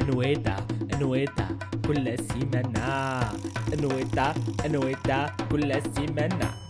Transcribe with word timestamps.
انويتا 0.00 0.66
انويتا 0.94 1.58
كل 1.86 2.18
سيمانة 2.18 2.80
انويتا 3.74 4.34
انويتا 4.66 5.36
كل 5.50 5.82
سيمانة 5.94 6.64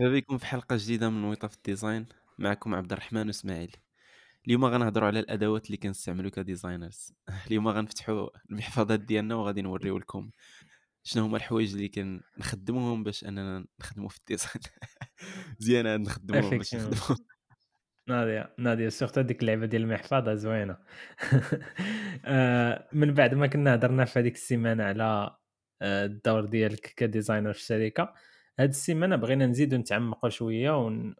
مرحبا 0.00 0.16
بكم 0.16 0.38
في 0.38 0.46
حلقة 0.46 0.76
جديدة 0.76 1.10
من 1.10 1.24
ويطة 1.24 1.48
في 1.48 1.56
ال 1.56 1.62
design. 1.62 2.06
معكم 2.38 2.74
عبد 2.74 2.92
الرحمن 2.92 3.26
وإسماعيل. 3.26 3.76
اليوم 4.46 4.64
غنهضروا 4.64 5.06
على 5.06 5.20
الأدوات 5.20 5.66
اللي 5.66 5.76
كنستعملوا 5.76 6.30
ك 6.30 6.38
designers. 6.38 7.12
اليوم 7.46 7.68
غنفتحوا 7.68 8.28
المحفظات 8.50 9.00
ديالنا 9.00 9.34
وغادي 9.34 9.62
نوريو 9.62 9.98
لكم 9.98 10.30
شنو 11.02 11.24
هما 11.24 11.36
الحوايج 11.36 11.74
اللي 11.74 11.88
كنخدموهم 11.88 13.04
باش 13.04 13.24
أننا 13.24 13.66
نخدموا 13.80 14.08
في 14.08 14.18
ال 14.18 14.23
design. 14.23 14.62
مزيان 15.60 16.02
نخدموهم 16.02 16.58
باش 16.58 16.74
نخدموا 16.74 17.18
ناضية 18.08 18.54
ناضية 18.58 18.88
surtout 18.88 19.20
ديك 19.20 19.40
اللعبة 19.42 19.66
ديال 19.66 19.82
المحفظة 19.82 20.34
زوينة. 20.34 20.76
آه، 22.24 22.88
من 22.92 23.14
بعد 23.14 23.34
ما 23.34 23.46
كنا 23.46 23.74
هضرنا 23.74 24.04
في 24.04 24.18
هذيك 24.18 24.34
السيمانة 24.34 24.84
على 24.84 25.36
آه، 25.82 26.04
الدور 26.04 26.44
ديالك 26.44 26.80
ك 26.96 27.02
designer 27.02 27.52
في 27.52 27.58
الشركة 27.58 28.14
هاد 28.58 28.68
السيمانة 28.68 29.16
بغينا 29.16 29.46
نزيدو 29.46 29.76
نتعمقوا 29.76 30.30
شوية 30.30 30.70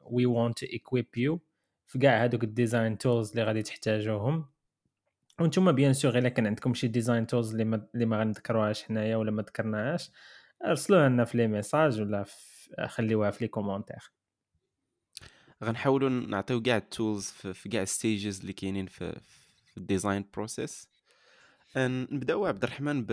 we 0.03 0.27
want 0.27 0.59
to 0.59 0.67
equip 0.73 1.07
you 1.17 1.41
في 1.87 1.99
كاع 1.99 2.25
هادوك 2.25 2.45
ال 2.45 2.52
design 2.52 2.99
tools 2.99 3.31
اللي 3.31 3.43
غادي 3.43 3.63
تحتاجوهم. 3.63 4.47
وأنتم 5.41 5.73
bien 5.73 5.93
sûr 5.93 6.19
إلا 6.19 6.29
كان 6.29 6.47
عندكم 6.47 6.75
شي 6.75 6.89
design 6.89 7.27
tools 7.27 7.51
اللي 7.53 7.65
ما 7.65 7.89
اللي 7.95 8.07
ما 8.07 8.21
غنذكروهاش 8.21 8.83
حنايا 8.85 9.17
ولا 9.17 9.31
ما 9.31 9.43
ذكرناهاش 9.43 10.11
ارسلوها 10.65 11.09
لنا 11.09 11.25
في 11.25 11.39
les 11.39 11.47
messages 11.47 12.01
ولا 12.01 12.25
خليوها 12.87 13.31
في 13.31 13.45
les 13.45 13.49
commentaires 13.49 14.13
غنحاولوا 15.65 16.09
نعطيو 16.09 16.63
كاع 16.63 16.77
ال 16.77 16.86
tools 16.86 17.31
في 17.31 17.69
كاع 17.69 17.83
ال 17.83 17.91
stages 17.91 18.41
اللي 18.41 18.53
كاينين 18.53 18.87
في, 18.87 19.21
في 19.67 19.77
ال 19.77 19.84
design 19.84 20.25
process 20.35 20.89
نبداو 21.77 22.47
عبد 22.47 22.65
الرحمن 22.65 23.05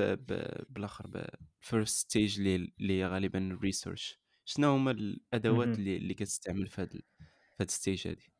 بالآخر 0.69 1.07
ب 1.07 1.22
first 1.22 1.97
stage 1.97 2.39
اللي 2.39 3.05
غالبا 3.07 3.39
ال 3.39 3.48
research 3.48 4.19
شنو 4.45 4.75
هما 4.75 4.91
الأدوات 4.91 5.67
اللي 5.67 5.97
اللي 5.97 6.13
كتستعمل 6.13 6.67
في 6.67 6.81
هذا 6.81 6.89
في 7.57 7.63
ال 7.63 7.70
stage 7.70 8.07
هذه 8.07 8.35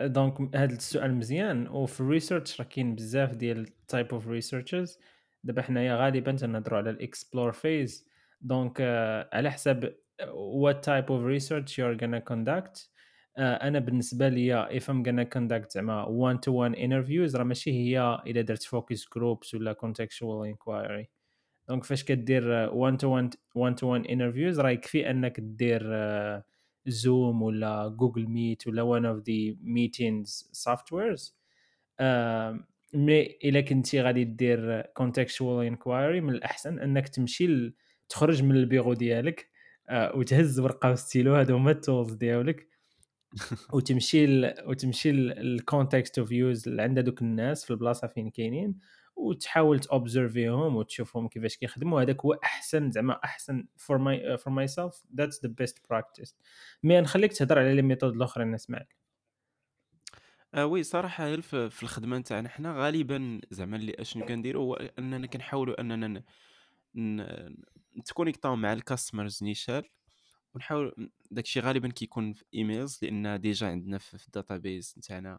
donc 0.00 0.56
هذا 0.56 0.74
السؤال 0.74 1.14
مزيان 1.14 1.68
وفي 1.68 2.00
ال 2.00 2.07
research 2.07 2.60
راه 2.60 2.66
كاين 2.66 2.94
بزاف 2.94 3.34
ديال 3.34 3.86
type 3.86 4.14
of 4.14 4.28
researches 4.28 4.98
دابا 5.44 5.62
حنايا 5.62 5.96
غالبا 5.96 6.32
تنهضروا 6.32 6.78
على 6.78 6.90
ال 6.90 6.98
explore 6.98 7.52
phase 7.52 8.08
donc 8.40 8.80
على 9.32 9.50
حساب 9.50 9.96
what 10.32 10.82
type 10.82 11.10
of 11.10 11.24
research 11.24 11.78
you're 11.78 11.94
gonna 11.94 12.20
conduct 12.20 12.88
uh, 13.36 13.62
أنا 13.62 13.78
بالنسبة 13.78 14.28
ليا 14.28 14.68
if 14.78 14.82
I'm 14.82 15.02
gonna 15.02 15.24
conduct 15.24 15.72
زعما 15.72 16.04
one 16.04 16.38
to 16.38 16.52
one 16.52 16.74
interviews 16.74 17.36
راه 17.36 17.44
ماشي 17.44 17.70
هي 17.72 18.22
الا 18.26 18.40
درت 18.40 18.62
focus 18.62 19.00
groups 19.00 19.54
ولا 19.54 19.74
contextual 19.74 20.54
inquiry 20.54 21.06
donc 21.68 21.84
فاش 21.84 22.04
كدير 22.04 22.70
one 22.70 22.96
to 22.96 23.04
one 23.04 23.30
one 23.58 23.74
to 23.74 23.84
one 23.84 24.08
interviews 24.08 24.58
راه 24.58 24.70
يكفي 24.70 25.10
انك 25.10 25.40
دير 25.40 25.82
Zoom 26.86 27.42
ولا 27.42 27.88
Google 27.88 28.26
Meet 28.26 28.66
ولا 28.66 28.98
one 28.98 29.04
of 29.04 29.24
the 29.24 29.56
meetings 29.64 30.44
softwares 30.52 31.32
mais 32.94 33.38
الا 33.44 33.60
كنتي 33.60 34.00
غادي 34.02 34.24
دير 34.24 34.82
contextual 34.82 35.72
inquiry 35.72 36.20
من 36.22 36.30
الاحسن 36.30 36.78
انك 36.78 37.08
تمشي 37.08 37.74
تخرج 38.08 38.42
من 38.42 38.56
البيرو 38.56 38.92
ديالك 38.92 39.40
آه، 39.40 39.53
وتهز 39.90 40.60
ورقة 40.60 40.90
وستيلو 40.90 41.34
هادو 41.34 41.56
هما 41.56 41.70
ال 41.70 41.77
tools 41.77 42.12
ديالك. 42.12 42.68
وتمشي 43.74 44.26
ل... 44.26 44.54
وتمشي 44.66 45.12
لل 45.12 45.36
context 45.36 46.18
of 46.18 46.32
use 46.32 46.68
عند 46.68 46.98
هذوك 46.98 47.22
الناس 47.22 47.64
في 47.64 47.70
البلاصة 47.70 48.06
فين 48.08 48.30
كاينين 48.30 48.78
وتحاول 49.16 49.80
توبزرفيهم 49.80 50.76
وتشوفهم 50.76 51.28
كيفاش 51.28 51.56
كيخدموا. 51.56 52.02
هذاك 52.02 52.24
هو 52.24 52.32
أحسن 52.32 52.90
زعما 52.90 53.20
أحسن 53.24 53.66
for 53.76 53.98
my 53.98 54.38
for 54.38 54.52
myself 54.52 55.02
that's 55.16 55.42
the 55.46 55.48
best 55.58 55.78
practice 55.90 56.36
mais 56.82 57.00
نخليك 57.00 57.32
تهضر 57.32 57.58
على 57.58 57.74
les 57.74 57.82
méthodes 57.82 58.14
الأخرين 58.14 58.54
اسماعيل 58.54 58.86
آه 60.54 60.66
oui 60.66 60.82
صراحة 60.82 61.36
في 61.40 61.82
الخدمة 61.82 62.18
نتاعنا 62.18 62.48
حنا 62.48 62.74
غالبا 62.76 63.40
زعما 63.50 63.76
اللي 63.76 63.94
أشنو 63.98 64.24
كنديروا 64.26 64.62
هو 64.62 64.74
أننا 64.74 65.26
كنحاولوا 65.26 65.80
أننا 65.80 66.22
نتكونيكطاو 67.96 68.56
مع 68.56 68.72
ال 68.72 68.79
customers 68.79 69.44
نيشان 69.44 69.82
ونحاول 70.54 71.10
داكشي 71.30 71.60
غالبا 71.60 71.88
كيكون 71.88 72.32
في 72.32 72.44
emails 72.54 72.98
لأن 73.02 73.40
déjà 73.40 73.66
عندنا 73.66 73.98
في 73.98 74.26
ال 74.26 74.34
database 74.34 74.94
نتاعنا 74.98 75.38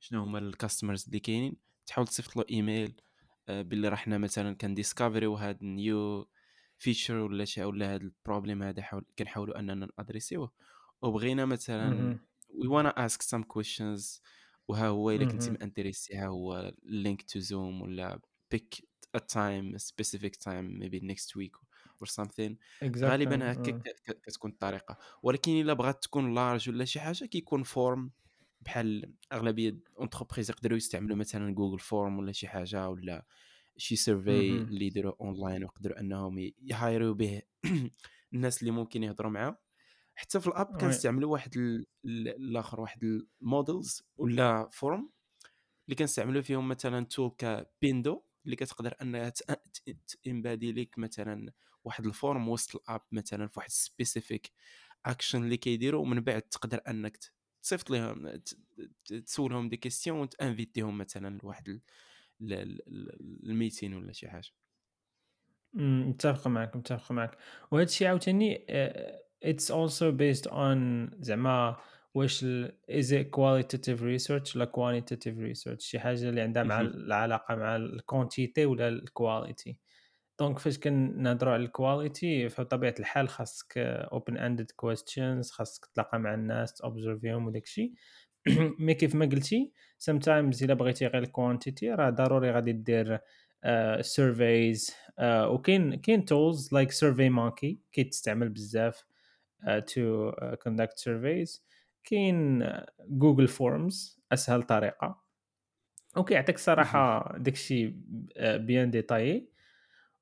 شنو 0.00 0.22
هما 0.22 0.38
ال 0.38 0.45
customers 0.45 1.04
اللي 1.06 1.20
كاينين. 1.20 1.56
تحاول 1.86 2.06
تصيفط 2.06 2.36
له 2.36 2.44
ايميل 2.50 3.00
آه، 3.48 3.62
باللي 3.62 3.88
راه 3.88 3.96
حنا 3.96 4.18
مثلا 4.18 4.54
كنديسكافريو 4.54 5.34
هاد 5.34 5.62
new 5.62 6.28
feature 6.78 7.14
ولا 7.16 7.44
شي 7.44 7.64
ولا 7.64 7.94
هاد 7.94 8.02
ال 8.02 8.09
problem 8.09 8.62
هذا 8.62 8.82
حاول 8.82 9.04
كنحاولوا 9.18 9.58
أننا 9.58 9.88
نادريسيوه 9.98 10.52
وبغينا 11.02 11.44
مثلا 11.44 12.18
we 12.48 12.66
wanna 12.66 13.06
ask 13.06 13.22
some 13.22 13.42
questions 13.42 14.22
وها 14.68 14.88
هو 14.88 15.10
إلا 15.10 15.24
كنتي 15.24 15.50
مأنتريسي 15.50 16.16
ها 16.16 16.26
هو 16.26 16.72
link 16.82 17.22
to 17.22 17.38
Zoom 17.38 17.82
ولا 17.82 18.20
pick 18.50 18.88
a 19.16 19.20
time 19.20 19.74
a 19.74 19.78
specific 19.78 20.38
time 20.38 20.78
maybe 20.78 21.00
next 21.00 21.36
something. 22.06 22.54
exactly. 22.84 23.04
غالبا 23.04 23.52
هكا 23.52 23.78
uh. 23.78 24.12
كتكون 24.22 24.50
الطريقة. 24.50 24.98
ولكن 25.22 25.52
إلا 25.52 25.72
بغات 25.72 26.02
تكون 26.02 26.34
large 26.34 26.70
ولا 26.70 26.84
شي 26.84 27.00
حاجة 27.00 27.24
كيكون 27.24 27.62
form 27.62 28.10
بحال 28.60 29.14
أغلبية 29.32 29.78
entreprises 29.98 30.50
يقدروا 30.50 30.76
يستعملوا 30.76 31.16
مثلا 31.16 31.54
Google 31.54 31.78
Form 31.78 32.18
ولا 32.18 32.32
شي 32.32 32.48
حاجة 32.48 32.88
ولا 32.88 33.26
شي 33.76 33.96
survey 33.96 34.50
اللي 34.50 34.86
يديروا 34.86 35.14
اونلاين 35.20 35.62
ويقدروا 35.62 36.00
أنهم 36.00 36.38
يهايروا 36.62 37.14
به 37.14 37.42
الناس 38.34 38.60
اللي 38.60 38.70
ممكن 38.70 39.02
يهضروا 39.02 39.30
معاه 39.30 39.58
حتى 40.14 40.40
في 40.40 40.46
ال 40.46 40.53
app 40.53 40.76
كنستعملوا 40.80 41.32
واحد 41.32 41.84
الآخر 42.04 42.80
واحد 42.80 43.24
ال 43.42 43.51
modals 43.51 44.02
ولا 44.16 44.68
form 44.72 45.10
اللي 45.86 45.96
كنستعملوا 45.96 46.42
فيهم 46.42 46.68
مثلا 46.68 47.04
tool 47.04 47.30
ك 47.38 47.52
Pendo 47.52 48.22
اللي 48.44 48.56
كتقدر 48.56 48.94
أنها 49.02 49.32
تنبادي 50.22 50.72
لك 50.72 50.98
مثلا 50.98 51.52
واحد 51.84 52.06
ال 52.06 52.14
form 52.14 52.48
وسط 52.48 52.76
ال 52.76 52.82
app 52.82 53.00
مثلا 53.12 53.46
في 53.48 53.52
واحد 53.58 53.70
specific 53.70 54.52
action 55.06 55.44
اللي 55.44 55.56
كيديروا 55.56 56.02
ومن 56.02 56.20
بعد 56.20 56.42
تقدر 56.42 56.80
أنك 56.88 57.18
تصيفط 57.62 57.90
لهم 57.90 58.40
تسولهم 59.26 59.68
des 59.68 59.76
questions 59.76 60.18
وتانفيتيهم 60.18 60.98
مثلا 60.98 61.38
لواحد 61.42 61.80
ال 62.40 62.59
meeting 62.59 63.94
ولا 63.94 64.12
شي 64.12 64.28
حاجة. 64.28 64.48
متفق 65.74 66.48
معك 66.48 66.76
متفق 66.76 67.12
معك. 67.12 67.38
وهذا 67.70 67.84
الشيء 67.84 68.08
عاوتاني 68.08 68.66
it's 69.42 69.70
also 69.70 70.10
based 70.12 70.48
on 70.48 71.10
زعما 71.20 71.76
واش 72.14 72.44
is 72.90 73.12
it 73.12 73.26
qualitative 73.30 74.02
research 74.02 74.56
ولا 74.56 74.64
quantitative 74.64 75.38
research 75.38 75.84
شي 75.84 75.98
حاجة 75.98 76.28
اللي 76.28 76.40
عندها 76.40 76.62
مع 76.62 76.80
العلاقة 76.80 77.54
مع 77.54 77.76
ال 77.76 77.86
quantity 77.86 78.66
ولا 78.66 78.88
ال 78.88 78.99
quality 78.99 79.76
donc 80.38 80.58
فاش 80.58 80.78
كنهضروا 80.78 81.52
على 81.52 81.64
ال 81.64 81.75
quality 81.75 82.48
فبطبيعة 82.48 82.94
الحال 83.00 83.28
خاصك 83.28 83.78
open 83.78 84.36
ended 84.36 84.70
questions 84.70 85.50
خاصك 85.50 85.86
تلاقى 85.86 86.18
مع 86.18 86.34
الناس 86.34 86.74
توبزرفيهم 86.74 87.46
وداك 87.46 87.62
الشيء 87.62 87.92
mais 88.78 88.94
كيف 88.94 89.14
ما 89.14 89.26
قلتي 89.26 89.72
sometimes 89.98 90.64
إلا 90.64 90.74
بغيتي 90.74 91.06
غير 91.06 91.22
ال 91.22 91.30
quantity 91.30 91.90
راه 91.90 92.10
ضروري 92.10 92.50
غادي 92.50 92.72
دير 92.72 93.18
surveys 94.00 94.90
uh, 94.90 94.92
uh, 94.92 95.22
وكاين 95.22 95.94
كاين 95.94 96.24
tools 96.24 96.74
like 96.74 96.90
SurveyMonkey 96.90 97.80
كيتستعمل 97.92 98.48
بزاف 98.48 99.04
to 99.86 100.32
conduct 100.62 100.98
surveys 100.98 101.64
كاين 102.04 102.70
Google 103.08 103.48
Forms 103.48 104.20
أسهل 104.32 104.62
طريقة. 104.62 105.24
وكيعطيك 106.16 106.58
صراحة 106.58 107.34
داكشي 107.38 107.94
bien 108.40 108.90
détaillé 108.90 109.53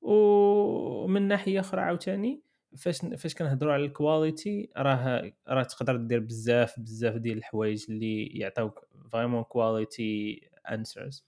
ومن 0.03 1.27
ناحية 1.27 1.59
أخرى 1.59 1.81
عاوتاني 1.81 2.43
فاش 2.77 2.99
فاش 3.17 3.35
كنهضروا 3.35 3.73
على 3.73 3.85
ال 3.85 3.95
quality 3.95 4.69
راه 4.77 5.33
راه 5.49 5.63
تقدر 5.63 5.95
دير 5.97 6.19
بزاف 6.19 6.79
بزاف 6.79 7.15
ديال 7.15 7.37
الحوايج 7.37 7.85
اللي 7.89 8.25
يعطيوك 8.27 8.87
vraiment 9.11 9.43
quality 9.43 10.41
answers 10.71 11.25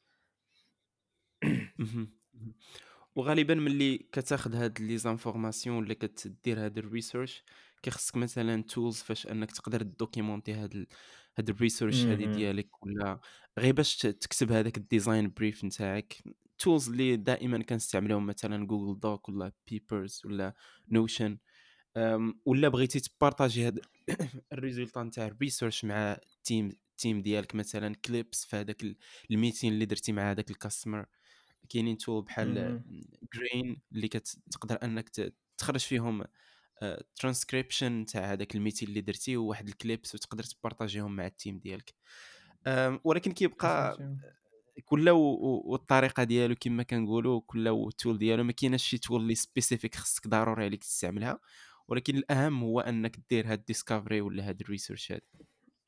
وغالبا 3.16 3.56
ملي 3.56 3.98
كتاخذ 3.98 4.56
هاد 4.56 4.82
لي 4.82 4.98
informations 4.98 5.78
ولا 5.78 5.94
كتدير 5.94 6.66
هاد 6.66 6.78
ال 6.78 6.85
research 6.85 7.44
كيخصك 7.84 8.16
مثلا 8.18 8.64
tools 8.64 8.98
فاش 9.02 9.28
أنك 9.28 9.52
تقدر 9.52 9.82
دوكيمونتي 9.82 10.54
هاد 10.54 10.88
هاد 11.38 11.50
ال 11.50 11.56
research 11.56 12.10
هادي 12.10 12.26
ديالك 12.28 12.84
ولا 12.84 13.20
غير 13.60 13.74
باش 13.74 13.98
تكتب 13.98 14.52
هذاك 14.52 14.78
ال 14.78 14.86
design 14.86 15.34
brief 15.38 15.64
نتاعك. 15.66 16.24
tools 16.58 16.90
اللي 16.90 17.16
دائما 17.16 17.64
كنستعملهم 17.64 18.26
مثلا 18.26 18.68
Google 18.68 19.00
Doc 19.00 19.30
ولا 19.30 19.52
Papers 19.68 20.22
ولا 20.26 20.54
Notion 20.92 21.38
ولا 22.46 22.68
بغيتي 22.68 23.00
تبارطاجي 23.00 23.68
هاد 23.68 23.80
ال 24.54 24.59
résultat 24.59 25.04
نتاع 25.04 25.28
ال 25.28 25.34
research 25.34 25.86
مع 25.86 26.18
team 26.44 26.70
ال 26.96 27.01
team 27.01 27.22
ديالك 27.22 27.56
مثلا 27.56 27.96
clips 27.96 28.46
في 28.46 28.56
هذاك 28.56 28.84
ال 29.32 29.37
meeting 29.37 29.74
اللي 29.74 29.86
درتي 29.86 30.12
مع 30.12 30.32
هذاك 30.32 30.52
ال 30.52 30.58
customer 30.58 31.06
كاينين 31.70 31.98
tool 31.98 32.24
بحال. 32.24 32.84
Grain 33.34 33.82
اللي 33.92 34.08
كتقدر 34.08 34.80
أنك 34.84 35.10
تخرج 35.58 35.80
فيهم 35.80 36.26
ترانسكريبشن 37.16 38.06
تاع 38.06 38.32
هذاك 38.32 38.56
ال 38.56 38.60
meeting 38.60 38.90
اللي 38.90 39.02
درتي 39.02 39.38
وواحد 39.38 39.68
ال 39.68 39.76
clips 39.76 40.16
وتقدر 40.16 40.44
تبارطاجيهم 40.44 41.16
مع 41.16 41.26
ال 41.26 41.32
team 41.32 41.60
ديالك 41.60 41.94
ولكن 43.04 43.32
كيبقى. 43.32 43.98
كل 44.86 45.10
والطريقة 45.10 46.24
ديالو 46.24 46.56
كما 46.60 46.84
كنقولوا 46.84 47.42
كل 47.48 47.70
وال 47.70 47.86
tool 47.86 48.18
ديالو 48.18 48.44
ما 48.44 48.52
كايناش 48.52 48.84
شي 48.84 48.98
tool 48.98 49.22
اللي 49.22 49.36
specific 49.36 49.96
خصك 49.96 50.28
ضروري 50.28 50.66
عليك 50.66 50.84
تستعملها. 50.84 51.40
ولكن 51.88 52.18
الأهم 52.18 52.64
هو 52.64 52.80
أنك 52.80 53.18
دير 53.30 53.48
هاد 53.48 53.60
ال 53.60 53.66
discovery 53.66 54.22
ولا 54.22 54.50
هاد 54.50 54.62
ال 54.62 54.67
research 54.67 55.12
هاد. 55.12 55.22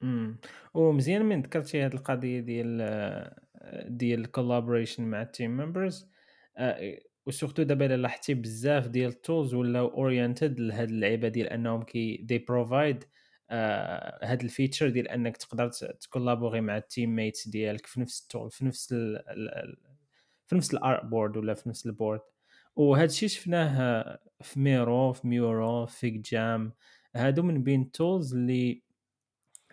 إمم، 0.04 0.38
ومزيان 0.74 1.26
من 1.26 1.42
ذكرتي 1.42 1.82
هاد 1.82 1.94
القضية 1.94 2.40
ديال 2.40 3.36
ديال 3.88 4.28
ال 4.28 4.33
collaboration 4.33 5.00
مع 5.00 5.32
members. 5.40 6.06
آآ 6.58 7.00
و 7.30 7.34
surtout 7.34 7.62
دابا 7.62 7.86
إلا 7.86 7.98
لاحظتي 7.98 8.34
بزاف 8.34 8.88
ديال 8.88 9.12
ال 9.12 9.19
tools 9.19 9.54
ولاو 9.54 9.90
oriented 9.90 10.60
لهاد 10.60 10.90
اللعيبة 10.90 11.28
ديال 11.28 11.48
أنهم 11.48 11.84
كي 11.84 12.28
provide 12.52 13.04
آآ 13.04 13.17
هاد 13.50 14.44
الfeature 14.44 14.84
ديال 14.84 15.08
أنك 15.08 15.38
تقدر 15.38 15.70
ت 15.70 15.84
ت 15.84 15.92
collaborي 15.92 16.62
مع 16.62 16.80
ال 16.80 16.87
teammates 16.87 17.50
ديالك 17.50 17.86
في 17.86 18.02
نفس 18.02 18.28
ال 18.28 18.32
tool 18.32 18.48
في 18.48 18.66
نفس 18.66 18.92
ال 18.94 19.18
ال 19.18 19.50
ال 19.50 19.78
في 20.46 20.56
نفس 20.56 20.76
ال 20.76 20.83
artboard 20.83 21.38
ولا 21.38 21.54
في 21.54 21.70
نفس 21.70 21.88
ال 21.88 21.94
board 21.94 22.22
وهاد 22.76 23.10
الشي 23.10 23.28
شفناه 23.28 24.20
في 24.42 24.54
Miro، 24.54 25.20
في 25.20 25.22
Miro، 25.22 25.92
في 25.92 26.22
FigJam 26.22 26.72
هادو 27.16 27.44
من 27.44 27.64
بين 27.64 27.92
الtools 27.92 28.34
اللي 28.34 28.84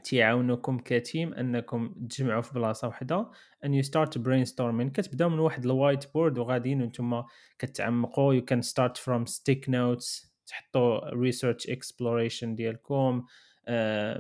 تيعاونوكم 0.04 0.78
ك 0.78 0.89
team 0.89 1.34
انكم 1.34 1.94
تجمعوا 2.10 2.42
في 2.42 2.54
بلاصة 2.54 2.88
وحدة 2.88 3.30
and 3.66 3.68
you 3.68 3.86
start 3.88 4.18
brainstorming. 4.18 4.92
كتبداو 4.92 5.28
من 5.28 5.38
واحد 5.38 5.64
ال 5.64 6.14
whiteboard 6.14 6.38
وغاديين 6.38 6.82
وأنتم 6.82 7.22
كتعمقوا 7.58 8.40
you 8.40 8.42
can 8.42 8.62
start 8.62 8.98
from 8.98 9.26
stick 9.32 9.68
notes 9.68 10.28
تحطوا 10.46 11.10
research 11.10 11.70
exploration 11.70 12.44
ديالكم. 12.44 12.94
آه، 12.94 13.24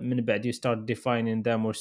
من 0.00 0.24
بعد 0.24 0.46
you 0.46 0.54
start 0.56 0.94
defining 0.94 1.42
them 1.48 1.64
و- 1.66 1.72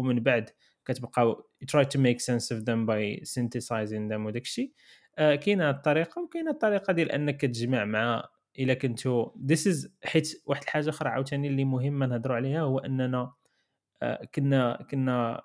ومن 0.00 0.20
بعد 0.20 0.50
كتبقاو 0.84 1.48
you 1.64 1.66
try 1.66 1.84
to 1.84 1.98
make 1.98 2.20
sense 2.20 2.56
of 2.56 2.60
them 2.64 2.86
by 2.86 3.24
synthesizing 3.24 4.08
them 4.10 4.26
وداك 4.26 4.42
الشيء. 4.42 4.72
آه، 5.18 5.34
كاينة 5.34 5.70
الطريقة 5.70 6.22
وكاينة 6.22 6.50
الطريقة 6.50 6.92
ديال 6.92 7.12
أنك 7.12 7.36
كتجمع 7.36 7.84
مع 7.84 8.28
إلا 8.58 8.74
كنتو 8.74 9.30
this 9.52 9.72
is 9.72 9.88
حيت 10.04 10.42
واحد 10.46 10.62
الحاجة 10.62 10.88
أخرى 10.90 11.08
عاوتاني 11.08 11.48
اللي 11.48 11.64
مهمه 11.64 12.06
نهضروا 12.06 12.36
عليها 12.36 12.60
هو 12.60 12.78
أننا 12.78 13.32
آه، 14.02 14.24
كنا 14.34 14.86
كنا 14.90 15.42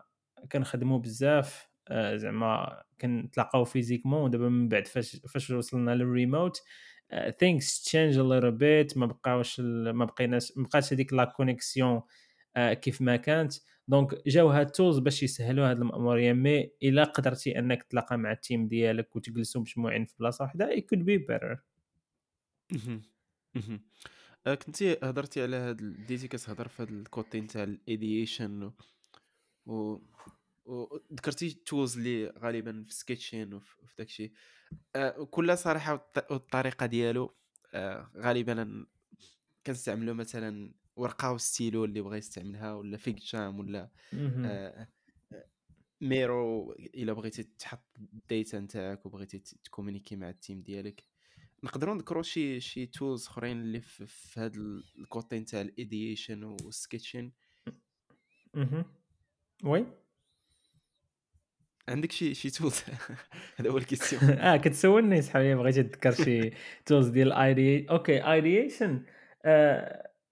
كنخدموا 0.52 1.00
بزاف 1.00 1.68
آه، 1.88 2.16
زعما 2.16 2.82
كنتلاقاو 3.02 3.64
physiquement 3.66 4.22
ودابا 4.22 4.50
من 4.50 4.70
بعد 4.70 4.88
فاش 4.88 5.16
فاش 5.34 5.50
وصلنا 5.52 5.92
للريموت 5.96 6.62
آه، 7.12 7.32
things 7.44 7.64
change 7.64 8.16
a 8.16 8.24
little 8.24 8.60
bit 8.60 8.98
ما 8.98 9.06
بقاوش 9.06 9.60
ما 9.60 10.06
بقيناش 10.06 10.54
ما 10.58 10.64
بقاش 10.64 10.94
هذيك 10.94 11.14
la 11.14 11.26
connexion 11.26 12.02
كيف 12.74 13.02
ما 13.02 13.16
كانت 13.16 13.54
donc 13.88 14.28
جاو 14.28 14.50
هاد 14.50 14.66
ال 14.66 14.71
tools 14.71 14.98
باش 15.00 15.24
يسهلوا 15.24 15.70
هاد 15.70 15.78
المأمورية 15.78 16.34
mais 16.34 16.72
إلا 16.84 17.04
قدرتي 17.04 17.60
أنك 17.60 17.84
تلاقى 17.84 18.18
مع 18.18 18.32
ال 18.32 18.39
team 18.39 18.68
ديالك 18.68 19.16
وتجلسوا 19.16 19.62
مجموعين 19.62 20.06
في 20.06 20.16
بلاصة 20.20 20.44
واحدة 20.44 20.70
better 21.30 21.58
مهم. 22.72 23.02
مهم. 23.56 23.82
آه، 24.48 24.56
كنتي 24.56 24.98
هضرتي 25.04 25.44
على 25.44 25.56
هاد 25.56 25.84
بديتي 25.84 26.28
كتهضر 26.28 26.68
في 26.68 26.82
هاد 26.82 26.90
ال 26.90 27.00
côté 27.00 27.42
نتاع 27.42 27.64
ال 27.64 27.76
ideation 27.76 28.72
و 29.66 29.98
وذكرتي 30.68 31.50
tools 31.54 31.98
اللي 31.98 32.28
غالبا 32.30 32.84
في 32.88 32.94
sketching 32.94 33.54
وفي 33.54 33.76
وفي 33.84 33.94
داكشي 33.98 34.32
آه، 34.96 35.24
كل 35.32 35.58
صراحة 35.58 35.98
والط- 35.98 36.32
والطريقة 36.32 36.86
ديالو 36.86 37.36
آه، 37.74 38.12
غالبا 38.18 38.86
كنستعملو 39.68 40.14
مثلا 40.14 40.74
ورقة 40.96 41.32
وستيلو 41.34 41.86
اللي 41.86 42.02
بغى 42.02 42.18
يستعملها 42.18 42.74
ولا 42.74 42.98
FigJam 42.98 43.60
ولا. 43.60 43.90
آه، 44.46 44.88
ميرو 46.02 46.72
إلا 46.74 47.14
بغيتي 47.14 47.44
تحط 47.44 47.84
ال 48.00 48.12
data 48.12 48.60
نتاعك 48.60 49.06
وبغيتي 49.06 49.40
ت 49.40 49.47
communiquي 49.47 50.16
مع 50.16 50.30
ال 50.30 50.36
team 50.36 50.62
ديالك 50.62 51.04
نقدروا 51.64 51.96
نذكروا 51.96 52.24
شي 52.24 52.60
شي 52.60 52.86
tools 52.86 53.28
أخرين 53.28 53.62
اللي 53.62 53.82
في, 53.82 54.06
في 54.06 54.40
هذا 54.40 54.58
ال 55.00 55.08
côté 55.08 55.40
نتاع 55.40 55.62
ال 55.62 55.71
ideation 55.71 56.44
وال 56.44 56.60
sketching 56.60 57.34
مهم. 58.54 58.86
oui 59.64 59.86
عندك 61.90 62.12
شي 62.12 62.34
شي 62.34 62.50
tools 62.50 62.84
هذا 63.58 63.70
هو 63.70 63.78
ال 63.78 63.84
question 63.84 64.32
آه 64.40 64.58
كتسولني 64.58 65.22
صحابي 65.22 65.56
بغيتي 65.56 65.84
تذكر 65.84 66.12
شي 66.12 66.52
tools 66.86 67.08
ديال 67.08 67.34
ايدي 67.34 67.90
okay 67.90 68.32
ideation 68.32 69.04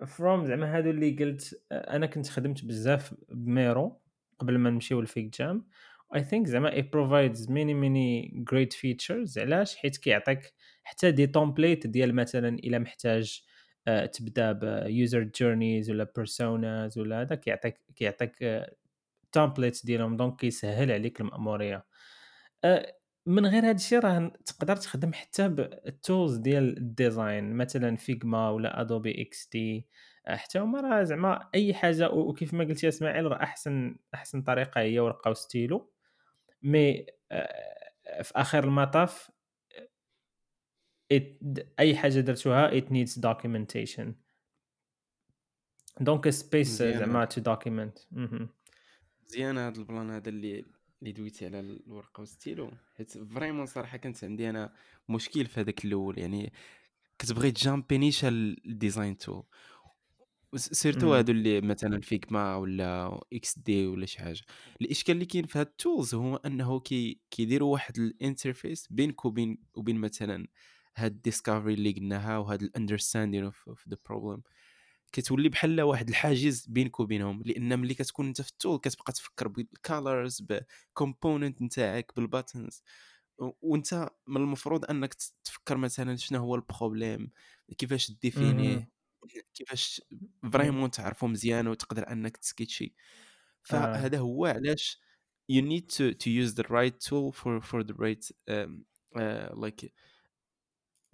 from 0.06 0.46
زعما 0.46 0.78
هادو 0.78 0.90
اللي 0.90 1.12
قلت 1.12 1.62
آه، 1.72 1.96
أنا 1.96 2.06
كنت 2.06 2.30
خدمت 2.30 2.66
بزاف 2.66 3.14
بميرو 3.30 4.02
قبل 4.40 4.58
ما 4.58 4.70
نمشيو 4.70 5.02
ل 5.02 5.38
FigJam. 5.38 5.68
I 6.16 6.24
think 6.24 6.48
زعما 6.48 6.72
it 6.72 6.84
provides 6.84 7.40
many 7.48 7.74
many 7.74 8.32
great 8.54 8.74
features. 8.74 9.38
علاش؟ 9.38 9.76
حيت 9.76 9.98
كيعطيك 9.98 10.54
حتى 10.84 11.12
des 11.12 11.28
templates 11.28 11.88
ديال 11.88 12.16
مثلا 12.16 12.50
إلا 12.50 12.80
محتاج 12.80 13.42
آه، 13.88 14.06
تبدا 14.06 14.52
ب 14.52 14.66
user 14.66 15.24
journeys 15.24 15.92
ولا 15.92 16.08
personas 16.16 16.98
ولا 16.98 17.22
هذا 17.22 17.36
كيعطيك 17.36 17.82
كيعطيك 17.96 18.32
templates 19.36 19.86
ديالهم 19.86 20.18
donc 20.18 20.40
كيسهل 20.40 20.92
عليك 20.92 21.22
المأمورية. 21.22 21.86
أه، 22.64 22.96
من 23.26 23.46
غير 23.46 23.64
هذا 23.64 23.72
الشيء 23.72 24.00
راه 24.00 24.32
تقدر 24.46 24.76
تخدم 24.76 25.14
حتى 25.14 25.48
بال 25.50 25.75
tools 25.75 26.38
ديال 26.38 26.78
ال 26.78 26.89
design 26.89 27.54
مثلا 27.54 27.96
Figma 27.96 28.50
ولا 28.50 28.82
Adobe 28.82 29.22
XD 29.22 29.88
حتى 30.28 30.60
هما 30.60 30.82
راه 30.82 31.04
زعما 31.04 31.50
أي 31.56 31.74
حاجة 31.74 32.10
وكيف 32.10 32.54
ما 32.54 32.64
قلت 32.64 32.84
يا 32.84 32.90
إسماعيل 32.90 33.26
راه 33.26 33.44
أحسن 33.44 33.98
أحسن 34.14 34.42
طريقة 34.42 34.82
هي 34.82 35.00
ورقة 35.00 35.32
وستيلو. 35.32 35.92
mais 36.64 37.06
أه، 37.32 38.22
في 38.24 38.32
آخر 38.36 38.64
المطاف 38.64 39.32
it- 41.14 41.64
أي 41.80 41.96
حاجة 41.96 42.20
درتوها 42.20 42.72
it 42.80 42.84
needs 42.84 43.20
documentation. 43.20 44.08
donc 46.00 46.30
سبيس. 46.30 46.84
زعما 46.84 47.28
document. 47.50 48.08
مهم. 48.12 48.50
مزيان 49.26 49.58
هذا 49.58 49.80
ال 49.80 49.86
plan 49.86 50.10
هذا 50.10 50.30
اللي 50.30 50.66
اللي 51.02 51.12
دويتي 51.12 51.46
على 51.46 51.60
الورقة 51.60 52.20
والستيلو 52.20 52.72
حيت 52.98 53.18
vraiment 53.18 53.66
صراحة 53.66 53.98
كانت 53.98 54.24
عندي 54.24 54.50
أنا 54.50 54.74
مشكل 55.10 55.46
في 55.46 55.60
هذاك 55.60 55.86
الأول. 55.86 56.20
يعني 56.20 56.54
كتبغي 57.20 57.52
ت 57.52 57.60
jumpي 57.60 57.98
نيشان 57.98 58.56
ال 58.66 58.73
design 58.73 59.18
tool 59.18 59.44
surtout. 60.56 61.14
هادو 61.14 61.32
اللي 61.32 61.62
مثلا 61.62 62.02
Figma 62.02 62.56
ولا 62.56 63.20
XD 63.34 63.88
ولا 63.88 64.06
شي 64.06 64.20
حاجة. 64.20 64.42
الإشكال 64.82 65.16
اللي 65.16 65.26
كاين 65.26 65.46
في 65.46 65.60
هاد 65.60 65.66
ال 65.68 65.76
tools 65.76 66.16
هو 66.16 66.36
أنه 66.36 66.80
كي 66.80 67.22
كيديروا 67.32 67.74
واحد 67.74 67.98
ال 67.98 68.07
interface 68.07 68.88
بينك 68.92 69.26
وبين 69.26 69.58
وبين 69.76 69.98
مثلا 69.98 70.48
هاد 70.96 71.12
ال 71.12 71.18
discovery 71.18 71.74
اللي 71.74 71.92
قلناها 71.92 72.38
وهاد 72.38 72.62
ال 72.62 72.68
understanding 72.68 73.44
of 73.44 73.88
the 73.90 73.98
problem 74.06 74.42
كتولي 75.16 75.50
بحال 75.50 75.82
واحد 75.82 76.10
الحاجز 76.10 76.66
بينك 76.66 77.00
وبينهم 77.00 77.44
لأن 77.46 77.80
ملي 77.80 77.94
كتكون 77.94 78.28
أنت 78.28 78.42
في 78.42 78.50
ال 78.50 78.56
tool 78.56 78.80
كتبقى 78.80 79.14
تفكر 79.14 79.48
بال 79.48 79.71
colors 79.71 80.42
ب 80.42 80.54
component 80.54 81.62
نتاعك 81.62 82.12
بال 82.16 82.31
buttons 82.31 82.84
وأنت 83.38 84.10
من 84.28 84.38
المفروض 84.42 84.86
أنك 84.86 85.14
تفكر 85.44 85.78
مثلا 85.78 86.16
شنو 86.16 86.40
هو 86.40 86.56
ال 86.56 86.64
problème 86.64 87.32
كيفاش. 87.78 88.12
définiه 88.12 88.90
كيفاش 89.54 90.02
vraiment 90.54 90.92
تعرفو 90.92 91.28
مزيان 91.28 91.68
وتقدر 91.68 92.12
أنك 92.12 92.38
ت 92.38 92.45
sketchي 92.45 92.96
فهذا 93.64 94.18
هو 94.20 94.46
علاش 94.46 95.02
you 95.52 95.62
need 95.62 95.86
to 95.96 96.14
to 96.24 96.30
use 96.30 96.54
the 96.56 96.68
right 96.70 97.00
tool 97.08 97.32
for 97.32 97.62
for 97.62 97.84
the 97.84 97.94
right 97.94 98.26
um, 98.50 98.86
uh, 99.22 99.50
like 99.64 99.92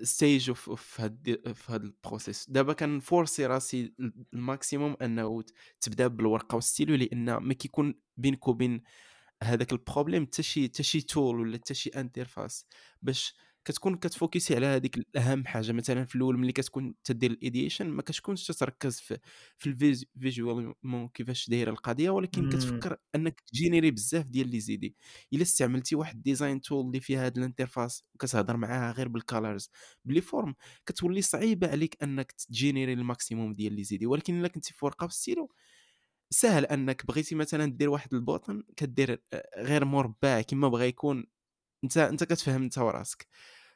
stage 0.04 0.50
of 0.50 1.02
هاد 1.02 1.42
في 1.56 1.74
هاد 1.74 1.84
ال 1.84 1.92
process 1.92 2.50
دابا 2.50 2.74
كن 2.74 2.94
forcي 2.94 3.46
راسي 3.46 3.94
ال 4.34 4.41
maximum 4.41 4.96
انه 5.02 5.44
تبدا 5.82 6.08
بالورقة 6.08 6.56
والستيلو 6.56 6.96
لأن 6.96 7.36
ما 7.36 7.54
كيكون 7.54 7.96
بينك 8.18 8.48
وبين 8.48 8.82
هذاك 9.44 9.72
ال 9.72 9.78
problème 9.78 10.26
حتى 10.26 10.44
شي 10.44 10.68
حتى 10.68 10.84
شي 10.84 11.02
tool 11.02 11.40
ولا 11.40 11.58
حتى 11.58 11.74
شي 11.74 11.90
interface 11.90 12.66
باش 13.02 13.36
كتكون 13.66 13.96
كت 13.96 14.11
focusي 14.11 14.56
على 14.56 14.66
هذيك 14.66 14.98
الأهم 14.98 15.46
حاجة 15.46 15.72
مثلا 15.72 16.06
في 16.06 16.16
الأول 16.16 16.38
ملي 16.38 16.52
كتكون 16.52 16.96
تدير 17.04 17.32
ال 17.32 17.38
ideation 17.38 17.88
ما 17.90 18.02
كتكونش 18.02 18.48
تتركز 18.48 19.00
في 19.00 19.20
في 19.58 19.70
ال 19.70 19.85
visual 19.85 20.74
كيفاش 21.14 21.50
دايرة 21.50 21.72
القضية 21.72 22.10
ولكن 22.10 22.44
مم. 22.44 22.50
كتفكر 22.50 22.98
أنك 23.16 23.40
ت 23.42 23.49
générي 23.49 23.92
بزاف 23.92 24.26
ديال 24.30 24.48
les 24.52 24.60
idées 24.60 24.96
إلا 25.34 25.42
استعملتي 25.42 25.96
واحد 25.96 26.22
design 26.24 26.62
tool 26.62 26.86
اللي 26.86 27.00
فيها 27.00 27.26
هاد 27.26 27.38
ال 27.38 27.44
interface 27.44 28.04
وكتهضر 28.16 28.58
معاها 28.58 28.92
غير 28.92 29.08
بال 29.08 29.23
colors 29.23 29.70
ب 30.06 30.10
les 30.10 30.22
formes 30.22 30.56
كتولي 30.86 31.22
صعيبة 31.22 31.68
عليك 31.68 32.04
أنك 32.04 32.32
ت 32.32 32.41
générي 32.41 32.94
ال 32.94 33.01
maximum 33.01 33.54
ديال 33.54 33.74
les 33.74 33.84
idées 33.84 34.06
ولكن 34.06 34.40
إلا 34.40 34.48
كنتي 34.48 34.74
في 34.74 34.86
ورقة 34.86 35.06
وستيلو 35.06 35.52
سهل 36.30 36.66
أنك 36.66 37.06
بغيتي 37.06 37.36
مثلا 37.36 37.66
دير 37.66 37.90
واحد 37.90 38.14
ال 38.14 38.21
button 38.21 38.64
كدير 38.78 39.24
غير 39.58 39.86
مربع 39.86 40.42
كما 40.42 40.68
بغى 40.70 40.88
يكون 40.88 41.26
أنت 41.84 41.98
أنت 41.98 42.24
كتفهم 42.24 42.64
أنت 42.64 42.78
وراسك. 42.78 43.28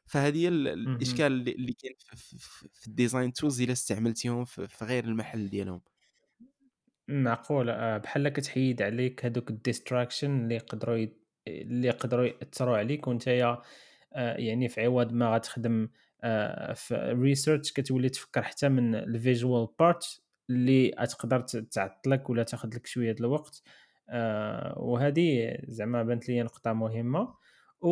فهذه 0.05 0.47
هي. 0.87 1.25
الإشكال 1.27 1.49
اللي 1.49 1.73
كاين 1.73 1.93
في, 2.15 2.87
ال 2.87 2.94
design 2.94 3.33
tools 3.33 3.61
إلا 3.61 3.71
استعملتيهم 3.73 4.45
في, 4.45 4.67
غير 4.85 5.03
المحل 5.05 5.49
ديالهم. 5.49 5.81
معقولة 7.07 7.73
آه، 7.73 7.97
بحال 7.97 8.29
كتحيد 8.29 8.81
عليك 8.81 9.25
هادوك 9.25 9.51
ال 9.51 9.57
distraction 9.57 10.23
اللي 10.23 10.55
يقدروا 10.55 10.95
ي 10.97 11.17
اللي 11.47 11.87
يقدروا 11.87 12.25
يأثروا 12.25 12.77
عليك 12.77 13.07
ونتايا 13.07 13.61
آآ 14.13 14.37
يعني 14.39 14.69
في 14.69 14.81
عوض 14.85 15.13
ما 15.13 15.35
غتخدم 15.35 15.89
آآ 16.23 16.73
في 16.73 16.95
research 17.35 17.73
كتولي 17.73 18.09
تفكّر 18.09 18.41
حتى 18.43 18.69
من 18.69 19.01
ال 19.01 19.11
visual 19.11 19.67
part 19.83 20.19
اللي 20.49 20.91
غتقدر 21.01 21.41
ت 21.41 21.57
تعطلك 21.57 22.29
ولا 22.29 22.43
تاخذ 22.43 22.69
لك 22.75 22.87
شوية 22.87 23.11
د 23.11 23.19
الوقت. 23.19 23.63
وهذه 24.77 25.57
زعما 25.67 26.03
بانت 26.03 26.29
ليا 26.29 26.43
نقطة 26.43 26.73
مهمة. 26.73 27.35
و 27.81 27.89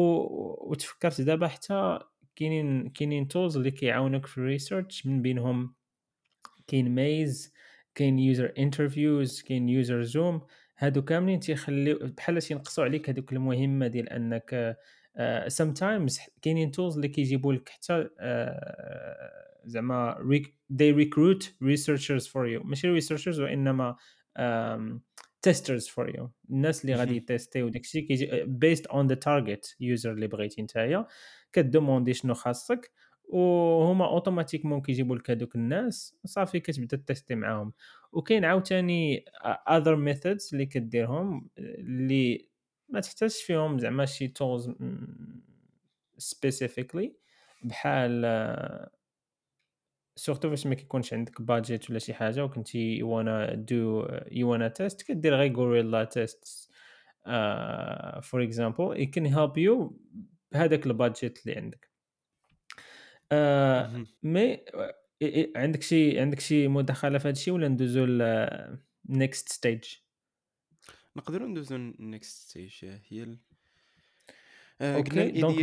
وتفكّرت 0.72 1.22
دابا 1.22 1.48
حتى 1.48 2.00
كاينين 2.36 2.90
كاينين 2.90 3.28
tools 3.34 3.56
اللي 3.56 3.72
كيعاونوك 3.72 4.26
في 4.26 4.38
الresearch 4.60 5.08
من 5.08 5.22
بينهم 5.22 5.74
كاين 6.68 6.96
Maze 6.96 7.50
كاين 7.96 8.36
user 8.36 8.50
interviews 8.50 9.44
كاين 9.48 9.84
user 9.84 10.08
zoom. 10.12 10.42
هادو 10.78 11.02
كاملين 11.02 11.40
تيخليو 11.40 12.00
بحال 12.18 12.42
تينقصوا 12.42 12.84
عليك 12.84 13.10
هادوك 13.10 13.34
المهمة 13.34 13.88
ديال 13.88 14.10
أنك 14.10 14.78
آآ 15.18 15.50
sometimes 15.50 16.18
ح 16.20 16.28
كاينين 16.42 16.72
tools 16.72 16.96
اللي 16.96 17.08
كيجيبوا 17.08 17.54
لك 17.54 17.70
حتى 17.70 18.10
آآ 18.20 19.32
زعما 19.66 20.18
they 20.74 20.94
recruit 20.94 21.44
researchers 21.64 22.28
for 22.28 22.46
you. 22.48 22.66
ماشي 22.66 23.02
researchers 23.02 23.40
وإنما 23.40 23.96
testers 25.48 25.88
for 25.88 26.16
you 26.16 26.28
الناس 26.50 26.82
اللي 26.82 26.96
غادي 26.96 27.12
مهم. 27.12 27.18
يتيستيو 27.18 27.70
داك 27.70 27.82
الشيء 27.82 28.08
كيجي 28.08 28.46
based 28.46 28.84
on 28.92 29.08
the 29.08 29.16
target 29.16 29.68
user 29.82 30.06
اللي 30.06 30.28
بغيتي 30.28 30.62
نتايا 30.62 31.08
كدوموندي 31.54 32.14
شنو 32.14 32.34
خاصك 32.34 32.92
وهما 33.24 34.06
automatiquement 34.06 34.82
كيجيبوا 34.82 35.16
لك 35.16 35.32
هذوك 35.32 35.56
الناس 35.56 36.16
صافي 36.26 36.60
كتبدا 36.60 37.04
تيستي 37.08 37.36
معاهم 37.36 37.74
وكاين 38.12 38.46
عاوتاني 38.46 39.26
other 39.70 39.96
methods 39.96 40.50
اللي 40.54 40.66
كديرهم 40.66 41.50
اللي 41.58 42.48
ما 42.90 43.00
تحتاجش 43.00 43.44
فيهم 43.44 43.80
زعما 43.80 44.06
شي 44.06 44.28
tools 44.28 44.72
specifically 46.18 47.16
بحال 47.64 48.26
surtout 50.16 50.50
فاش 50.50 50.68
ما 50.68 50.76
كيكونش 50.76 51.14
عندك 51.14 51.42
budget 51.42 51.90
ولا 51.90 52.00
شي 52.00 52.14
حاجة 52.14 52.46
وكنتي 52.46 53.00
you 53.00 53.06
wanna 53.06 53.56
do 53.56 54.08
you 54.32 54.46
wanna 54.46 54.74
test 54.80 55.06
كدير 55.08 55.36
غير 55.36 55.56
guerrilla 55.56 56.04
test 56.04 56.70
for 58.24 58.44
example 58.44 59.06
it 59.06 59.10
can 59.10 59.34
help 59.34 59.58
you 59.58 59.94
بهذاك 60.52 60.86
ال 60.86 60.94
budget 60.94 61.46
اللي 61.46 61.58
عندك. 61.58 61.92
آه. 63.32 64.06
mais 64.24 64.54
آه، 64.54 65.50
عندك 65.56 65.82
شي 65.82 66.20
عندك 66.20 66.40
شي 66.40 66.68
مداخلة 66.68 67.18
في 67.18 67.28
هذا 67.28 67.38
الشيء 67.38 67.54
ولا 67.54 67.68
ندوزو 67.68 68.06
ل 68.06 68.48
next 69.10 69.50
stage 69.50 69.84
نقدروا 71.16 71.48
ندوزو 71.48 71.78
next 72.00 72.50
stage 72.50 72.72
هي 72.84 73.24
ال... 73.24 73.40
آه، 74.82 74.96
okay 74.96 75.32
donc 75.32 75.60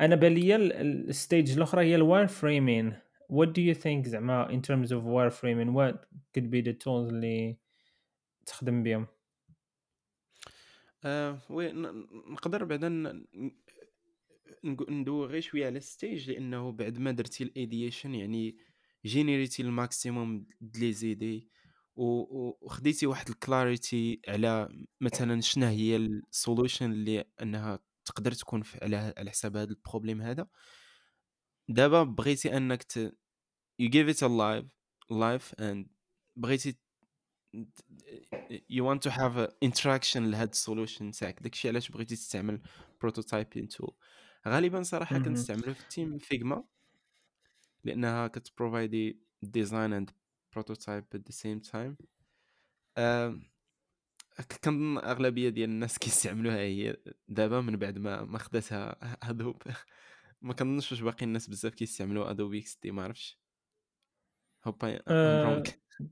أنا 0.00 0.14
ال- 0.56 1.08
ال 1.08 1.16
stage 1.16 1.56
الأخرى 1.56 1.84
هي 1.84 1.94
ال 1.94 2.26
wireframing 2.26 2.92
what 3.32 3.46
do 3.48 3.60
you 3.62 3.74
think 3.74 4.08
زعما 4.08 4.48
in 4.48 4.60
terms 4.60 4.88
of 4.90 5.02
wireframing 5.04 5.72
what 5.74 5.96
could 6.36 6.50
be 6.50 6.62
the 6.62 6.72
tools 6.84 7.12
اللي 7.12 7.56
تخدم 8.46 8.82
بهم 8.82 9.06
آه 11.04 11.38
oui 11.50 11.72
نقدر 12.32 12.64
بعدا 12.64 12.88
ن- 12.88 13.26
نق- 14.64 14.90
ندوي 14.90 15.26
غير 15.26 15.40
شوية 15.40 15.66
على 15.66 15.78
ال 15.78 15.87
stage 15.87 16.30
لأنه 16.30 16.72
بعد 16.72 16.98
ما 16.98 17.10
درتي 17.10 17.44
ال 17.44 17.52
ideation 17.52 18.14
يعني 18.14 18.56
جينيريتي 19.06 19.62
ال 19.62 19.72
maximum 19.72 20.46
les 20.80 20.92
idées 20.92 21.48
وخديتي 21.96 23.06
واحد 23.06 23.28
ال 23.28 23.39
clarity 23.39 24.20
على 24.28 24.68
مثلا 25.00 25.40
شنو 25.40 25.66
هي 25.66 25.96
ال 25.96 26.07
solution 26.07 26.92
اللي 26.92 27.24
أنها 27.42 27.78
تقدر 28.04 28.32
تكون 28.32 28.62
على 28.82 29.14
على 29.18 29.30
حساب 29.30 29.56
هذا 29.56 29.70
ال 29.70 29.76
problem 29.76 30.22
هذا. 30.22 30.46
دابا 31.68 32.02
بغيتي 32.02 32.56
أنك 32.56 32.82
ت 32.82 33.14
you 33.82 33.88
give 33.88 34.14
it 34.14 34.18
a 34.18 34.28
life 34.28 34.70
life 35.12 35.54
and 35.58 35.86
بغيتي 36.36 36.78
you 38.72 38.82
want 38.82 39.00
to 39.08 39.10
have 39.10 39.48
interaction 39.64 40.16
لهاد 40.16 40.48
ال 40.48 40.55
solution 40.55 41.10
تاعك. 41.10 41.42
داكشي 41.42 41.68
علاش 41.68 41.88
بغيتي 41.90 42.14
تستعمل 42.16 42.62
prototyping 43.04 43.66
tool. 43.76 43.92
غالبا 44.48 44.82
صراحة. 44.82 45.18
كنستعملو 45.18 45.74
في 45.74 45.88
team 45.90 46.18
Figma 46.18 46.64
لأنها 47.84 48.26
كتبروفايدي 48.28 49.22
design 49.42 49.92
and 49.92 50.10
prototype 50.52 51.04
at 51.16 51.32
the 51.32 51.36
same 51.36 51.70
time. 51.70 52.04
آم، 52.98 53.40
ك- 53.40 53.51
كنظن 54.64 54.98
أغلبية 54.98 55.48
ديال 55.48 55.70
الناس 55.70 55.98
كيستعملوها 55.98 56.56
هي 56.58 56.96
دابا 57.28 57.60
من 57.60 57.76
بعد 57.76 57.98
ما 57.98 58.22
ما 58.24 58.38
خداتها 58.38 58.96
ادوب 59.30 59.62
ما 60.42 60.54
كنظنش 60.54 60.92
واش 60.92 61.00
باقي 61.00 61.24
الناس 61.26 61.48
بزاف 61.50 61.74
كيستعملوا 61.74 62.30
ادوبي 62.30 62.58
إكس 62.58 62.78
دي 62.82 62.90
ما 62.90 63.02
عرفتش. 63.02 63.42
I'm 64.66 64.72
Uh, 65.06 65.44
wrong. 65.44 65.66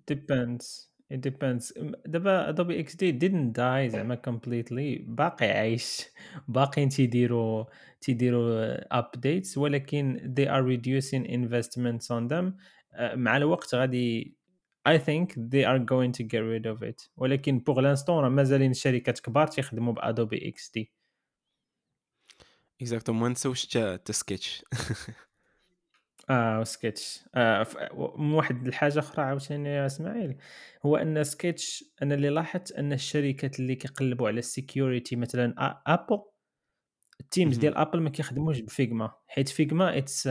depends. 0.07 0.89
It 1.11 1.21
depends. 1.21 1.73
م- 1.79 1.93
دابا 2.07 2.53
Adobe 2.53 2.75
XD 2.87 3.13
didn't 3.21 3.53
die 3.53 3.89
زعما 3.89 4.21
completely. 4.29 5.01
باقي 5.09 5.47
عايش. 5.51 6.01
باقيين 6.49 6.89
تيديروا 6.89 7.65
تيديروا 8.01 8.77
updates 9.01 9.57
ولكن 9.57 10.35
they 10.39 10.47
are 10.49 10.63
reducing 10.65 11.25
investments 11.31 12.07
on 12.11 12.29
them. 12.33 12.53
uh, 12.95 13.15
مع 13.15 13.37
الوقت 13.37 13.75
غادي 13.75 14.37
I 14.89 14.97
think 14.99 15.35
they 15.35 15.65
are 15.65 15.79
going 15.79 16.13
to 16.13 16.23
get 16.23 16.41
rid 16.41 16.67
of 16.67 16.83
it. 16.83 17.09
ولكن 17.17 17.65
pour 17.71 17.75
l'instant 17.75 18.11
راه 18.11 18.29
مازالين 18.29 18.75
شركات 18.75 19.21
كبار 19.21 19.47
تيخدموا 19.47 19.93
بأدوبي 19.93 20.55
XD 20.59 20.85
exactement 22.81 23.23
ما 23.23 23.29
نساوش 23.29 23.67
حتى 23.67 24.13
سكتش 24.13 24.65
آه 26.31 26.65
سكتش 26.65 27.25
آه 27.35 27.67
واحد 28.19 28.67
الحاجة 28.67 28.99
أخرى 28.99 29.25
عاوتاني 29.25 29.69
يا 29.69 29.87
إسماعيل 29.87 30.37
هو 30.87 30.97
أن 30.97 31.25
سكتش 31.25 31.85
أنا 32.03 32.15
اللي 32.15 32.29
لاحظت 32.29 32.73
أن 32.73 32.93
الشركات 32.93 33.61
اللي 33.61 33.75
كيقلبوا 33.75 34.29
على 34.29 34.39
ال 34.39 34.48
security 34.48 35.17
مثلا 35.17 35.55
Apple 35.87 36.23
ال 37.21 37.26
teams. 37.26 37.59
ديال 37.59 37.77
Apple 37.77 38.01
ما 38.01 38.11
كيخدموش 38.11 38.61
ب 38.61 38.70
Figma 38.70 39.13
حيت 39.27 39.49
Figma 39.49 39.99
it's 39.99 40.29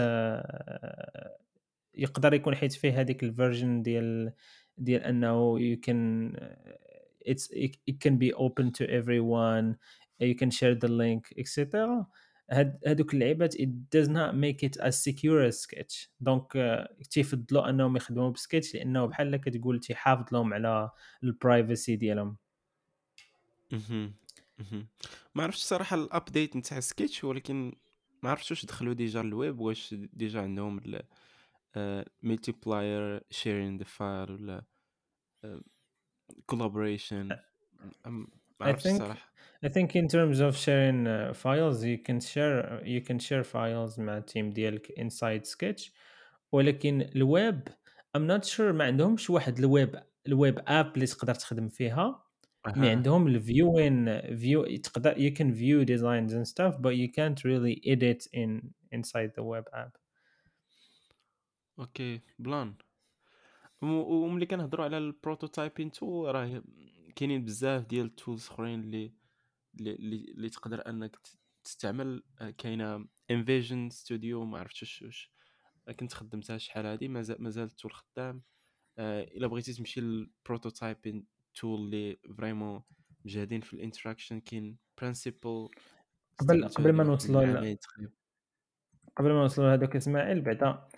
يقدر 1.95 2.33
يكون 2.33 2.55
حيت 2.55 2.73
فيه 2.73 3.01
هذيك 3.01 3.23
ال 3.23 3.30
version 3.31 3.81
ديال 3.81 4.33
ديال 4.77 5.03
أنه 5.03 5.59
can 5.75 6.31
it's 7.25 7.47
it, 7.51 7.77
it 7.91 7.99
can 7.99 8.17
be 8.17 8.33
open 8.33 8.71
to 8.71 8.85
everyone 8.89 9.75
you 10.21 10.35
can 10.35 10.51
share 10.51 10.75
the 10.75 10.87
link 10.87 11.33
etc 11.37 12.05
هاد 12.51 12.79
هادوك 12.87 13.13
اللعيبات 13.13 13.55
it 13.55 13.69
does 13.95 14.07
not 14.07 14.35
make 14.35 14.63
it 14.63 14.81
as 14.81 15.03
secure 15.03 15.49
as 15.49 15.59
Sketch. 15.59 16.09
donc 16.19 16.55
آه، 16.55 16.95
تيفضلوا 17.09 17.69
أنهم 17.69 17.97
يخدموا 17.97 18.29
بسكتش 18.29 18.75
لأنه 18.75 19.05
بحال 19.05 19.35
كتقول 19.35 19.79
تيحافظ 19.79 20.33
لهم 20.33 20.53
على 20.53 20.91
ال 21.23 21.32
privacy 21.32 21.95
ديالهم. 21.95 22.37
ما 25.35 25.43
عرفتش 25.43 25.61
صراحة 25.61 25.95
ال 25.95 26.04
update 26.04 26.55
نتاع 26.55 26.79
سكتش 26.79 27.23
ولكن 27.23 27.73
ما 28.23 28.29
عرفتش 28.29 28.51
واش 28.51 28.65
دخلوا 28.65 28.93
déjà 28.93 29.21
ال 29.21 29.31
web 29.31 29.59
واش 29.59 29.95
déjà 30.13 30.41
عندهم 30.41 30.79
ملتيبلاير 32.22 33.22
شيرين 33.30 33.76
ذا 33.76 33.84
فايل 33.84 34.30
ولا 34.30 34.64
كولابوريشن 36.46 37.28
ما 38.06 38.26
I 38.62 38.66
عرفتش 38.66 38.90
think 38.90 38.98
صراحه 38.98 39.34
I 39.64 39.68
think 39.68 39.96
in 39.96 40.08
terms 40.08 40.40
of 40.40 40.56
sharing 40.56 41.06
uh, 41.06 41.32
files 41.32 41.84
you 41.84 41.98
can 41.98 42.20
share 42.20 42.80
you 42.84 43.00
can 43.00 43.18
share 43.18 43.44
files 43.44 43.98
مع 43.98 44.16
التيم 44.16 44.50
ديالك 44.50 44.92
inside 45.00 45.46
Sketch 45.46 45.90
ولكن 46.52 47.00
الويب 47.00 47.68
I'm 48.16 48.26
not 48.26 48.44
sure 48.44 48.60
ما 48.60 48.84
عندهمش 48.84 49.30
واحد 49.30 49.58
الويب 49.58 50.02
الويب 50.26 50.58
اب 50.66 50.94
اللي 50.94 51.06
تقدر 51.06 51.34
تخدم 51.34 51.68
فيها 51.68 52.24
مي 52.66 52.86
اها 52.86 52.90
عندهم 52.90 53.26
الفيوين 53.26 54.20
فيو 54.36 54.76
تقدر 54.76 55.14
you 55.14 55.34
can 55.34 55.52
view 55.52 55.84
designs 55.84 56.32
and 56.32 56.46
stuff 56.48 56.74
but 56.80 56.94
you 56.94 57.08
can't 57.08 57.44
really 57.44 57.80
edit 57.92 58.26
in 58.32 58.60
inside 58.92 59.30
the 59.36 59.42
web 59.42 59.64
app 59.72 59.98
okay 61.79 62.21
بلان. 62.39 62.75
و- 63.81 63.85
وملي 64.25 64.45
كنهضروا 64.45 64.85
على 64.85 64.97
ال 64.97 65.05
prototyping 65.05 65.91
tool 65.91 66.35
راه 66.35 66.63
كاينين 67.15 67.45
بزاف 67.45 67.85
ديال 67.85 68.05
ال 68.05 68.12
tools 68.12 68.47
اخرين 68.47 68.79
اللي 68.79 69.13
اللي 69.79 69.93
اللي 69.95 70.25
اللي 70.31 70.49
تقدر 70.49 70.89
انك 70.89 71.15
ت- 71.15 71.37
تستعمل 71.63 72.23
آه، 72.41 72.49
كاينة 72.49 73.05
InVision 73.31 73.89
Studio 73.89 74.45
ما 74.45 74.59
عرفتش 74.59 74.81
واش 74.81 75.01
واش 75.01 75.31
كنت 75.99 76.13
خدمتها 76.13 76.57
شحال 76.57 76.85
هادي 76.85 77.07
مازال 77.07 77.43
مازال 77.43 77.63
ال 77.63 77.69
tool 77.69 77.91
خدام. 77.93 78.41
آه، 78.97 79.23
إلا 79.23 79.47
بغيتي 79.47 79.73
تمشي 79.73 80.01
لل 80.01 80.20
prototyping 80.20 81.25
tool 81.55 81.79
اللي 81.79 82.17
vraiment 82.37 82.81
مجهدين 83.25 83.61
في 83.61 83.73
ال 83.73 83.79
interaction 83.79 84.39
كاين 84.39 84.77
Principle 84.97 85.69
قبل 86.37 86.67
قبل 86.67 86.91
ما 86.93 87.03
نوصلوا 87.03 87.41
ل... 87.45 87.49
العامين 87.49 87.79
تقريبا 87.79 88.11
قبل 89.17 89.29
ما 89.33 89.41
نوصلوا 89.41 89.67
لهذوك 89.67 89.95
إسماعيل 89.95 90.41
بعدا 90.41 90.67
آه، 90.67 90.89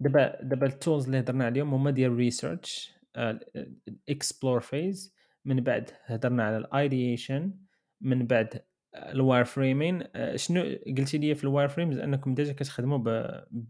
دابا 0.00 0.42
دابا 0.42 0.66
ال 0.66 0.72
tools 0.72 1.04
اللي 1.04 1.20
هضرنا 1.20 1.44
عليهم 1.44 1.74
هما 1.74 1.90
ديال 1.90 2.12
research 2.12 2.94
ال 3.16 3.34
explore 3.34 4.60
phase 4.60 5.14
من 5.44 5.60
بعد 5.60 5.90
هضرنا 6.04 6.44
على 6.44 6.56
ال 6.56 6.67
ideation 6.67 7.54
من 8.00 8.26
بعد 8.26 8.64
ال 8.94 9.44
wireframing 9.44 10.04
شنو 10.36 10.62
قلتي 10.98 11.18
لي 11.18 11.34
في 11.34 11.44
ال 11.44 11.68
wireframes 11.68 11.98
انكم 11.98 12.34
déjà 12.34 12.52
كتخدموا 12.52 12.98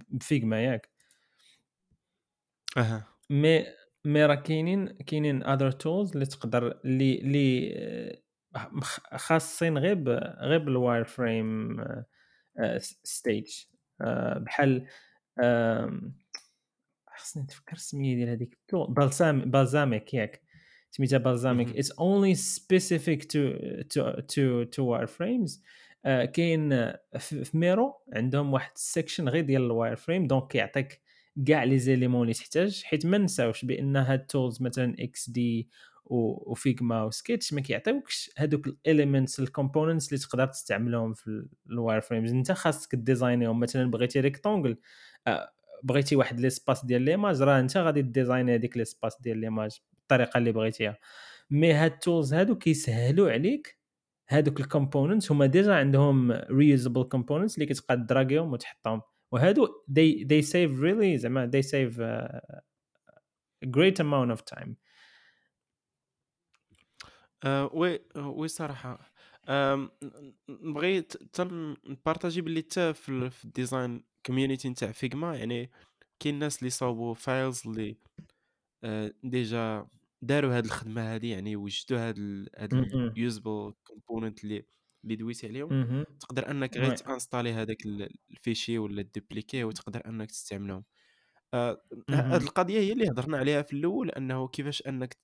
ب 0.08 0.18
Figma 0.18 0.64
ياك. 0.64 0.88
أها. 2.76 3.04
مي 3.30 3.66
مي 4.04 4.26
راه 4.26 4.35
كاينين 4.35 4.88
كاينين 4.88 5.42
other 5.42 5.70
tools 5.70 6.12
اللي 6.12 6.26
تقدر 6.26 6.80
اللي 6.85 7.18
اللي 7.18 7.75
آه، 8.56 8.80
خاصين 9.16 9.78
غير 9.78 10.09
غير 10.40 10.59
بال 10.58 11.04
wireframe 11.04 11.76
stage 13.04 13.64
بحال 14.37 14.87
خصني 17.16 17.42
نتفكر 17.42 17.72
السمية 17.72 18.16
ديال 18.16 18.28
هذيك 18.28 18.58
Balsam 18.88 19.40
Balsamiq 19.40 20.14
ياك. 20.14 20.42
سميتها 20.90 21.18
Balsamiq 21.18 21.68
it's 21.68 21.92
only 21.92 22.34
specific 22.34 23.24
to 23.32 23.52
to 23.90 24.20
to 24.20 24.62
to 24.62 24.84
wireframes 24.84 25.62
كاين 26.04 26.92
في 27.18 27.50
ميرو 27.54 27.94
عندهم 28.12 28.52
واحد 28.52 28.70
ال 28.76 28.83
section 28.83 29.28
غير 29.28 29.44
ديال 29.44 29.62
ال 29.62 29.96
wireframe 29.96 30.26
donc 30.26 30.48
كيعطيك 30.52 31.00
كاع 31.46 31.64
les 31.64 31.78
éléments 31.78 32.22
اللي 32.22 32.34
تحتاج 32.34 32.82
حيت 32.84 33.06
ما 33.06 33.18
نساوش 33.18 33.64
بأن 33.64 33.96
هاد 33.96 34.20
ال 34.20 34.27
tools 34.27 34.62
مثلا 34.62 34.96
XD 34.98 35.68
و 36.06 36.22
Figma 36.22 37.02
و 37.02 37.10
Sketch 37.10 37.52
ما 37.52 37.61
كيعطيوكش 37.61 38.30
هذوك 38.37 38.66
ال 38.66 38.75
elements 38.75 39.40
ال 39.40 39.47
components 39.47 40.08
اللي 40.08 40.18
تقدر 40.18 40.46
تستعملهم 40.46 41.14
في 41.14 41.46
ال 41.70 42.00
wireframes 42.00 42.32
انت 42.32 42.52
خاصك 42.52 42.94
ديزاينيهم 42.94 43.61
مثلا 43.61 43.90
بغيتي 43.90 44.20
rectangle 44.20 44.78
آه، 45.26 45.54
بغيتي 45.84 46.16
واحد 46.16 46.40
l'espace 46.40 46.84
ديال 46.84 47.02
l'image 47.02 47.42
راه 47.42 47.61
انت 47.61 47.76
غادي 47.76 48.02
ديزايني 48.02 48.54
هذيك 48.54 48.76
l'espace 48.76 49.20
ديال 49.20 49.38
l'image 49.38 49.80
بالطريقة 49.92 50.38
اللي 50.38 50.52
بغيتيها. 50.52 50.99
mais 51.50 51.72
هاد 51.73 51.92
ال 51.92 51.99
tools 51.99 52.34
هادو 52.34 52.58
كيسهلوا 52.58 53.32
عليك 53.32 53.78
هادوك 54.28 54.61
ال 54.60 54.66
components. 54.66 55.32
هما 55.32 55.46
déjà 55.46 55.74
عندهم 55.75 56.32
reusable 56.32 57.02
components 57.04 57.54
اللي 57.54 57.66
كتبقى 57.66 57.96
دراغيهم 58.06 58.52
وتحطهم. 58.52 59.02
وهادو 59.32 59.66
they 59.90 60.25
they 60.26 60.46
save 60.46 60.80
really 60.82 61.16
زعما 61.16 61.50
they 61.54 61.62
save 61.66 61.99
a 62.00 63.68
great 63.70 63.99
amount 64.00 64.30
of 64.37 64.44
time. 64.56 64.83
آه 67.44 67.70
oui 67.74 68.00
oui 68.16 68.48
صراحة. 68.48 69.12
نبغي 70.48 71.02
تم 71.02 71.76
نبارطاجي 71.86 72.40
باللي 72.40 72.60
حتى 72.60 72.94
في, 72.94 73.30
في 73.30 73.44
ال 73.44 73.53
design 73.53 74.04
community 74.26 74.68
نتاع 74.68 74.92
Figma 74.92 75.36
يعني 75.36 75.70
كاين 76.20 76.34
الناس 76.34 76.58
اللي 76.58 76.70
صاوبوا 76.70 77.14
files 77.14 77.62
اللي 77.66 77.96
آه 78.84 79.14
déjà 79.24 79.86
داروا 80.22 80.56
هاد 80.58 80.64
الخدمة 80.64 81.14
هادي 81.14 81.30
يعني 81.30 81.56
وجدوا 81.56 81.98
هاد 82.08 82.48
هاد 82.58 82.74
ال 83.16 83.25
usable 83.25 83.74
component 83.84 84.44
اللي 84.44 84.66
اللي 85.04 85.16
دويتي 85.16 85.46
عليهم. 85.48 85.76
تقدر 86.20 86.50
انك 86.50 86.76
غير 86.76 86.90
تانستالي 86.92 87.52
هذاك 87.52 87.86
ال 88.30 88.36
fichier 88.36 88.78
ولا 88.78 89.02
ديبليكي 89.02 89.64
وتقدر 89.64 90.02
انك 90.06 90.30
تستعملهم. 90.30 90.84
آه 91.54 91.82
هاد 92.10 92.42
القضية 92.42 92.78
هي 92.80 92.92
اللي 92.92 93.08
هضرنا 93.10 93.38
عليها 93.38 93.62
في 93.62 93.72
الأول 93.72 94.10
أنه 94.10 94.48
كيفاش 94.48 94.82
أنك 94.82 95.18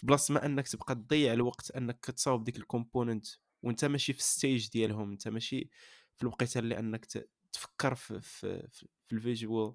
في 0.00 0.06
بلاصه 0.06 0.34
ما 0.34 0.46
أنك 0.46 0.68
تبقى 0.68 0.94
تضيع 0.94 1.32
الوقت 1.32 1.70
أنك 1.70 2.00
كتصاوب 2.00 2.44
ديك 2.44 2.56
ال 2.56 2.63
component 2.63 3.26
وأنت 3.62 3.84
ماشي 3.84 4.12
في 4.12 4.18
ال 4.18 4.27
stage 4.27 4.70
ديالهم 4.70 5.10
أنت 5.10 5.28
ماشي 5.28 5.70
في 6.16 6.22
الوقيتة 6.22 6.58
اللي 6.58 6.78
أنك 6.78 7.06
تفكر 7.52 7.94
في 7.94 8.20
في, 8.20 8.68
في, 8.68 8.86
في 9.06 9.12
ال 9.12 9.21
visual 9.21 9.74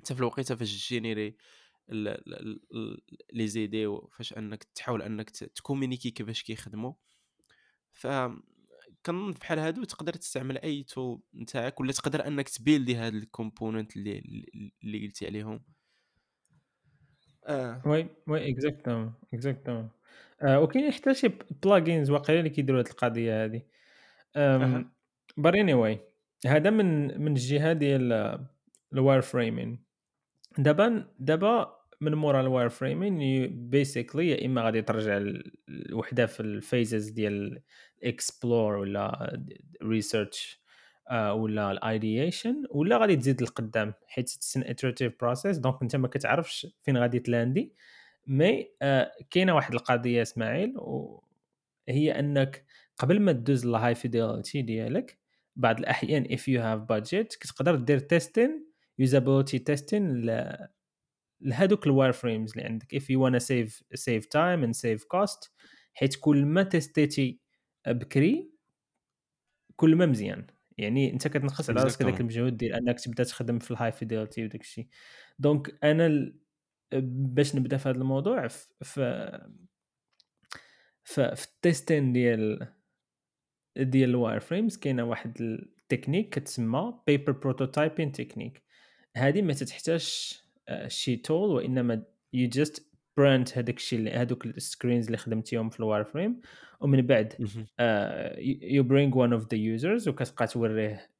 أنت 0.00 0.12
في 0.12 0.20
الوقيتة 0.20 0.54
فاش 0.54 0.88
جينيري 0.88 1.36
les 3.32 3.46
idées 3.48 3.98
فاش 4.12 4.32
أنك 4.32 4.64
تحاول 4.64 5.02
أنك 5.02 5.30
تكومينيكي 5.30 6.10
كيفاش 6.10 6.42
كيخدموا 6.42 6.92
ف 7.92 8.06
كنظن 9.06 9.32
بحال 9.32 9.58
هادو 9.58 9.84
تقدر 9.84 10.12
تستعمل 10.14 10.58
أي 10.58 10.82
tool 10.82 11.22
نتاعك 11.34 11.80
ولا 11.80 11.92
تقدر 11.92 12.26
أنك 12.26 12.48
تبيلدي 12.48 12.96
هاد 12.96 13.14
ال 13.14 13.22
component 13.22 13.96
اللي 13.96 14.18
اللي 14.84 15.06
قلتي 15.06 15.26
عليهم. 15.26 15.64
آه. 17.50 17.82
oui 17.86 18.06
oui 18.26 18.50
exactement 18.50 19.12
exactement 19.34 19.88
وكاين 20.42 20.90
حتى 20.92 21.14
شي 21.14 21.30
plugins 21.62 22.10
واقيلا 22.10 22.38
اللي 22.38 22.50
كيديروا 22.50 22.80
هاد 22.80 22.86
القضية 22.86 23.44
هادي. 23.44 23.66
بار 25.36 25.54
اني 25.54 25.74
واي 25.74 25.98
هذا 26.46 26.70
من 26.70 27.20
من 27.20 27.32
الجهة 27.32 27.72
ديال 27.72 28.38
ال 28.92 29.20
wireframing 29.20 29.84
دابا 30.58 31.06
دابا 31.18 31.80
من 32.00 32.14
مورا 32.14 32.40
ال 32.40 32.68
wireframing 32.68 33.46
basically 33.70 34.28
يا 34.28 34.46
إما 34.46 34.62
غادي 34.62 34.82
ترجع 34.82 35.22
لوحدة 35.68 36.26
في 36.26 36.40
ال 36.40 36.50
phases 36.50 37.08
ديال 37.08 37.62
explore 38.04 38.76
ولا 38.76 39.38
research 39.82 40.60
آه، 40.64 40.69
ولا 41.10 41.72
ال 41.72 41.82
ideation 41.82 42.64
ولا 42.70 42.98
غادي 42.98 43.16
تزيد 43.16 43.42
لقدام 43.42 43.94
حيت 44.06 44.28
it's 44.30 44.51
an 44.51 44.62
iterative 44.62 45.12
process 45.20 45.58
donc 45.58 45.82
انت 45.82 45.96
ما 45.96 46.08
كتعرفش 46.08 46.66
فين 46.82 46.96
غادي 46.96 47.18
تلاندي. 47.18 47.72
mais 48.26 48.70
آه، 48.82 49.12
كاينة 49.30 49.54
واحد 49.54 49.74
القضية 49.74 50.22
إسماعيل 50.22 50.74
وهي 50.76 52.18
أنك 52.18 52.64
قبل 52.98 53.20
ما 53.20 53.32
تدوز 53.32 53.66
لل 53.66 53.94
high 53.94 54.17
fidelity 54.17 54.62
ديالك 54.62 55.18
بعض 55.56 55.78
الأحيان 55.78 56.24
if 56.24 56.40
you 56.40 56.60
have 56.60 56.86
budget 56.96 57.38
كتقدر 57.40 57.74
دير 57.74 57.98
testing 57.98 58.66
usability 58.98 59.58
testing 59.58 60.26
لهذوك 61.40 61.86
ال 61.86 62.12
wireframes 62.12 62.50
اللي 62.52 62.64
عندك. 62.64 62.94
If 62.98 63.02
you 63.02 63.18
wanna 63.18 63.40
save 63.40 63.82
save 64.00 64.24
time 64.24 64.64
and 64.66 64.74
save 64.74 65.02
cost 65.14 65.50
حيت 65.94 66.16
كل 66.20 66.44
ما 66.44 66.62
تستيتي 66.62 67.40
بكري 67.86 68.50
كل 69.76 69.96
ما 69.96 70.06
مزيان. 70.06 70.46
يعني 70.82 71.12
أنت 71.12 71.28
كتنقص 71.28 71.70
على 71.70 71.82
راسك 71.82 72.02
هذاك 72.02 72.20
المجهود 72.20 72.56
ديال 72.56 72.74
أنك 72.74 73.00
تبدا 73.00 73.24
تخدم 73.24 73.58
في 73.58 73.70
ال 73.70 73.92
high 73.92 74.09
fidelity 74.09 74.44
وداك 74.44 74.60
الشيء 74.60 74.86
donc 75.38 75.78
أنا 75.84 76.06
ال... 76.06 76.38
باش 76.92 77.56
نبدا 77.56 77.76
في 77.76 77.88
هذا 77.88 77.98
الموضوع 77.98 78.48
في 78.48 78.66
في 78.82 79.48
في, 81.04 81.36
في 81.36 81.46
ال 81.46 81.54
testing 81.54 82.12
ديال 82.12 82.68
ديال 83.76 84.10
ال 84.10 84.40
wireframes 84.40 84.76
كاينة 84.76 85.04
واحد 85.04 85.40
التكنيك 85.40 86.34
كتسمى 86.38 87.00
paper 87.06 87.32
prototyping 87.32 88.12
technique 88.12 88.62
هذه 89.16 89.42
ما 89.42 89.52
تحتاجش 89.52 90.42
شي 90.86 91.16
tool 91.16 91.50
وإنما 91.50 92.02
you 92.32 92.48
just 92.48 92.89
print 93.20 93.50
هذاك 93.54 93.76
الشيء 93.76 94.20
هذوك 94.20 94.46
ال 94.46 94.53
screens 94.53 95.06
اللي 95.06 95.16
خدمتيهم 95.18 95.70
في 95.70 95.80
ال 95.80 96.04
wireframe 96.04 96.40
ومن 96.80 97.06
بعد 97.06 97.34
you 98.62 98.82
bring 98.82 99.18
one 99.18 99.32
of 99.32 99.46
the 99.50 99.58
users 99.58 100.08
وكتبقى 100.08 100.46
توريه 100.46 101.10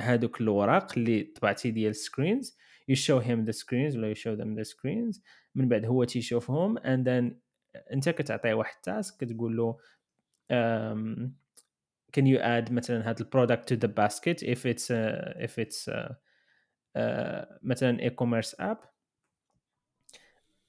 هذوك 0.00 0.40
الاوراق 0.40 0.98
اللي 0.98 1.22
طبعتي 1.22 1.70
ديال 1.70 1.90
ال 1.90 1.98
screens 1.98 2.56
you 2.88 2.94
show 2.94 3.18
him 3.18 3.44
the 3.44 3.50
screens 3.50 3.96
ولا 3.96 4.08
you 4.08 4.14
show 4.14 4.32
them 4.32 4.54
the 4.54 4.62
screens 4.62 5.22
من 5.54 5.68
بعد 5.68 5.84
هو 5.84 6.04
تيشوفهم 6.04 6.78
and 6.78 7.08
then 7.08 7.36
انت 7.92 8.08
كتعطيه 8.08 8.54
واحد 8.54 8.80
task 8.82 9.24
كتقول 9.24 9.56
له 9.56 9.78
um, 10.52 11.28
can 12.16 12.24
you 12.24 12.38
add 12.38 12.72
مثلا 12.72 13.10
هذا 13.10 13.20
ال 13.20 13.27
product 13.27 13.74
to 13.74 13.76
the 13.76 13.90
basket 13.90 14.42
if 14.42 14.58
it's 14.58 14.90
uh, 14.90 15.44
if 15.46 15.64
it's 15.64 15.88
uh, 15.92 16.12
uh, 16.98 17.58
مثلا 17.62 18.00
e-commerce 18.02 18.56
app 18.60 18.78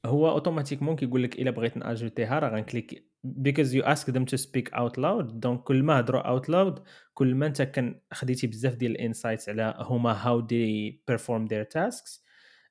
هو 0.06 0.30
automatiquement 0.30 0.96
كيقول 0.96 1.24
لك 1.24 1.40
إلا 1.40 1.52
بغيت 1.52 1.78
ناجوتيها 1.78 2.40
راه 2.40 2.50
غنكليك. 2.50 3.14
Because 3.42 3.74
you 3.74 3.84
ask 3.84 4.06
them 4.08 4.26
to 4.26 4.38
speak 4.38 4.68
out 4.74 4.98
loud 4.98 5.24
donc 5.34 5.64
كل 5.64 5.84
ما 5.84 6.00
هضروا 6.00 6.22
out 6.22 6.50
loud 6.50 6.84
كل 7.14 7.36
ما 7.36 7.46
انت 7.46 7.62
كان 7.62 8.00
خديتي 8.14 8.48
بزاف 8.48 8.76
ديال 8.76 8.92
ال 8.92 8.98
insights 8.98 9.50
على 9.50 9.76
هما 9.78 10.12
how 10.12 10.40
they 10.40 11.04
perform 11.08 11.48
their 11.48 11.66
tasks. 11.66 12.20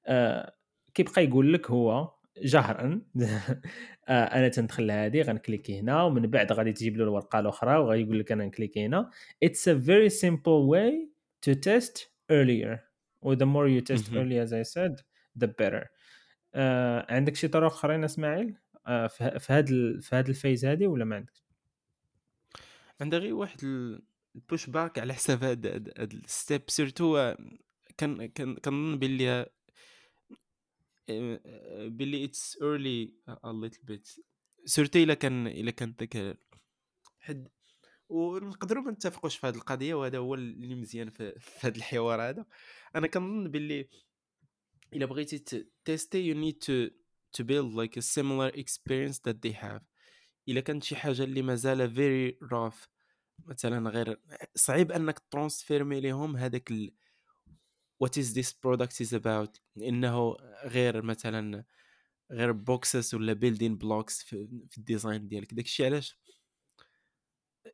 uh, 0.08 0.50
كيبقى 0.94 1.24
يقول 1.24 1.52
لك 1.52 1.70
هو 1.70 2.10
جهرا. 2.42 3.00
آه، 4.08 4.24
أنا 4.24 4.48
تندخل 4.48 4.86
لهادي 4.86 5.22
غنكليكي 5.22 5.80
هنا 5.80 6.02
ومن 6.02 6.22
بعد 6.22 6.52
غادي 6.52 6.72
تجيب 6.72 6.96
له 6.96 7.04
الورقة 7.04 7.38
الأخرى 7.38 7.76
وغيقول 7.76 8.18
لك 8.18 8.32
أنا 8.32 8.44
نكليكي 8.44 8.86
هنا. 8.86 9.10
It's 9.44 9.66
a 9.68 9.74
very 9.74 10.10
simple 10.10 10.68
way 10.72 11.08
to 11.46 11.54
test 11.54 12.08
earlier. 12.32 12.78
و 13.22 13.34
the 13.34 13.46
more 13.46 13.68
you 13.68 13.80
test 13.92 14.12
early 14.14 14.38
as 14.38 14.52
I 14.52 14.62
said 14.62 14.92
the 15.42 15.46
better. 15.46 16.01
آه 16.54 17.06
عندك 17.14 17.36
شي 17.36 17.48
طرق 17.48 17.72
آخرين 17.72 18.04
إسماعيل؟ 18.04 18.56
آه 18.86 19.06
في 19.06 19.24
هذا 19.48 20.00
في 20.00 20.16
هذا 20.16 20.28
ال 20.28 20.34
phase 20.34 20.64
هذه 20.64 20.86
ولا 20.86 21.04
ما 21.04 21.16
عندك 21.16 21.32
عندها 23.00 23.18
غير 23.18 23.34
واحد 23.34 23.60
ال 24.34 24.41
push 24.41 24.70
back 24.70 24.98
على 24.98 25.14
حساب 25.14 25.44
هاد 25.44 25.92
ال 25.98 26.11
step 26.11 26.62
surtout 26.68 27.34
كان 27.98 28.26
كان 28.26 28.56
كنظن 28.56 28.98
باللي 28.98 29.46
it's 32.26 32.56
early 32.60 33.14
a 33.26 33.32
a 33.42 33.52
little 33.52 33.84
bit. 33.86 34.20
surtout 34.64 34.98
إلا 34.98 35.14
كان 35.14 35.46
إلا 35.46 35.70
كان 35.70 35.94
داك 35.98 36.38
حد. 37.20 37.48
ونقدروا 38.08 38.82
ما 38.82 38.90
نتفقوش 38.90 39.36
في 39.36 39.46
هذه 39.46 39.54
القضية 39.54 39.94
وهذا 39.94 40.18
هو 40.18 40.34
اللي 40.34 40.74
مزيان 40.74 41.10
في, 41.10 41.40
في 41.40 41.66
هذا 41.66 41.76
الحوار 41.76 42.22
هذا. 42.22 42.46
أنا 42.96 43.06
كنظن 43.06 43.50
باللي 43.50 43.88
الا 44.92 45.06
بغيتي 45.06 45.66
تيستي 45.84 46.34
you 46.34 46.36
need 46.36 46.56
to 46.56 47.02
to 47.38 47.44
build 47.44 47.74
like 47.74 47.96
a 47.96 48.02
similar 48.02 48.50
experience 48.54 49.18
that 49.18 49.42
they 49.42 49.52
have. 49.52 49.82
إلا 50.48 50.60
كانت 50.60 50.84
شي 50.84 50.96
حاجة 50.96 51.24
اللي 51.24 51.42
مازال 51.42 51.94
very 51.94 52.48
rough 52.48 52.88
مثلا 53.44 53.90
غير 53.90 54.20
صعيب 54.54 54.92
أنك 54.92 55.18
ترانسفيرمي 55.30 56.00
لهم 56.00 56.36
هذاك 56.36 56.70
ال... 56.70 56.94
what 58.04 58.10
is 58.18 58.34
this 58.34 58.52
product 58.52 59.06
is 59.06 59.12
about 59.12 59.60
إنه 59.76 60.36
غير 60.64 61.02
مثلا 61.02 61.64
غير 62.30 62.52
boxes 62.52 63.14
ولا 63.14 63.32
building 63.32 63.78
blocks 63.78 64.22
في, 64.22 64.48
في 64.70 64.78
ال 64.78 64.85
design 64.85 65.28
ديالك. 65.28 65.54
داكشي 65.54 65.84
علاش؟ 65.86 66.18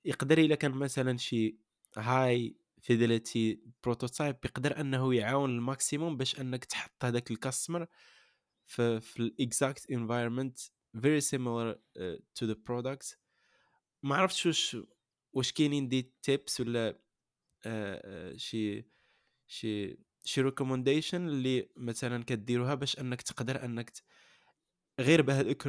يقدر 0.05 0.39
إلا 0.39 0.55
كان 0.55 0.71
مثلا 0.71 1.17
شي 1.17 1.57
high 1.97 2.57
fidelity 2.81 3.61
prototype 3.85 4.37
يقدر 4.45 4.81
أنه 4.81 5.15
يعاون 5.15 5.51
ال 5.51 5.59
maximum 5.59 6.17
باش 6.17 6.41
أنك 6.41 6.65
تحط 6.65 7.05
هذاك 7.05 7.31
ال 7.31 7.37
customer 7.37 7.87
في 8.67 9.01
في 9.01 9.21
ال 9.21 9.32
exact 9.32 9.91
environment 9.91 10.59
very 11.03 11.21
similar 11.21 11.79
to 12.35 12.47
the 12.47 12.57
product 12.67 13.19
ما 14.03 14.17
عرفتش 14.17 14.47
واش 14.47 14.77
واش 15.33 15.53
كاينين 15.53 15.89
des 15.89 16.13
tips 16.23 16.61
ولا 16.61 16.93
uh, 16.93 17.67
uh, 17.67 18.37
شي 18.37 18.87
شي 19.47 19.99
شي 20.25 20.41
recommendation 20.41 21.29
اللي 21.29 21.69
مثلا 21.77 22.25
كديروها 22.25 22.75
باش 22.75 22.99
أنك 22.99 23.23
تقدر 23.23 23.65
أنك 23.65 23.93
غير 25.01 25.23
بهذوك 25.23 25.69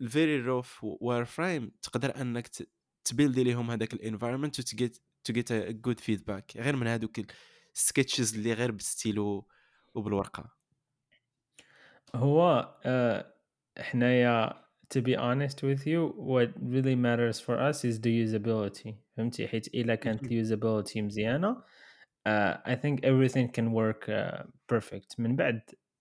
ال 0.00 0.40
very 0.40 0.84
rough 0.84 1.24
wireframe 1.24 1.72
تقدر 1.82 2.20
أنك 2.20 2.48
تبيلدي 3.04 3.44
ليهم 3.44 3.70
هذاك 3.70 3.92
ال 3.94 3.99
environment 3.99 4.58
و 4.58 4.65
to 4.65 4.78
get 4.78 4.98
to 5.24 5.32
get 5.32 5.52
good 5.52 6.00
feedback 6.00 6.56
غير 6.56 6.76
من 6.76 6.86
هذوك 6.86 7.20
ال 7.74 7.81
sketches 7.81 8.34
اللي 8.34 8.52
غير 8.52 8.70
بالستيلو 8.70 9.48
وبالورقة. 9.94 10.50
هو 12.14 12.68
uh, 12.84 13.80
حنايا 13.82 14.64
to 14.94 15.00
be 15.00 15.16
honest 15.16 15.62
with 15.62 15.86
you 15.86 16.14
what 16.16 16.48
really 16.74 16.94
matters 16.94 17.40
for 17.40 17.56
us 17.58 17.84
is 17.84 18.00
the 18.00 18.24
usability. 18.24 18.94
فهمتي؟ 19.16 19.48
حيت 19.48 19.74
إلا 19.74 19.94
كانت 19.94 20.24
ال 20.24 20.32
usability 20.32 21.02
مزيانة 21.02 21.62
uh, 22.28 22.56
I 22.66 22.74
think 22.74 23.00
everything 23.02 23.48
can 23.48 23.72
work 23.72 24.08
uh, 24.08 24.42
perfect. 24.68 25.18
من 25.18 25.36
بعد 25.36 25.60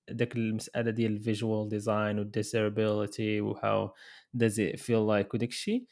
داك 0.10 0.36
المسألة 0.36 0.92
ديال 0.92 1.12
ال 1.12 1.20
visual 1.20 1.70
design 1.70 2.20
وال 2.20 2.37
desirability 2.37 3.42
و 3.42 3.54
how 3.54 3.94
does 4.38 4.58
it 4.58 4.80
feel 4.80 5.06
like 5.08 5.34
وداك 5.34 5.50
الشيء 5.50 5.88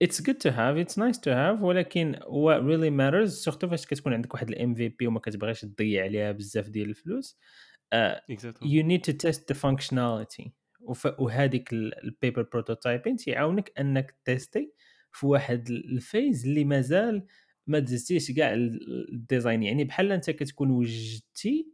it's 0.00 0.20
good 0.20 0.40
to 0.40 0.50
have 0.50 0.76
it's 0.76 0.96
nice 0.96 1.18
to 1.18 1.30
have 1.30 1.62
ولكن 1.62 2.16
what 2.16 2.60
really 2.62 2.90
matters 2.90 3.28
surtout 3.28 3.68
فاش 3.68 3.86
كتكون 3.86 4.12
عندك 4.12 4.34
واحد 4.34 4.48
MVP 4.48 5.06
وما 5.06 5.20
كتبغيش 5.20 5.60
تضيع 5.60 6.04
عليها 6.04 6.32
بزاف 6.32 6.68
ديال 6.68 6.88
الفلوس 6.88 7.38
you 8.62 8.82
need 8.82 9.02
to 9.04 9.12
test 9.12 9.40
the 9.52 9.54
functionality. 9.54 10.50
وهذيك 11.18 11.72
البيبر 11.72 12.42
بروتوتايبين 12.42 13.16
تيعاونك 13.16 13.72
أنك 13.80 14.14
تيستي 14.24 14.72
في 15.12 15.26
واحد 15.26 15.70
ال 15.70 15.83
phase 15.83 16.46
اللي 16.46 16.64
مازال 16.64 17.26
ما 17.66 17.78
دزتيش 17.78 18.30
كاع 18.30 18.54
ال 18.54 18.69
design 18.69 19.62
يعني 19.62 19.84
بحال 19.84 20.12
أنت 20.12 20.30
كتكون 20.30 20.70
وجدتي 20.70 21.72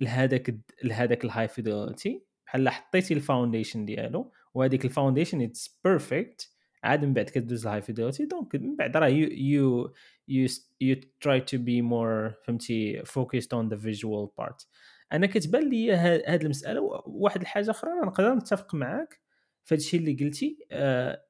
لهذاك 0.00 0.56
لهذاك 0.84 1.24
ال 1.24 1.48
high 1.48 1.73
fidelity 1.73 2.24
بحال 2.46 2.68
حطيتي 2.68 3.14
ال 3.14 3.20
foundation 3.20 3.84
ديالو 3.84 4.32
وهذيك 4.54 4.84
ال 4.84 4.89
foundation 4.89 5.40
it's 5.40 5.80
perfect 5.84 6.55
عاد 6.86 7.04
من 7.04 7.12
بعد 7.14 7.30
كدوز 7.30 7.66
ال 7.66 7.82
high 7.82 7.96
fidelity 7.96 8.24
donc 8.24 8.54
من 8.56 8.76
بعد 8.76 8.96
راه 8.96 9.08
you 9.08 9.28
you 9.28 9.94
you 10.28 10.48
you 10.80 10.96
try 11.20 11.40
to 11.40 11.58
be 11.58 11.82
more 11.82 12.34
فهمتي 12.44 13.04
focused 13.04 13.54
on 13.54 13.68
the 13.68 13.76
visual 13.76 14.28
part 14.38 14.68
أنا 15.12 15.26
كتبان 15.26 15.70
لي 15.70 15.92
هذه 15.92 16.42
المسألة 16.42 16.80
واحد 17.06 17.40
الحاجة 17.40 17.70
أخرى 17.70 17.92
أنا 17.92 18.06
نقدر 18.06 18.34
نتفق 18.34 18.74
معاك 18.74 19.20
في 19.64 19.74
الشيء 19.74 20.00
اللي 20.00 20.24
قلتي 20.24 20.58
أه 20.72 21.22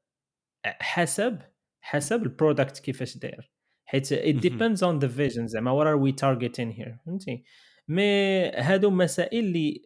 حسب 0.67 1.39
حسب 1.81 2.23
ال 2.23 2.30
product 2.30 2.79
كيفاش 2.79 3.19
داير. 3.19 3.53
حيت 3.85 4.15
it 4.15 4.37
depends 4.49 4.81
on 4.83 4.99
the 5.05 5.09
vision 5.09 5.47
زعما 5.47 5.71
what 5.71 5.87
are 5.87 5.99
we 5.99 6.13
targeting 6.13 6.81
here 6.81 7.05
فهمتي؟ 7.07 7.45
mais 7.89 8.51
هادو 8.51 8.91
مسائل 8.91 9.45
اللي 9.45 9.83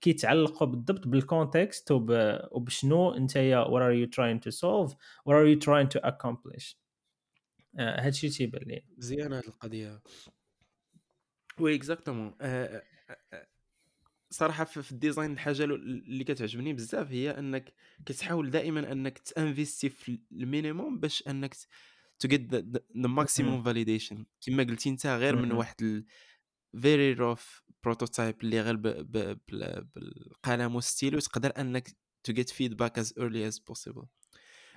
كيتعلقوا 0.00 0.66
بالضبط 0.66 1.08
بال 1.08 1.26
context 1.26 1.90
وبشنو 1.90 3.14
انت 3.14 3.32
what 3.68 3.82
are 3.82 3.94
you 3.94 4.10
trying 4.16 4.40
to 4.48 4.52
solve 4.52 4.92
what 5.28 5.34
are 5.34 5.46
you 5.46 5.58
trying 5.66 5.88
to 5.96 6.00
accomplish. 6.10 6.76
هادشي 7.78 8.28
تيبان 8.28 8.62
لي 8.62 8.84
مزيانه 8.96 9.38
هاد 9.38 9.44
القضية. 9.44 10.02
oui 11.60 11.74
exactement 11.74 12.34
صراحة 14.30 14.64
في 14.64 14.92
ال 14.92 14.98
design 14.98 15.32
الحاجة 15.32 15.64
اللي 15.64 16.24
كتعجبني 16.24 16.72
بزاف 16.72 17.10
هي 17.10 17.30
أنك 17.30 17.72
كتحاول 18.06 18.50
دائما 18.50 18.92
أنك 18.92 19.18
ت 19.18 19.27
investi 19.27 19.88
في 19.88 20.20
ال 20.32 20.40
minimum 20.40 21.00
باش 21.00 21.28
أنك 21.28 21.54
to 22.18 22.28
get 22.28 22.54
the 22.54 22.82
maximum 22.94 23.62
validation 23.62 24.26
كما 24.40 24.62
قلتي 24.62 24.88
أنت 24.90 25.06
غير 25.06 25.36
من 25.36 25.52
واحد 25.52 26.04
very 26.80 27.12
rough 27.12 27.62
prototype 27.84 28.40
اللي 28.42 28.60
غير 28.60 28.76
بالقلم 28.76 30.74
والستيلو 30.74 31.18
تقدر 31.18 31.52
أنك 31.58 31.88
to 32.24 32.32
get 32.32 32.50
feedback 32.50 32.98
as 32.98 33.14
early 33.18 33.48
as 33.48 33.58
possible 33.58 34.06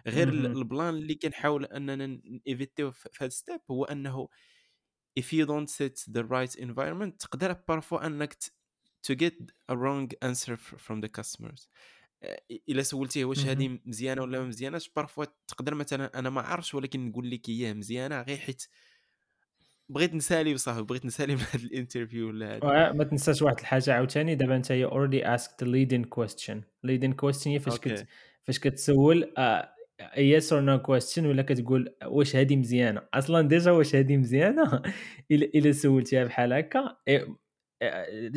غير 0.08 0.30
ال 0.30 0.42
plan 0.42 0.94
اللي 0.94 1.16
كنحاول 1.16 1.66
أننا 1.66 2.22
éviter 2.48 2.92
في 2.92 3.10
هذا 3.20 3.30
step 3.30 3.60
هو 3.72 3.86
أنه 3.86 4.28
if 5.20 5.24
you 5.24 5.46
don't 5.46 5.70
set 5.70 6.14
the 6.14 6.24
right 6.24 6.62
environment 6.62 7.18
تقدر 7.20 7.54
parfois 7.68 7.98
أنك 7.98 8.34
to 9.08 9.16
get 9.16 9.34
a 9.72 9.76
wrong 9.76 10.10
answer 10.22 10.58
from 10.58 11.02
the 11.02 11.10
customers. 11.10 11.68
إلا 12.70 12.84
سولتيه 12.84 13.26
واش 13.26 13.46
هذه 13.46 13.80
مزيانة 13.86 14.22
ولا 14.22 14.40
ما 14.40 14.46
مزياناش 14.46 14.90
parfois 14.90 15.26
تقدر 15.48 15.76
مثلا 15.76 16.20
أنا 16.20 16.30
ما 16.30 16.42
عارفش 16.42 16.74
ولكن 16.74 17.08
نقول 17.10 17.32
لك 17.32 17.50
اياه 17.50 17.74
مزيانة 17.74 18.22
غير 18.22 18.38
حيت 18.38 18.68
بغيت 19.92 20.14
نسالي 20.16 20.54
وصافي 20.54 20.82
بغيت 20.82 21.06
نسالي 21.06 21.36
من 21.36 21.42
هذا 21.42 21.64
ال 21.64 21.70
interview 21.70 22.28
ولا 22.28 22.56
هذا 22.58 22.92
ما 22.92 23.04
تنساش 23.04 23.42
واحد 23.42 23.60
الحاجة 23.60 23.94
عاوتاني. 23.94 24.36
دابا 24.36 24.56
انت 24.56 24.72
you 24.72 24.88
already 24.88 25.26
asked 25.26 25.64
leading 25.64 26.04
question 26.04 26.62
leading 26.84 27.14
question 27.14 27.52
هي 27.52 27.60
فاش 27.60 27.80
كت 27.80 28.08
فاش 28.44 28.60
كتسول 28.60 29.34
yes 30.18 30.54
or 30.54 30.62
no 30.62 30.82
question 30.82 31.26
ولا 31.26 31.42
كتقول 31.42 31.96
واش 32.06 32.36
هذه 32.36 32.56
مزيانة. 32.56 33.02
أصلا 33.14 33.48
déjà 33.48 33.72
واش 33.72 33.96
هذه 33.96 34.18
مزيانة؟ 34.18 34.82
إلا 35.32 35.72
سولتيها 35.72 36.24
بحال 36.24 36.54
هكا. 36.54 36.98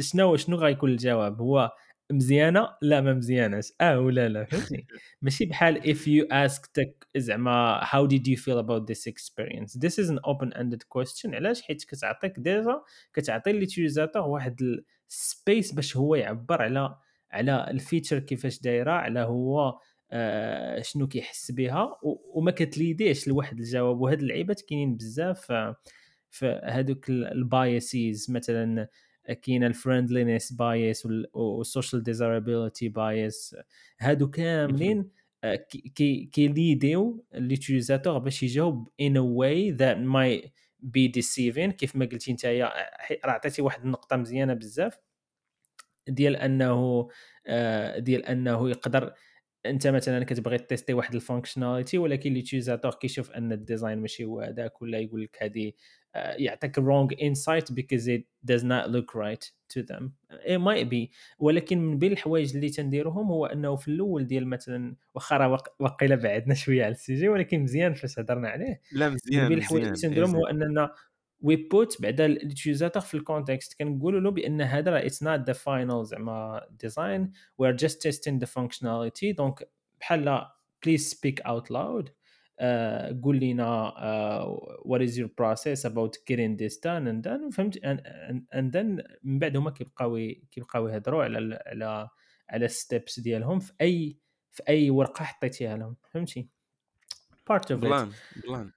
شنو 0.00 0.36
شنو 0.36 0.56
غيكون 0.56 0.90
الجواب؟ 0.90 1.40
هو 1.40 1.70
مزيانة؟ 2.14 2.68
لا 2.82 3.00
ما 3.00 3.14
مزياناش 3.14 3.72
آه 3.80 4.00
ولا 4.00 4.28
لا 4.28 4.44
فهمتي 4.44 4.86
ماشي 5.22 5.44
بحال 5.46 5.82
if 5.82 5.98
you 5.98 6.26
asked 6.32 6.80
زعما 7.16 7.80
how 7.80 8.06
did 8.06 8.26
you 8.26 8.36
feel 8.36 8.58
about 8.58 8.86
this 8.86 9.06
experience. 9.06 9.74
This 9.74 9.98
is 9.98 10.10
an 10.10 10.18
open 10.24 10.52
ended 10.52 10.88
question. 10.88 11.34
علاش؟ 11.34 11.62
حيت 11.62 11.84
كتعطيك 11.84 12.38
déjà 12.38 12.82
كتعطي 13.14 13.52
l'utilisateur 13.52 14.22
واحد 14.22 14.60
ال 15.10 15.21
space 15.21 15.72
باش 15.72 15.96
هو 15.96 16.14
يعبر 16.14 16.62
على 16.62 16.96
على 17.30 17.70
ال 17.70 17.76
feature 17.76 18.18
كيفاش 18.18 18.60
دايرة 18.60 18.92
على 18.92 19.20
هو 19.20 19.78
آه 20.12 20.82
شنو 20.82 21.08
كيحس 21.08 21.50
بها 21.50 21.98
وما 22.34 22.50
كتليديش 22.50 23.28
لواحد 23.28 23.58
الجواب. 23.58 24.00
وهاد 24.00 24.20
اللعيبات 24.20 24.60
كاينين 24.60 24.96
بزاف 24.96 25.52
في 26.30 26.60
هذوك 26.64 27.10
ال 27.10 27.27
biases 27.27 28.30
مثلا 28.30 28.88
كاين 29.32 29.64
ال 29.64 29.71
friendliness 29.71 30.52
bias 30.52 31.08
وال 31.32 31.50
social 31.50 32.02
desirability 32.02 32.88
bias 32.88 33.56
هادو 34.00 34.30
كاملين 34.30 35.10
كيليديو 36.32 37.24
l'utilisateur 37.34 38.18
باش 38.18 38.42
يجاوب 38.42 38.88
in 39.00 39.18
way 39.18 39.70
that 39.70 39.96
may 39.96 40.52
be 40.80 41.08
deceiving 41.08 41.72
كيف 41.72 41.96
ما 41.96 42.04
قلتي 42.04 42.30
انت 42.30 42.46
راه 43.24 43.30
عطيتي 43.32 43.62
واحد 43.62 43.84
النقطة 43.84 44.16
مزيانة 44.16 44.54
بزاف. 44.54 44.98
ديال 46.08 46.36
أنه 46.36 47.08
آه، 47.46 47.98
ديال 47.98 48.26
أنه 48.26 48.70
يقدر 48.70 49.12
انت 49.66 49.86
مثلا 49.86 50.24
كتبغي 50.24 50.58
teste 50.58 50.94
واحد 50.94 51.14
ال 51.14 51.20
functionality 51.20 51.98
ولكن 51.98 52.32
l'utilisateur 52.32 52.94
كيشوف 52.94 53.30
أن 53.30 53.52
ال 53.52 53.59
design 53.59 53.98
ماشي 53.98 54.24
هو 54.24 54.40
هذاك 54.40 54.82
ولا 54.82 54.98
يقول 54.98 55.22
لك 55.22 55.36
هذه 55.42 55.72
يعطيك 56.14 56.80
wrong 56.80 57.08
insight 57.16 57.74
because 57.74 58.06
it 58.08 58.22
does 58.44 58.62
not 58.62 58.90
look 58.90 59.14
right 59.14 59.50
to 59.68 59.82
them. 59.82 60.12
It 60.46 60.58
might 60.58 60.88
be. 60.90 61.10
ولكن 61.38 61.78
من 61.78 61.98
بين 61.98 62.12
الحوايج 62.12 62.54
اللي 62.54 62.68
تنديرهم 62.70 63.26
هو 63.26 63.46
أنه 63.46 63.76
في 63.76 63.88
الأول 63.88 64.26
ديال 64.26 64.46
مثلا 64.48 64.96
واخا 65.14 65.36
راه 65.36 65.62
وقيله 65.78 66.16
بعدنا 66.16 66.54
شوية 66.64 66.84
على 66.84 66.92
ال 66.92 66.98
sujet 66.98 67.28
ولكن 67.28 67.60
مزيان 67.60 67.94
فاش 67.94 68.18
هضرنا 68.18 68.48
عليه. 68.48 68.80
لا 68.92 69.08
مزيان 69.08 69.42
من 69.42 69.48
بين 69.48 69.58
الحوايج 69.58 69.84
اللي 69.84 69.96
تنديرهم 69.96 70.36
هو 70.36 70.46
أننا 70.46 70.90
we 71.44 71.56
put 71.56 72.02
بعدا 72.02 72.26
ال 72.26 72.33
utilisateur 72.33 73.02
في 73.02 73.14
ال 73.14 73.21
context. 73.21 73.78
كنقولوا 73.78 74.20
له 74.20 74.30
بأن 74.30 74.60
هذا 74.60 74.90
راه 74.90 75.06
it's 75.06 75.22
not 75.22 75.40
the 75.40 75.52
final 75.52 76.04
زعما 76.04 76.66
design 76.70 77.32
we 77.58 77.68
are 77.68 77.76
just 77.76 78.02
testing 78.02 78.38
the 78.38 78.46
functionality 78.46 79.32
donc 79.32 79.70
بحال 80.00 80.46
please 80.84 81.10
speak 81.10 81.40
out 81.40 81.70
loud 81.70 82.10
قول 83.22 83.40
لنا 83.40 83.92
what 84.84 85.00
is 85.00 85.18
your 85.18 85.30
process 85.38 85.86
about 85.86 86.16
getting 86.16 86.56
this 86.56 86.74
done 86.76 87.06
and 87.08 87.22
done. 87.26 87.50
فهمت؟ 87.52 87.78
and 88.54 88.72
then 88.72 89.02
من 89.22 89.38
بعد 89.38 89.56
هما 89.56 89.70
كيبقاو 89.70 90.32
كيبقاو 90.50 90.88
يهضروا 90.88 91.24
على 91.24 91.62
على 91.66 92.08
على 92.48 92.64
ال 92.64 92.74
steps 92.74 93.20
ديالهم 93.20 93.58
في 93.58 93.72
أي 93.80 94.18
في 94.52 94.62
أي 94.68 94.90
ورقة 94.90 95.24
حطيتيها 95.24 95.76
لهم. 95.76 95.96
فهمتي؟ 96.10 96.48
part 97.48 97.70
of 97.72 97.80
plan 97.80 98.10
plan. 98.46 98.70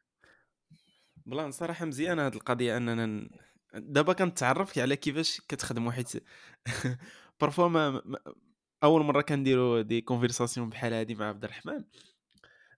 plan 1.28 1.52
صراحة 1.52 1.86
مزيانة 1.86 2.28
هذه 2.28 2.36
القضية 2.36 2.78
أننا. 2.78 3.30
دابا 3.74 4.14
كنتعرف 4.14 4.80
على 4.80 4.96
كيفاش 4.96 5.42
كتخدموا 5.48 5.92
حيت 5.92 6.12
parfois 7.42 7.68
ما... 7.68 8.02
أول 8.84 9.04
مرة 9.04 9.22
كنديروا 9.22 9.82
des 9.82 10.02
conversations 10.02 10.70
بحال 10.70 10.94
هذه 10.94 11.16
مع 11.16 11.26
عبد 11.30 11.44
الرحمن. 11.44 11.84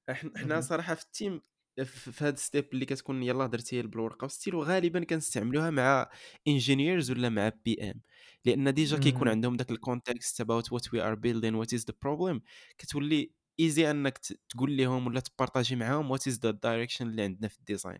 حنا 0.10 0.62
صراحة 0.62 0.94
في 0.94 1.04
ال 1.04 1.11
team 1.11 1.42
في 1.86 2.26
هاد 2.26 2.38
step 2.38 2.66
اللي 2.74 2.86
كتكون 2.86 3.24
يلاه 3.24 3.46
درتي 3.46 3.82
بالورقه 3.82 4.26
وستيل 4.26 4.56
وغالبا 4.56 5.04
كنستعملوها 5.04 5.70
مع 5.70 6.10
engineers 6.48 7.12
ولا 7.12 7.30
مع 7.30 7.52
PM 7.66 8.02
لأن 8.46 8.74
déjà 8.74 8.98
كيكون 8.98 9.28
عندهم 9.28 9.56
داك 9.58 9.72
ال 9.72 9.80
context 9.80 10.42
about 10.42 10.72
what 10.72 10.94
we 10.94 11.02
are 11.02 11.16
building 11.16 11.56
what 11.56 11.74
is 11.74 11.86
the 11.86 11.94
problem 12.02 12.42
كتولي 12.78 13.32
easy 13.60 13.92
أنك 13.92 14.18
تقول 14.50 14.78
لهم 14.78 15.08
ولا 15.08 15.20
ت 15.20 15.26
partager 15.26 15.76
معاهم 15.76 16.12
what 16.12 16.28
is 16.28 16.40
the 16.40 16.52
direction 16.52 17.08
اللي 17.08 17.22
عندنا 17.22 17.48
في 17.48 17.60
ال 17.60 17.65
design 17.65 18.00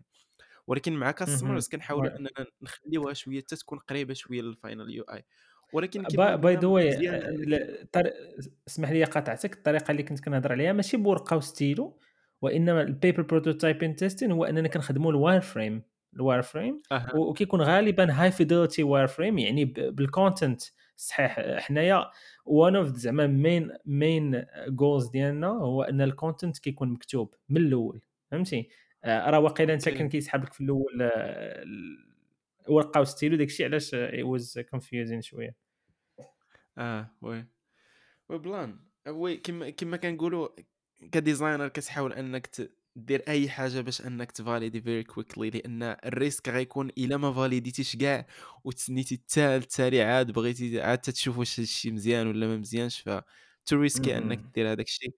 ولكن 0.66 0.92
مع 0.92 1.10
customers 1.10 1.68
كنحاولوا 1.68 2.16
إننا 2.16 2.30
نخليوها 2.62 3.12
شوية 3.12 3.40
حتى 3.40 3.56
تكون 3.56 3.78
قريبة 3.78 4.14
شوية 4.14 4.42
لل 4.42 4.90
final 4.90 5.02
UI 5.04 5.24
ولكن 5.72 6.02
by 6.36 6.56
the 6.56 6.66
way 6.66 7.20
اسمح 8.68 8.90
لي 8.90 9.04
قاطعتك 9.04 9.52
الطريقة 9.54 9.90
اللي 9.90 10.02
كنت 10.02 10.20
كنهضر 10.20 10.52
عليها 10.52 10.72
ماشي 10.72 10.96
بورقة 10.96 11.36
وستيلو 11.36 11.98
وإنما 12.42 12.82
ال 12.82 12.89
paper 12.89 13.22
prototyping 13.22 13.96
testing 13.96 14.32
هو 14.32 14.44
إننا 14.44 14.68
كنخدموا 14.68 15.10
ال 15.10 15.40
wireframe 15.40 15.82
ال 16.16 16.42
wireframe 16.42 16.82
أه. 16.92 17.16
وكيكون 17.16 17.62
غالبا 17.62 18.12
high 18.12 18.30
fidelity 18.30 18.82
wireframe 18.82 19.38
يعني 19.38 19.64
بال 19.64 19.86
content 19.86 20.62
صحيح 20.96 21.40
حنايا. 21.58 22.10
one 22.44 22.76
of 22.76 22.88
زعما 22.88 23.26
main 23.26 23.70
main 23.86 24.44
goals 24.68 25.08
ديالنا 25.08 25.48
هو 25.48 25.82
إن 25.82 26.00
ال 26.00 26.07
content 26.07 26.58
كيكون 26.58 26.88
مكتوب 26.90 27.34
من 27.48 27.56
الأول 27.56 28.00
فهمتي؟ 28.30 28.58
آه، 28.58 28.89
راه 29.06 29.38
واقيلا 29.40 29.74
انت 29.74 29.88
كان 29.88 30.08
كيسحب 30.08 30.44
لك 30.44 30.52
في 30.52 30.60
الأول 30.60 31.02
آه، 31.02 31.64
ورقة 32.68 33.00
وستيلو 33.00 33.36
داكشي 33.36 33.64
علاش 33.64 33.94
I 33.94 34.22
was 34.22 34.58
confusing 34.58 35.22
شوية. 35.22 35.56
آه 36.78 37.16
oui. 37.22 37.46
oui 38.28 38.38
plan 38.38 38.80
oui 39.08 39.36
كما 39.36 39.70
كما 39.70 39.96
كنقولوا 39.96 40.48
ك 41.12 41.18
designer 41.18 41.68
كتحاول 41.68 42.12
أنك 42.12 42.50
دير 42.96 43.22
أي 43.28 43.48
حاجة 43.50 43.80
باش 43.80 44.00
أنك 44.06 44.32
ت 44.32 44.38
valider 44.38 44.80
very 44.82 45.04
quickly 45.04 45.50
لأن 45.50 45.82
ال 45.82 45.91
risque 45.91 46.48
غيكون 46.48 46.88
إلا 46.88 47.16
ما 47.16 47.32
validéتيش 47.32 47.96
كاع 47.96 48.26
وتسنيتي 48.64 49.16
حتى 49.16 49.56
التالي 49.56 50.02
عاد 50.02 50.30
بغيتي 50.32 50.80
عاد 50.82 50.98
تشوف 50.98 51.38
واش 51.38 51.60
هادشي 51.60 51.90
مزيان 51.90 52.26
ولا 52.26 52.46
ما 52.46 52.56
مزيانش 52.56 53.00
ف 53.00 53.10
تو 53.66 53.76
risquer 53.76 54.18
أنك 54.18 54.40
دير 54.54 54.72
هذاك 54.72 54.86
الشيء. 54.86 55.14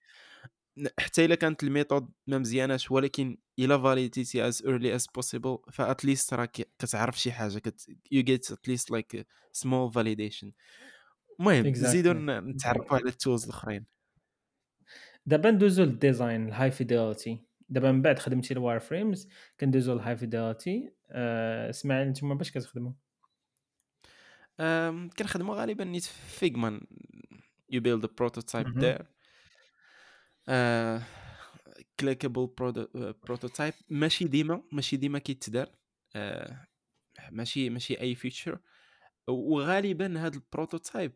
حتى 0.99 1.25
إلا 1.25 1.35
كانت 1.35 1.63
ال 1.63 1.69
method 1.69 2.09
ما 2.27 2.39
مزياناش 2.39 2.91
ولكن 2.91 3.39
إلا 3.59 3.79
validéتي 3.79 4.49
as 4.49 4.63
early 4.67 4.95
as 4.95 5.07
possible 5.15 5.59
ف 5.73 5.80
at 5.80 5.96
least 5.96 6.35
راك 6.35 6.69
كتعرف 6.79 7.21
شي 7.21 7.33
حاجة 7.33 7.63
you 8.11 8.23
get 8.23 8.53
at 8.53 8.63
least 8.63 8.91
like 8.91 9.27
small 9.53 9.93
validation 9.93 10.53
المهم 11.41 11.67
نزيدو 11.67 12.13
نتعرفوا 12.13 12.97
على 12.97 13.09
ال 13.09 13.15
tools 13.15 13.45
الأخرين. 13.45 13.87
دابا 15.27 15.51
ندوزو 15.51 15.85
لل 15.85 16.01
design 16.01 16.49
ال 16.49 16.71
high 16.71 16.95
fidelity 16.95 17.45
دابا 17.69 17.93
من 17.93 18.03
بعد 18.03 18.19
خدمتي 18.19 18.55
ال 18.55 18.81
wireframes 18.81 19.29
كندوزو 19.61 19.95
لل 19.95 20.17
high 20.17 20.42
fidelity 20.42 20.93
إسماعيل 21.71 22.09
نتوما 22.09 22.35
باش 22.35 22.51
كتخدموا 22.51 22.93
كنخدموا 25.19 25.55
غالبا 25.55 25.85
نيت 25.85 26.05
Figma 26.05 26.81
you 27.71 27.81
build 27.81 28.07
prototype 28.19 28.79
there 28.79 29.07
clickable 32.01 32.47
prototype 33.25 33.75
ماشي 33.91 34.25
ديما 34.25 34.63
ماشي 34.73 34.97
ديما 34.97 35.19
كيتدار. 35.19 35.71
آه 36.17 36.67
ماشي 37.31 37.71
ماشي 37.71 38.01
أي 38.01 38.15
feature 38.15 38.59
وغالبا 39.29 40.19
هذا 40.19 40.35
ال 40.35 40.42
prototype 40.42 41.13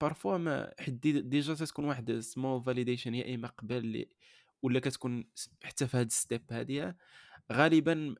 parfois 0.00 0.38
ما 0.38 0.74
حيت 0.78 0.94
déjà 1.04 1.54
تكون 1.54 1.84
واحد 1.84 2.18
small 2.18 2.62
validation 2.62 3.14
يا 3.14 3.34
إما 3.34 3.48
قبل 3.48 4.06
ولا 4.62 4.80
كتكون 4.80 5.24
حتى 5.64 5.86
في 5.88 5.96
هاد 5.96 6.12
step 6.12 6.52
هادية. 6.52 6.96
غالبا 7.52 8.14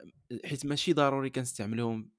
حيت 0.45 0.67
ماشي 0.67 0.93
ضروري 0.93 1.31
كنستعملوهم 1.31 2.11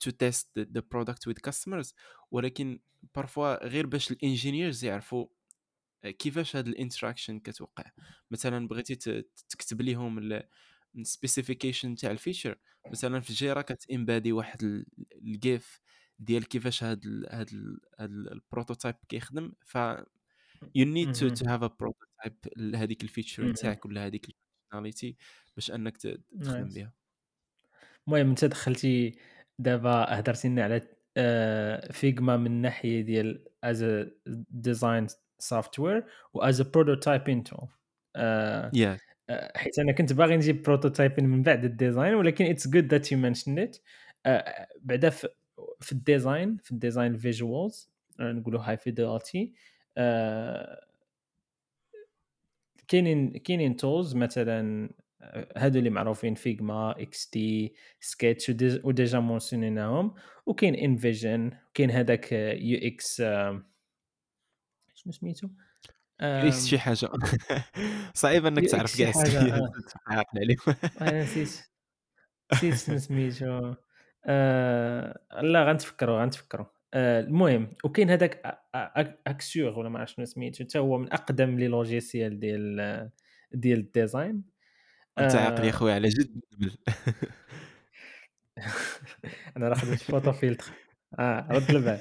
to 0.00 0.10
test 0.10 0.58
the 0.58 0.82
product 0.90 1.26
with 1.28 1.38
customers 1.38 1.94
ولكن 2.30 2.80
parfois 3.14 3.66
غير 3.66 3.86
باش 3.86 4.10
ال 4.10 4.17
engineers 4.17 4.84
يعرفوا 4.84 5.26
كيفاش 6.10 6.56
هاد 6.56 6.68
ال 6.68 6.74
interaction 6.74 7.40
كتوقع؟ 7.40 7.84
مثلا 8.30 8.68
بغيتي 8.68 9.22
تكتب 9.48 9.82
لهم 9.82 10.42
ال 10.96 11.03
specification 11.03 11.94
تاع 11.96 12.10
ال 12.10 12.15
feature. 12.15 12.58
مثلا 12.90 13.20
في 13.20 13.32
Jira 13.32 13.62
كت 13.62 13.82
embed 13.82 14.32
واحد 14.32 14.84
ال 15.22 15.37
GIF 15.37 15.80
ديال 16.18 16.48
كيفاش 16.48 16.84
هاد 16.84 17.04
ال 17.04 17.26
هاد 17.30 17.48
ال 17.52 17.80
هاد 18.00 18.10
ال 18.10 18.18
prototype 18.18 18.94
كيخدم. 19.08 19.52
ف 19.66 19.78
you 20.74 20.86
need 20.86 21.12
to 21.12 21.28
to 21.28 21.46
have 21.46 21.62
a 21.62 21.66
prototype 21.66 22.36
لهذيك 22.56 23.02
ال 23.02 23.09
feature 23.09 23.54
تاعك 23.54 23.86
ولا 23.86 24.06
هذيك 24.06 24.28
ال 24.28 24.34
functionality 24.34 25.16
باش 25.56 25.70
انك 25.70 25.96
تخدم 25.96 26.68
بها 26.68 26.92
المهم 28.08 28.28
انت 28.28 28.44
دخلتي 28.44 29.18
دابا 29.58 30.18
هضرتي 30.18 30.48
لنا 30.48 30.64
على 30.64 30.80
Figma 31.92 32.36
من 32.36 32.46
الناحيه 32.46 33.00
ديال 33.00 33.44
as 33.64 33.84
design 34.50 35.06
software 35.38 36.04
w 36.34 36.43
as 36.43 36.62
prototyping 36.62 37.44
tool 37.44 37.68
حيت 39.54 39.78
أنا 39.78 39.92
كنت 39.92 40.12
باغي 40.12 40.36
نجيب 40.36 40.62
prototyping 40.62 41.26
من 41.26 41.42
بعد 41.42 41.64
ال 41.64 41.71
design 41.71 42.14
ولكن 42.14 42.44
it's 42.44 42.68
good 42.68 42.84
that 42.84 43.12
you 43.12 43.18
mentioned 43.18 43.58
it 43.58 43.76
بعدا 44.80 45.10
في 45.80 45.92
ال 45.92 46.01
design 46.01 46.56
في 46.56 46.72
ال 46.72 46.78
design 46.78 47.16
visuals 47.16 47.90
نقولوا 48.20 48.60
high 48.60 48.76
fidelity 48.76 49.52
كاينين 52.88 53.38
كاينين 53.38 53.76
tools 53.76 54.14
مثلا 54.16 54.90
هادو 55.56 55.78
اللي 55.78 55.90
معروفين 55.90 56.34
Figma 56.34 57.02
XD 57.02 57.74
سكتش 58.00 58.50
وديجا 58.84 59.18
mentionnيناهم 59.18 60.14
وكاين 60.46 60.74
InVision 60.74 61.50
كاين 61.74 61.90
هذاك 61.90 62.32
UX 62.32 63.22
شنو 65.04 65.12
سميتو؟ 65.12 65.48
X 66.20 66.66
شي 66.66 66.78
حاجة. 66.78 67.08
صعيب 68.14 68.46
إنك 68.46 68.70
تعرف 68.70 68.98
كاع 68.98 69.12
عليهم 70.34 70.76
أنا 71.00 71.22
نسيت 71.22 71.60
نسيت 72.52 72.74
سميتو. 72.74 73.74
آه... 74.26 75.20
لا 75.42 75.64
غنتفكروا 75.64 76.20
غنتفكروا 76.20 76.66
آه 76.94 77.20
المهم 77.20 77.74
وكاين 77.84 78.10
هذاك 78.10 78.60
Axure 79.26 79.78
ولا 79.78 79.88
ما 79.88 79.98
عرفتش 79.98 80.16
شنو 80.16 80.24
سميتو 80.24 80.64
حتى 80.64 80.78
هو 80.78 80.98
من 80.98 81.12
أقدم 81.12 81.58
لي 81.58 81.68
logiciel 81.68 82.40
ديال 82.40 83.10
ديال 83.52 83.78
ال 83.78 83.86
design. 83.86 84.44
أنت 85.18 85.34
عاقل 85.34 85.64
يا 85.64 85.72
خويا 85.72 85.94
على 85.94 86.08
جد 86.08 86.40
أنا 89.56 89.68
راه 89.68 89.74
خدمت 89.74 90.02
PhotoFiltre 90.02 90.72
آه 91.18 91.46
رد 91.50 91.70
البال 91.70 92.00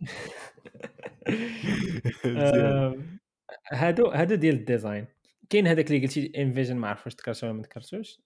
هادو 3.72 4.06
هادو 4.06 4.34
ديال 4.34 4.54
ال 4.54 4.61
design. 4.61 5.06
كاين 5.50 5.66
هذاك 5.66 5.86
اللي 5.90 6.00
قلتي 6.06 6.32
InVision 6.42 6.76
ما 6.76 6.88
عرفتش 6.88 7.14
تكرتو 7.14 7.46
ولا 7.46 7.56
ما 7.56 7.62
تكرتوش 7.62 8.20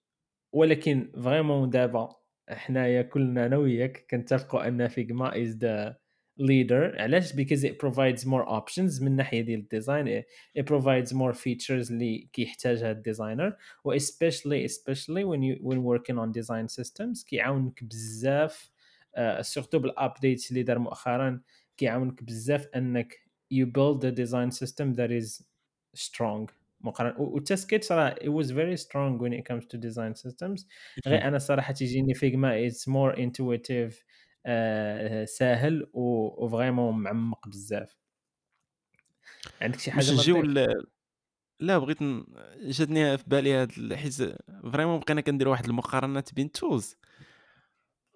ولكن 0.53 1.11
vraiment 1.23 1.69
دابا 1.69 2.15
حنايا 2.49 3.01
كلنا 3.01 3.45
أنا 3.45 3.57
وياك 3.57 4.05
كنتفقوا 4.11 4.67
أن 4.67 4.87
Figma 4.87 5.41
is 5.41 5.57
the 5.57 5.97
leader. 6.41 6.99
علاش؟ 7.01 7.33
because 7.33 7.63
it 7.63 7.79
provides 7.79 8.25
more 8.25 8.45
options 8.45 9.01
من 9.01 9.15
ناحية 9.15 9.41
ديال 9.41 9.59
ال 9.59 9.67
design. 9.67 10.23
It 10.59 10.63
provides 10.63 11.09
more 11.13 11.33
features 11.33 11.91
اللي 11.91 12.29
كيحتاجها 12.33 12.91
ال 12.91 12.97
designer. 12.97 13.55
و 13.83 13.97
especially 13.97 14.69
especially 14.69 15.23
when 15.23 15.41
you 15.41 15.55
when 15.63 15.79
working 15.83 16.17
on 16.17 16.31
design 16.31 16.67
systems 16.67 17.25
كيعاونك 17.25 17.83
بزاف 17.83 18.71
surtout 19.41 19.79
بال 19.79 19.95
updates 19.95 20.51
اللي 20.51 20.63
دار 20.63 20.79
مؤخرا 20.79 21.41
كيعاونك 21.77 22.23
بزاف 22.23 22.67
انك 22.75 23.13
you 23.53 23.65
build 23.65 24.03
a 24.03 24.11
design 24.11 24.51
system 24.51 24.93
that 24.95 25.11
is 25.11 25.43
strong. 25.95 26.51
مقارنه 26.81 27.21
وحتى 27.21 27.55
سكيتش 27.55 27.91
راه 27.91 28.15
it 28.15 28.29
was 28.43 28.47
very 28.51 28.77
strong 28.83 29.19
when 29.19 29.33
it 29.33 29.43
comes 29.51 29.65
to 29.65 29.77
design 29.77 30.13
systems. 30.15 30.65
غير 31.07 31.23
أنا 31.27 31.37
صراحة 31.37 31.73
تيجيني 31.73 32.13
Figma 32.13 32.69
it's 32.69 32.83
more 32.87 33.17
intuitive 33.17 33.93
آه 34.45 35.25
ساهل 35.25 35.89
و 35.93 36.05
vraiment 36.05 37.03
معمق 37.03 37.47
بزاف. 37.47 37.97
عندك 39.61 39.79
شي 39.79 39.91
حاجة 39.91 40.11
نجيو 40.11 40.41
لا 41.59 41.77
بغيت 41.77 42.01
ن... 42.01 42.25
جاتني 42.61 43.17
في 43.17 43.23
بالي 43.27 43.53
هاد 43.53 43.93
حيت 43.93 44.13
vraiment 44.73 44.99
بقينا 44.99 45.21
كنديروا 45.21 45.51
واحد 45.51 45.65
المقارنات 45.65 46.33
بين 46.33 46.51
tools 46.51 46.95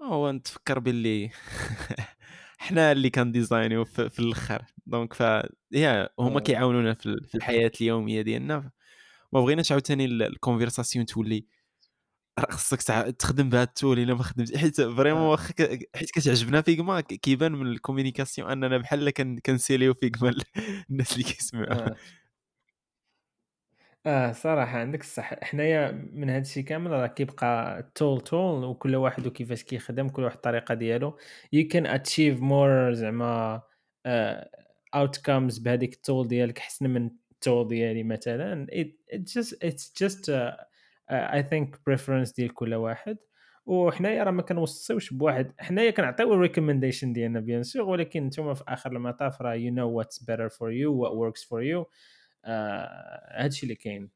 هو 0.02 0.32
نتفكر 0.32 0.80
باللي 0.80 1.30
حنا 2.62 2.92
اللي 2.92 3.10
كن 3.10 3.25
designيو 3.25 3.86
في, 3.86 4.10
في 4.10 4.20
الأخر. 4.20 4.66
donc 4.86 5.14
ف 5.14 5.20
يا 5.72 6.10
هما 6.20 6.38
آه. 6.38 6.40
كيعاونونا 6.40 6.94
في, 6.94 7.18
في 7.28 7.36
الحياة 7.36 7.72
اليومية 7.82 8.22
ديالنا. 8.22 8.72
ما 9.34 9.42
بغيناش 9.42 9.72
عاوتاني 9.72 10.06
ال 10.06 10.13
conversation 10.13 11.06
تولي 11.06 11.46
خصك 12.50 12.82
تخدم 13.20 13.50
بهذا 13.50 13.64
ال 13.64 13.71
tool 13.71 14.00
إلا 14.00 14.14
ما 14.14 14.24
خدمتش. 14.24 14.58
حيت 14.58 14.82
vraiment 14.82 15.22
آه. 15.22 15.30
واخا 15.30 15.54
حيت 15.96 16.12
كتعجبنا 16.12 16.62
Figma 16.62 17.02
كيبان 17.02 17.52
من 17.52 17.68
la 17.68 17.79
communication 17.79 18.52
أننا 18.52 18.78
بحال 18.78 19.10
كنسيليو 19.46 19.94
Figma 19.94 20.34
الناس 20.90 21.14
اللي 21.14 21.24
كيسمعوا 21.24 21.96
آه 24.06 24.32
صراحة 24.32 24.80
عندك 24.80 25.02
الصح. 25.02 25.44
حنايا 25.44 25.92
من 26.14 26.30
هذا 26.30 26.42
الشيء 26.42 26.64
كامل 26.64 26.92
راه 26.92 27.08
كيبقى 27.08 27.84
tool 27.96 28.22
tool 28.22 28.64
وكل 28.64 28.96
واحد 28.96 29.28
وكيفاش 29.28 29.64
كيخدم 29.64 30.10
كل 30.10 30.24
واحد 30.24 30.36
الطريقة 30.36 30.74
ديالو. 30.74 31.18
You 31.56 31.64
can 31.74 31.86
achieve 31.86 32.40
more 32.42 32.92
زعما 32.92 33.62
outcomes 34.96 35.60
uh, 35.60 35.62
بهذيك 35.64 35.94
ال 35.94 36.01
tool 36.01 36.28
ديالك 36.28 36.58
احسن 36.60 36.90
من 36.90 37.12
ال 37.32 37.39
tool 37.39 37.68
ديالي 37.68 38.04
مثلا. 38.04 38.68
It, 38.72 39.16
it 39.16 39.20
just 40.04 40.30
uh, 40.30 40.52
I 41.12 41.42
think 41.42 41.76
preference 41.90 42.36
ديال 42.36 42.54
كل 42.54 42.74
واحد. 42.74 43.18
وحنايا 43.66 44.24
راه 44.24 44.32
ما 44.32 44.42
كنوصيوش 44.42 45.14
بواحد 45.14 45.54
حنايا 45.60 45.92
كنعطيو 45.92 46.34
ال 46.34 46.39
recommendation 46.39 47.14
ديالنا 47.14 47.40
bien 47.40 47.64
sûr 47.64 47.82
ولكن 47.90 48.26
نتوما 48.26 48.54
في 48.54 48.64
آخر 48.68 48.92
المطاف 48.92 49.42
راه 49.42 49.56
you 49.56 49.72
know 49.72 50.04
what's 50.04 50.24
better 50.24 50.50
for 50.50 50.72
you 50.72 50.92
what 50.92 51.14
works 51.14 51.44
for 51.44 51.62
you. 51.62 51.86
آه، 52.46 53.44
هادشي 53.44 53.64
اللي 53.64 53.76
كاين. 53.76 54.10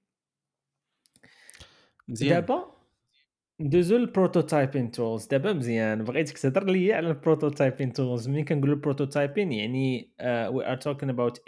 مزيان. 2.08 2.34
دابا 2.34 2.76
ندوزو 3.60 3.98
لل 3.98 4.12
prototyping 4.12 4.92
tools 4.92 5.26
دابا 5.26 5.54
مزيان. 5.54 6.04
بغيتك 6.04 6.38
تهضر 6.38 6.64
لي 6.64 6.94
على 6.94 7.08
ال 7.08 7.15
prototyping 7.15 7.94
tools 7.94 8.28
ملي 8.30 8.44
كنقول 8.44 8.70
ال 8.70 8.77
prototyping 8.77 9.52
يعني 9.52 10.12
we 10.24 10.72
are 10.72 10.78
talking 10.78 11.10
about 11.10 11.42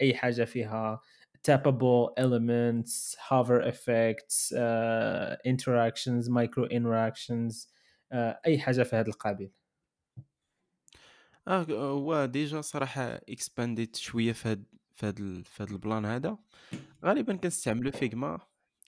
أي 0.00 0.14
حاجة 0.14 0.44
فيها 0.44 1.00
tappable 1.42 2.12
elements 2.18 3.16
hover 3.16 3.60
effects 3.62 4.52
uh, 4.52 5.36
interactions 5.44 6.28
micro 6.28 6.68
interactions 6.68 7.68
uh, 8.12 8.34
أي 8.46 8.58
حاجة 8.58 8.82
في 8.82 8.96
هذا 8.96 9.08
القابل 9.08 9.50
آه 11.48 11.62
هو 11.70 12.26
ديجا 12.26 12.60
صراحة 12.60 13.02
expandيت 13.02 13.96
شوية 13.96 14.32
في 14.32 14.48
هاد 14.48 14.64
في 15.00 15.06
هاد 15.06 15.42
في 15.46 15.62
هاد 15.62 15.70
ال 15.70 15.77
plan 15.77 16.04
هذا 16.04 16.38
غالبا 17.04 17.36
كنستعملو 17.36 17.90
Figma 17.90 18.38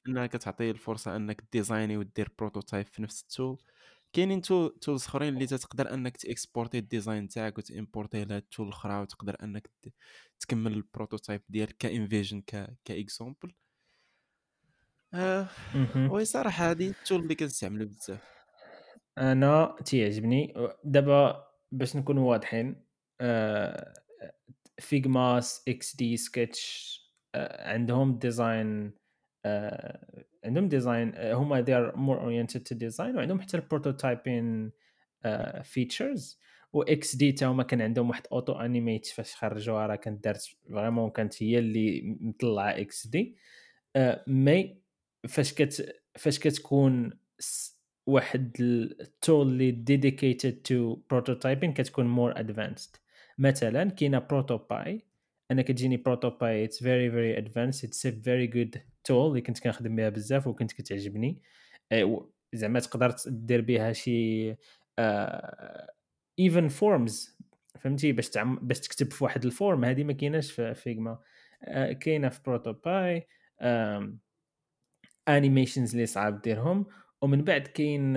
إنها 0.09 0.27
كتعطي 0.27 0.71
الفرصة 0.71 1.17
إنك 1.17 1.45
designي 1.53 1.97
ودير 1.97 2.29
prototype 2.39 2.87
في 2.87 3.03
نفس 3.03 3.23
ال 3.23 3.29
tool. 3.29 3.59
كاينين 4.13 4.43
tools 4.43 5.05
أخرين 5.05 5.35
اللي 5.35 5.47
تقدر 5.47 5.95
إنك 5.95 6.17
ت 6.17 6.23
exporterي 6.23 6.79
ال 6.79 6.86
design 6.86 7.29
تاعك 7.29 7.59
وت 7.59 7.71
importerي 7.71 8.25
لهاد 8.25 8.43
ال 8.43 8.48
tool 8.48 8.67
الاخرى 8.67 9.01
وتقدر 9.01 9.37
إنك 9.43 9.71
تكمل 10.41 10.73
ال 10.73 10.80
prototype 10.80 11.43
ديالك 11.49 11.77
ك 11.79 11.86
InVision 11.86 12.41
ك 12.41 12.77
ك 12.85 12.92
exemple. 12.92 13.55
آه 15.15 15.49
oui 16.11 16.25
صراحة 16.25 16.71
هذه 16.71 16.89
ال 16.89 16.95
tool 16.95 17.21
اللي 17.21 17.35
كنستعملو 17.35 17.87
بزاف. 17.87 18.45
أنا 19.19 19.77
تيعجبني. 19.85 20.55
دابا 20.85 21.47
باش 21.73 21.97
نكونوا 21.97 22.31
واضحين 22.31 22.85
آه 23.21 23.95
Figma 24.83 25.41
XD 25.69 26.17
Sketch 26.17 26.93
عندهم 27.35 28.19
design 28.19 28.93
عندهم 30.45 30.69
design 30.69 31.13
هما 31.17 31.65
they 31.65 31.69
are 31.69 31.97
more 31.97 32.21
oriented 32.23 32.61
to 32.61 32.79
design 32.79 33.17
وعندهم 33.17 33.41
حتى 33.41 33.57
ال 33.57 33.66
prototyping 33.66 34.73
features 35.63 36.41
و 36.73 36.83
XD 36.83 37.33
تا 37.33 37.47
هما 37.47 37.63
كان 37.63 37.81
عندهم 37.83 38.09
واحد 38.09 38.27
auto 38.33 38.53
animate 38.53 39.07
فاش 39.07 39.35
خرجوها 39.35 39.87
راه 39.87 39.97
كانت 39.97 40.25
دارت 40.25 40.43
vraiment 40.71 41.11
كانت 41.11 41.43
هي 41.43 41.59
اللي 41.59 42.17
مطلعة 42.21 42.71
XD 42.71 43.37
mais 44.27 44.83
فاش 45.29 45.55
كت 45.55 46.03
فاش 46.19 46.39
كتكون 46.39 47.11
واحد 48.07 48.57
ال 48.61 48.78
tool 48.78 49.47
اللي 49.47 49.71
dedicated 49.71 50.53
to 50.63 50.95
prototyping 51.11 51.73
كتكون 51.73 52.07
more 52.07 52.41
advanced 52.41 52.97
مثلا 53.39 53.91
كاينة 53.91 54.19
ProtoPie 54.19 55.05
أنا 55.51 55.63
كتجيني 55.63 55.97
ProtoPie 55.97 56.65
it's 56.65 56.83
very 56.83 57.11
very 57.11 57.39
advanced 57.39 57.85
it's 57.85 58.07
very 58.07 58.47
good 58.47 58.83
tool 59.05 59.31
اللي 59.31 59.41
كنت 59.41 59.59
كنخدم 59.59 59.97
بها 59.97 60.09
بزاف 60.09 60.47
وكنت 60.47 60.73
كتعجبني. 60.73 61.43
زعما 62.55 62.81
تقدر 62.81 63.15
دير 63.27 63.61
بها 63.61 63.93
شي 63.93 64.49
even 66.39 66.69
forms 66.69 67.39
فهمتي؟ 67.81 68.13
باش 68.13 68.29
تعم... 68.29 68.59
باش 68.63 68.81
تكتب 68.81 69.13
في 69.13 69.25
واحد 69.25 69.45
ال 69.45 69.53
form 69.53 69.85
هذه 69.85 70.05
ما 70.05 70.13
كايناش 70.13 70.53
في 70.53 70.75
Figma 70.75 71.19
كاينة 72.01 72.29
في 72.29 72.41
ProtoPie 72.47 73.27
animations 75.29 75.93
اللي 75.95 76.07
صعاب 76.07 76.43
ديرهم. 76.43 76.87
ومن 77.23 77.45
بعد 77.45 77.67
كاين 77.67 78.15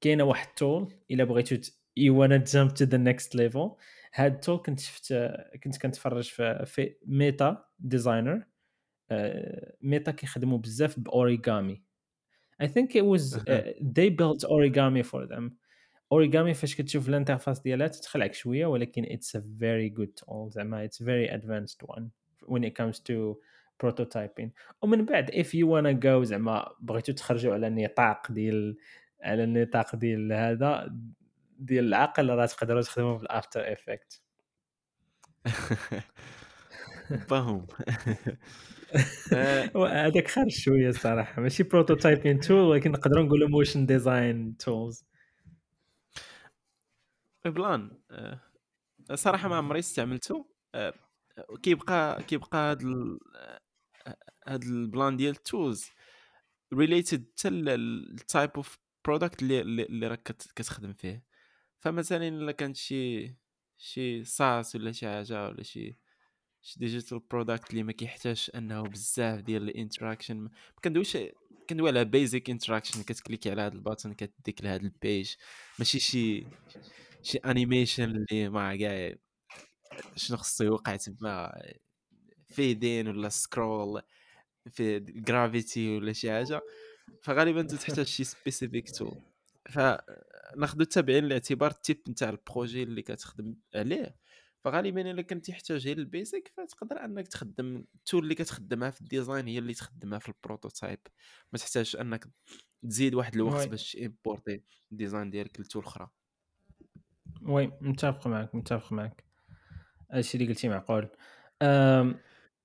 كاينة 0.00 0.24
واحد 0.24 0.48
tool 0.54 0.94
إلا 1.10 1.24
بغيتو 1.24 1.56
you 2.04 2.12
wanna 2.14 2.38
jump 2.38 2.70
to 2.80 2.86
the 2.86 2.98
next 2.98 3.34
level. 3.34 3.76
هاد 4.14 4.40
تو 4.40 4.58
كنت 4.58 4.80
شفت 4.80 5.14
كنت 5.64 5.76
كنتفرج 5.76 6.24
في, 6.24 6.66
في 6.66 6.94
Meta 7.06 7.64
designers 7.78 8.42
Meta 9.82 10.10
كيخدموا 10.10 10.58
بزاف 10.58 11.00
ب 11.00 11.09
Origami. 11.09 11.82
I 12.62 12.66
think 12.66 12.96
it 12.96 13.06
was 13.06 13.36
uh, 13.36 13.72
they 13.80 14.08
built 14.08 14.44
origami 14.44 15.04
for 15.04 15.26
them. 15.26 15.52
Origami 16.14 16.52
فاش 16.52 16.76
كتشوف 16.76 17.08
ال 17.08 17.13
interface 17.13 17.60
ديالها 17.60 17.86
تتخلعك 17.86 18.34
شوية 18.34 18.66
ولكن 18.66 19.04
it's 19.04 19.40
a 19.40 19.40
very 19.40 19.98
good 19.98 20.24
tool. 20.24 20.48
زعما 20.48 20.88
it's 20.88 20.98
very 20.98 21.28
advanced 21.28 21.82
one 21.86 22.10
when 22.46 22.64
it 22.64 22.74
comes 22.74 22.98
to 22.98 23.36
prototyping. 23.84 24.48
ومن 24.82 25.04
بعد 25.04 25.30
if 25.30 25.46
you 25.46 25.66
wanna 25.66 25.94
go 26.04 26.22
زعما 26.22 26.68
بغيتو 26.80 27.12
تخرجوا 27.12 27.54
على 27.54 27.66
النطاق 27.66 28.32
ديال 28.32 28.76
على 29.22 29.44
النطاق 29.44 29.96
ديال 29.96 30.32
هذا 30.32 30.94
ديال 31.58 31.84
العقل 31.84 32.30
راه 32.30 32.46
تقدروا 32.46 32.82
تخدموا 32.82 33.18
بال 33.18 33.33
After 33.33 33.72
Effects 33.72 34.22
باهم 37.30 37.66
هذاك 39.76 40.28
خارج 40.28 40.50
شوية 40.50 40.88
الصراحة 40.88 41.42
ماشي 41.42 41.62
prototyping 41.62 42.40
tool 42.40 42.60
ولكن 42.60 42.92
نقدروا 42.92 43.24
نقولوا 43.24 43.48
motion 43.48 43.86
design 43.86 44.56
tools 44.56 45.04
بلان 47.44 47.90
صراحة 49.14 49.48
ما 49.48 49.56
عمري 49.56 49.78
استعملته. 49.78 50.46
آه، 50.74 50.94
كيبقى 51.62 52.22
كيبقى 52.22 52.58
هذا 52.58 53.18
هذا 54.48 54.66
البلان 54.66 55.16
ديال 55.16 55.34
ال 55.34 55.43
tools 55.43 55.90
related 56.74 57.26
حتى 57.38 57.48
ال 57.48 57.68
type 57.68 58.50
of 58.56 58.78
product 59.04 59.42
اللي 59.42 59.60
اللي 59.60 60.08
راك 60.08 60.22
كتخدم 60.56 60.92
فيه. 60.92 61.27
فمثلا 61.80 62.28
إلا 62.28 62.52
كانت 62.52 62.76
شي 62.76 63.34
شي 63.78 64.24
SaaS 64.24 64.76
ولا 64.76 64.92
شي 64.92 65.06
حاجة 65.06 65.48
ولا 65.48 65.62
شي 65.62 65.96
شي 66.62 66.80
digital 66.80 67.18
product 67.18 67.70
اللي 67.70 67.82
ما 67.82 67.92
كيحتاجش 67.92 68.50
أنه 68.54 68.82
بزاف 68.82 69.40
ديال 69.40 69.62
ال 69.62 69.68
interaction 69.68 70.36
ما 70.36 70.50
كندويش 70.84 71.18
كندوي 71.70 71.88
على 71.88 72.04
basic 72.04 72.50
interaction 72.50 73.02
كتكليكي 73.02 73.50
على 73.50 73.62
هذا 73.62 73.74
ال 73.74 73.79
button 73.79 74.12
كتديك 74.14 74.64
لهذا 74.64 74.82
ال 74.82 74.92
page 74.92 75.34
ماشي 75.78 75.98
شي 76.00 76.46
شي 77.22 77.38
animation 77.38 78.04
اللي 78.04 78.48
ما 78.48 78.76
كاع 78.76 79.14
شنو 80.16 80.36
خصو 80.36 80.64
يوقع 80.64 80.96
تما 80.96 81.62
فيدين 82.46 83.08
ولا 83.08 83.28
scroll 83.28 84.02
في 84.70 85.00
gravity 85.00 85.96
ولا 85.96 86.12
شي 86.12 86.30
حاجة. 86.30 86.60
فغالبا 87.22 87.62
تحتاج 87.62 88.06
شي 88.06 88.24
specific 88.24 88.90
tool 88.90 89.22
فناخذ 90.52 90.80
التابعين 90.80 91.24
لاعتبار 91.24 91.70
ال 91.70 91.76
type 91.76 92.02
نتاع 92.08 92.28
ال 92.28 92.36
projet 92.36 92.82
اللي 92.82 93.02
كتخدم 93.02 93.54
عليه. 93.74 94.16
فغالبا 94.64 95.10
إلا 95.10 95.22
كنت 95.22 95.46
تحتاج 95.46 95.86
غير 95.86 95.98
ال 95.98 96.07
basic 96.07 96.52
فتقدر 96.56 97.04
أنك 97.04 97.28
تخدم 97.28 97.84
ال 97.94 98.00
tool 98.00 98.22
اللي 98.22 98.34
كتخدمها 98.34 98.90
في 98.90 99.00
ال 99.00 99.07
design 99.07 99.46
هي 99.46 99.58
اللي 99.58 99.74
تخدمها 99.74 100.18
في 100.18 100.28
ال 100.28 100.34
prototype. 100.34 100.98
ما 101.52 101.58
تحتاجش 101.58 101.96
أنك 101.96 102.28
تزيد 102.82 103.14
واحد 103.14 103.34
الوقت 103.34 103.68
باش 103.68 103.96
إمبورتي 103.96 104.62
ال 104.92 104.97
design 104.97 105.30
ديالك 105.30 105.60
ل 105.60 105.65
tool 105.65 105.84
أخرى. 105.84 106.08
oui 107.42 107.72
متفق 107.80 108.26
معك 108.26 108.54
متفق 108.54 108.92
معك 108.92 109.24
هادشي 110.12 110.38
اللي 110.38 110.48
قلتي 110.48 110.68
معقول. 110.68 111.08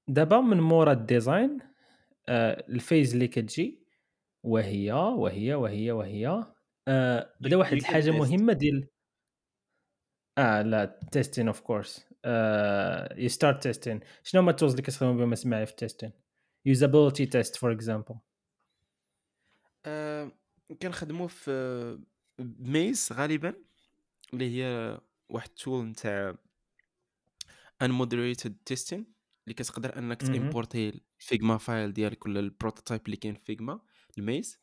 دابا 0.08 0.42
من 0.42 0.60
مورا 0.60 0.92
ال 0.92 1.01
design 1.01 1.58
آآ 2.30 2.66
ال 2.70 2.77
phase 2.77 3.14
اللي 3.14 3.28
كتجي 3.28 3.84
وهي، 4.44 4.92
وهي، 4.92 5.54
وهي، 5.54 5.92
وهي 5.92 6.54
آه، 6.88 7.34
بدأ 7.40 7.56
واحد 7.56 7.74
الحاجة 7.74 8.12
مهمة 8.12 8.54
ديال 8.54 8.88
آه 10.38 10.62
لا 10.62 11.00
testing 11.12 11.48
of 11.48 11.60
course 11.60 12.08
you 13.18 13.30
start 13.30 13.64
testing 13.64 14.00
شنو 14.24 14.42
هما 14.42 14.52
ال 14.52 14.55
tools 14.55 14.72
اللي 14.72 14.84
كتخدموا 14.84 15.14
بهم؟ 15.14 15.32
إسماعيل 15.32 15.66
في 15.66 15.76
testing 15.76 16.12
usability 16.66 17.26
test 17.26 17.56
for 17.56 17.72
example 17.72 18.16
كنخدموا 20.82 21.28
في 21.28 22.00
Maze 22.60 23.12
غالبا 23.12 23.54
اللي 24.34 24.64
هي 24.64 25.00
واحد 25.30 25.50
ال 25.50 25.57
tool 25.57 25.86
نتاع 25.86 26.36
unmoderated 27.82 28.58
testing 28.66 29.14
اللي 29.44 29.54
كتقدر 29.54 29.98
أنك 29.98 30.22
تيمبورتي 30.22 31.02
ال 31.20 31.26
Figma 31.26 31.58
file 31.58 31.94
ديالك 31.94 32.26
ولا 32.26 32.40
ال 32.40 32.46
prototype 32.46 33.02
اللي 33.06 33.18
كاين 33.18 33.36
في 33.36 33.42
Figma 33.46 33.80
ل 34.18 34.25
Maze. 34.25 34.60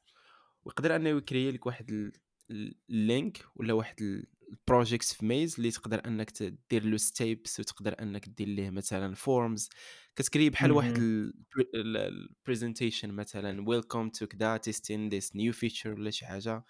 ويقدر 0.64 0.96
أنه 0.96 1.08
يكريي 1.10 1.50
لك 1.50 1.66
واحد 1.66 1.90
ال 1.90 2.12
ال 2.50 2.74
ال 2.90 3.01
link 3.01 3.42
ولا 3.56 3.72
واحد 3.72 4.02
ال 4.02 4.26
ال 4.50 4.57
projects 4.57 5.14
في 5.16 5.20
Maze 5.48 5.58
اللي 5.58 5.70
تقدر 5.70 6.02
أنك 6.06 6.30
ت 6.30 6.42
دير 6.70 6.84
له 6.84 6.96
steps 6.98 7.58
وتقدر 7.60 8.02
أنك 8.02 8.28
دير 8.28 8.48
ليه 8.48 8.70
مثلًا 8.70 9.14
forms. 9.16 9.68
كتكري 10.16 10.50
بحال 10.50 10.72
واحد 10.72 10.98
اهم، 10.98 11.02
ال 11.02 11.32
pre 11.56 11.64
ال 11.74 12.28
ال 12.28 12.34
presentation 12.34 13.04
مثلًا 13.04 13.64
welcome 13.64 14.10
to 14.20 14.24
كذا 14.24 14.58
testing 14.58 15.10
this 15.12 15.26
new 15.36 15.52
feature 15.52 15.86
ولا 15.86 16.10
شي 16.10 16.26
حاجة. 16.26 16.64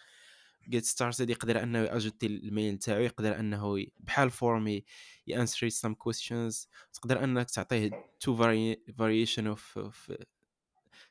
Get 0.70 0.84
started 0.84 1.30
يقدر 1.30 1.62
أنه 1.62 1.78
يأجوتي 1.78 2.26
ال 2.27 2.37
mail 2.37 2.79
تاعو 2.78 3.01
يقدر 3.01 3.41
أنه 3.41 3.78
ي 3.80 3.93
بحال 4.01 4.30
form 4.32 4.68
ي 4.68 4.84
ي 5.31 5.36
answer 5.36 5.71
some 5.70 5.95
questions. 5.95 6.66
تقدر 6.93 7.24
أنك 7.24 7.51
تعطيه 7.51 7.91
of 9.55 9.61
of 9.76 10.11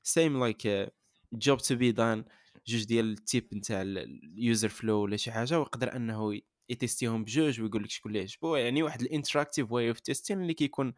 same 0.04 0.40
like 0.40 0.66
uh, 0.66 0.86
job 1.38 1.60
to 1.62 1.76
be 1.76 1.92
done. 1.92 2.26
جوج 2.68 2.84
ديال 2.84 3.12
ال 3.12 3.19
type 3.19 3.48
نتاع 3.54 3.82
ال 3.82 3.99
user 3.99 4.70
flow 4.70 5.02
ولا 5.02 5.18
شي 5.18 5.32
حاجة 5.32 5.60
ويقدر 5.60 5.96
أنه 5.96 6.42
يتيستيهم 6.70 7.24
بجوج 7.24 7.62
ويقول 7.62 7.84
لك 7.84 7.90
شكون 7.90 8.12
اللي 8.12 8.22
عجبو 8.22 8.56
يعني 8.56 8.84
واحد 8.84 9.02
ال 9.02 9.07
interactive 9.07 9.72
way 9.72 9.90
of 9.90 10.00
testing 10.00 10.42
اللي 10.42 10.54
كيكون 10.54 10.94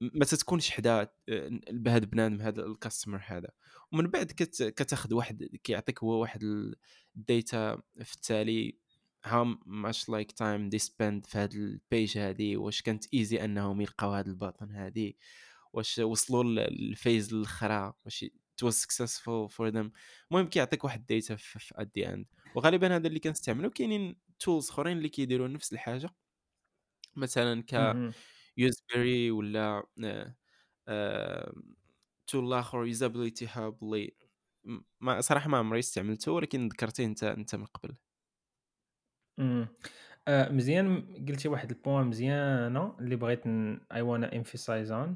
ما 0.00 0.24
تتكونش 0.24 0.70
حدا 0.70 1.08
آه، 1.28 1.60
بهذا 1.70 2.04
بنادم 2.04 2.40
هذا 2.40 2.66
ال 2.66 2.72
customer 2.72 3.22
هذا. 3.26 3.48
ومن 3.92 4.06
بعد 4.06 4.26
كت 4.26 4.62
كتاخذ 4.62 5.14
واحد 5.14 5.44
كيعطيك 5.64 6.02
هو 6.02 6.20
واحد 6.20 6.42
ال 7.16 7.29
data 7.29 7.82
في 8.02 8.14
التالي 8.14 8.78
how 9.26 9.44
much 9.66 10.08
like 10.08 10.32
time 10.34 10.70
they 10.70 10.78
spend 10.78 11.26
في 11.26 11.38
هاد 11.38 11.54
ال 11.54 11.67
page 11.67 12.18
هادي 12.18 12.56
واش 12.56 12.82
كانت 12.82 13.14
easy 13.14 13.44
أنهم 13.44 13.80
يلقاو 13.80 14.10
هاد 14.10 14.28
ال 14.28 14.34
button 14.34 14.70
هادي 14.70 15.18
واش 15.72 15.98
وصلوا 15.98 16.44
لل 16.44 16.70
phase 16.70 17.34
الأخرى 17.34 17.92
واش 18.04 18.24
it 18.56 18.66
was 18.66 18.76
successful 18.78 19.48
for 19.56 19.70
them. 19.72 19.90
المهم 20.32 20.48
كيعطيك 20.50 20.84
واحد 20.84 21.00
ال 21.00 21.07
data 21.07 21.36
في, 21.36 21.74
at 21.74 21.86
the 22.00 22.06
end. 22.14 22.24
وغالبا 22.54 22.96
هذا 22.96 23.08
اللي 23.08 23.20
كنستعملو 23.20 23.70
كاينين 23.70 24.16
tools 24.38 24.70
أخرين 24.70 24.96
اللي 24.98 25.08
كيديروا 25.08 25.48
نفس 25.48 25.72
الحاجة. 25.72 26.10
مثلا 27.16 27.62
ك 27.62 27.74
اهم، 27.78 28.14
Useberry 28.56 29.30
ولا 29.30 29.84
tool 32.26 32.52
آخر 32.52 32.86
UsabilityHub 32.86 33.82
اللي 33.84 34.16
ما 35.00 35.20
صراحة 35.20 35.48
ما 35.50 35.58
عمري 35.58 35.78
استعملته 35.78 36.32
ولكن 36.32 36.68
ذكرتيه 36.68 37.04
أنت 37.06 37.24
أنت 37.24 37.54
من 37.54 37.64
قبل. 37.66 37.96
آآ 40.28 40.52
مزيان 40.52 41.06
قلتِ 41.28 41.46
واحد 41.46 41.72
ال 41.72 41.75
point 41.75 41.88
مزيانة 41.88 42.96
اللي 43.00 43.16
بغيت 43.16 43.46
ن 43.46 43.78
I 43.94 43.96
wanna 43.96 44.30
emphasize 44.34 44.90
on. 44.90 45.14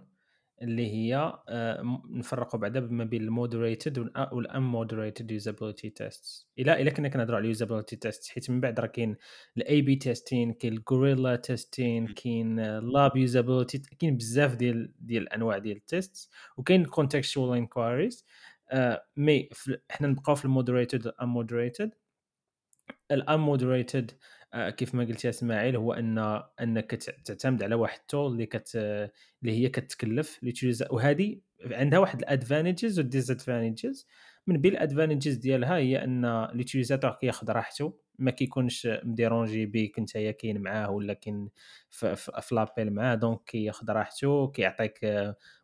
اللي 0.63 0.87
هي 0.93 1.41
آه، 1.49 2.03
نفرقوا 2.11 2.61
بعدا 2.61 2.81
ما 2.81 3.05
بين 3.05 3.23
ال 3.23 3.30
moderated 3.30 3.99
وال 4.33 4.63
unmoderated 4.63 5.31
usability 5.31 5.91
test 5.91 6.47
إلى 6.59 6.73
إلى 6.83 6.91
كنا 6.91 7.09
كنهضروا 7.09 7.37
على 7.37 7.43
ال 7.43 7.48
usability 7.48 7.97
test 7.97 8.29
حيت 8.29 8.51
من 8.51 8.61
بعد 8.61 8.81
راه 8.81 8.87
كاين 8.87 9.17
ال 9.57 9.83
A/B 9.83 9.97
testing 9.97 10.53
كاين 10.53 10.73
ال 10.73 10.79
guerrilla 10.79 11.37
testing 11.37 12.07
كاين 12.07 12.59
آه، 12.59 12.81
lab 12.81 13.17
usability 13.17 13.79
كاين 13.79 14.17
بزاف 14.17 14.55
ديال 14.55 14.93
ديال 15.01 15.23
الأنواع 15.23 15.59
ديال 15.59 15.77
ال 15.77 15.88
test 15.88 16.31
وكاين 16.57 16.85
contextual 16.85 17.59
inquiries 17.59 18.25
آه، 18.71 19.05
mais 19.17 19.49
حنا 19.91 20.09
نبقاو 20.09 20.35
في 20.35 20.45
ال 20.45 20.51
moderated 20.51 21.07
وال 21.07 21.29
unmoderated 21.29 21.91
ال 23.11 23.41
unmoderated 23.41 24.11
كيف 24.55 24.95
ما 24.95 25.05
قلت 25.05 25.25
يا 25.25 25.31
إسماعيل 25.31 25.77
هو 25.77 25.93
أن 25.93 26.43
أنك 26.61 26.91
ت 26.91 27.11
تعتمد 27.25 27.63
على 27.63 27.75
واحد 27.75 27.99
ال 27.99 28.02
tool 28.02 28.15
اللي 28.15 28.47
كت 28.47 28.77
اللي 28.77 29.53
هي 29.53 29.69
كتكلّف 29.69 30.41
وهذه 30.91 31.41
عندها 31.65 31.99
واحد 31.99 32.25
ال 32.25 32.31
advantages 32.31 32.95
وال 32.97 33.12
disadvantages 33.12 34.07
من 34.47 34.57
بين 34.57 34.77
ال 34.77 34.82
advantages 34.82 35.39
ديالها 35.41 35.77
هي 35.77 36.05
أن 36.05 36.47
l'utilisateur 36.47 37.19
كياخذ 37.21 37.51
راحته 37.51 38.01
ما 38.19 38.31
كيكونش 38.31 38.89
مديرونجي 39.05 39.67
بيك 39.67 39.99
نتايا 39.99 40.31
كاين 40.31 40.63
معاه 40.63 40.91
ولا 40.91 41.13
كاين 41.13 41.49
في 41.91 42.49
لابيل 42.53 42.93
معاه 42.93 43.15
donc 43.15 43.45
كياخذ 43.45 43.91
راحته 43.91 44.51
كيعطيك 44.51 44.99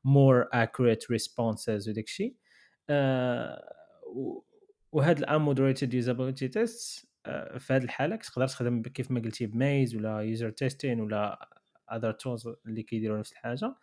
more 0.06 0.44
accurate 0.54 1.16
responses 1.16 1.88
وداك 1.88 2.04
الشيء 2.04 2.34
آآ 2.90 3.72
و 4.06 4.42
وهاد 4.92 5.24
ال 5.24 5.30
unmoderated 5.30 5.90
usability 5.92 6.48
tests 6.48 7.06
آآ 7.06 7.15
في 7.58 7.72
هاد 7.74 7.82
الحالة 7.82 8.16
كتقدر 8.16 8.48
تخدم 8.48 8.82
كيف 8.82 9.10
ما 9.10 9.20
قلتي 9.20 9.46
ب 9.46 9.56
Maze 9.56 9.94
ولا 9.96 10.36
user 10.36 10.52
testing 10.64 11.00
ولا 11.00 11.48
other 11.92 12.12
tools 12.12 12.48
اللي 12.66 12.82
كيديروا 12.82 13.18
نفس 13.18 13.32
الحاجة، 13.32 13.74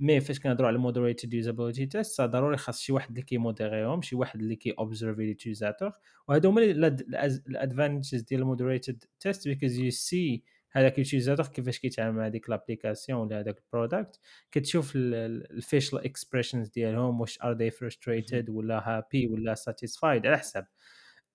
mais 0.00 0.20
فاش 0.20 0.40
كنهضروا 0.40 0.68
على 0.68 0.78
moderated 0.78 1.28
usability 1.28 1.88
tests 1.96 2.20
ضروري 2.20 2.56
خاص 2.56 2.80
شي 2.80 2.92
واحد 2.92 3.08
اللي 3.08 3.22
كيموديريهم، 3.22 4.02
شي 4.02 4.16
واحد 4.16 4.40
اللي 4.40 4.56
كي 4.56 4.70
observe 4.70 5.18
l'utilisateur 5.18 5.92
وهادو 6.28 6.48
هما 6.48 6.60
الad 6.60 7.00
الأز 7.00 7.42
ال 7.48 7.55
advantages 7.55 8.24
ديال 8.24 8.44
ال 8.44 8.49
moderated 8.49 8.96
test 9.24 9.40
because 9.40 9.72
you 9.78 9.90
see 9.90 10.42
هذاك 10.72 11.00
l'utilisateur 11.00 11.48
كيفاش 11.50 11.78
كيتعامل 11.78 12.16
مع 12.18 12.28
ديك 12.28 12.46
l'application 12.50 13.10
ولا 13.10 13.40
هذاك 13.40 13.58
الproduct 13.58 14.18
كتشوف 14.50 14.96
ال 14.96 15.14
ال 15.14 15.62
الfacial 15.62 16.00
expressions 16.08 16.72
ديالهم 16.74 17.20
واش 17.20 17.38
are 17.38 17.54
they 17.54 17.70
frustrated 17.78 18.48
ولا 18.48 18.80
happy 18.80 19.30
ولا 19.30 19.54
satisfied 19.54 20.26
على 20.26 20.38
حساب. 20.38 20.66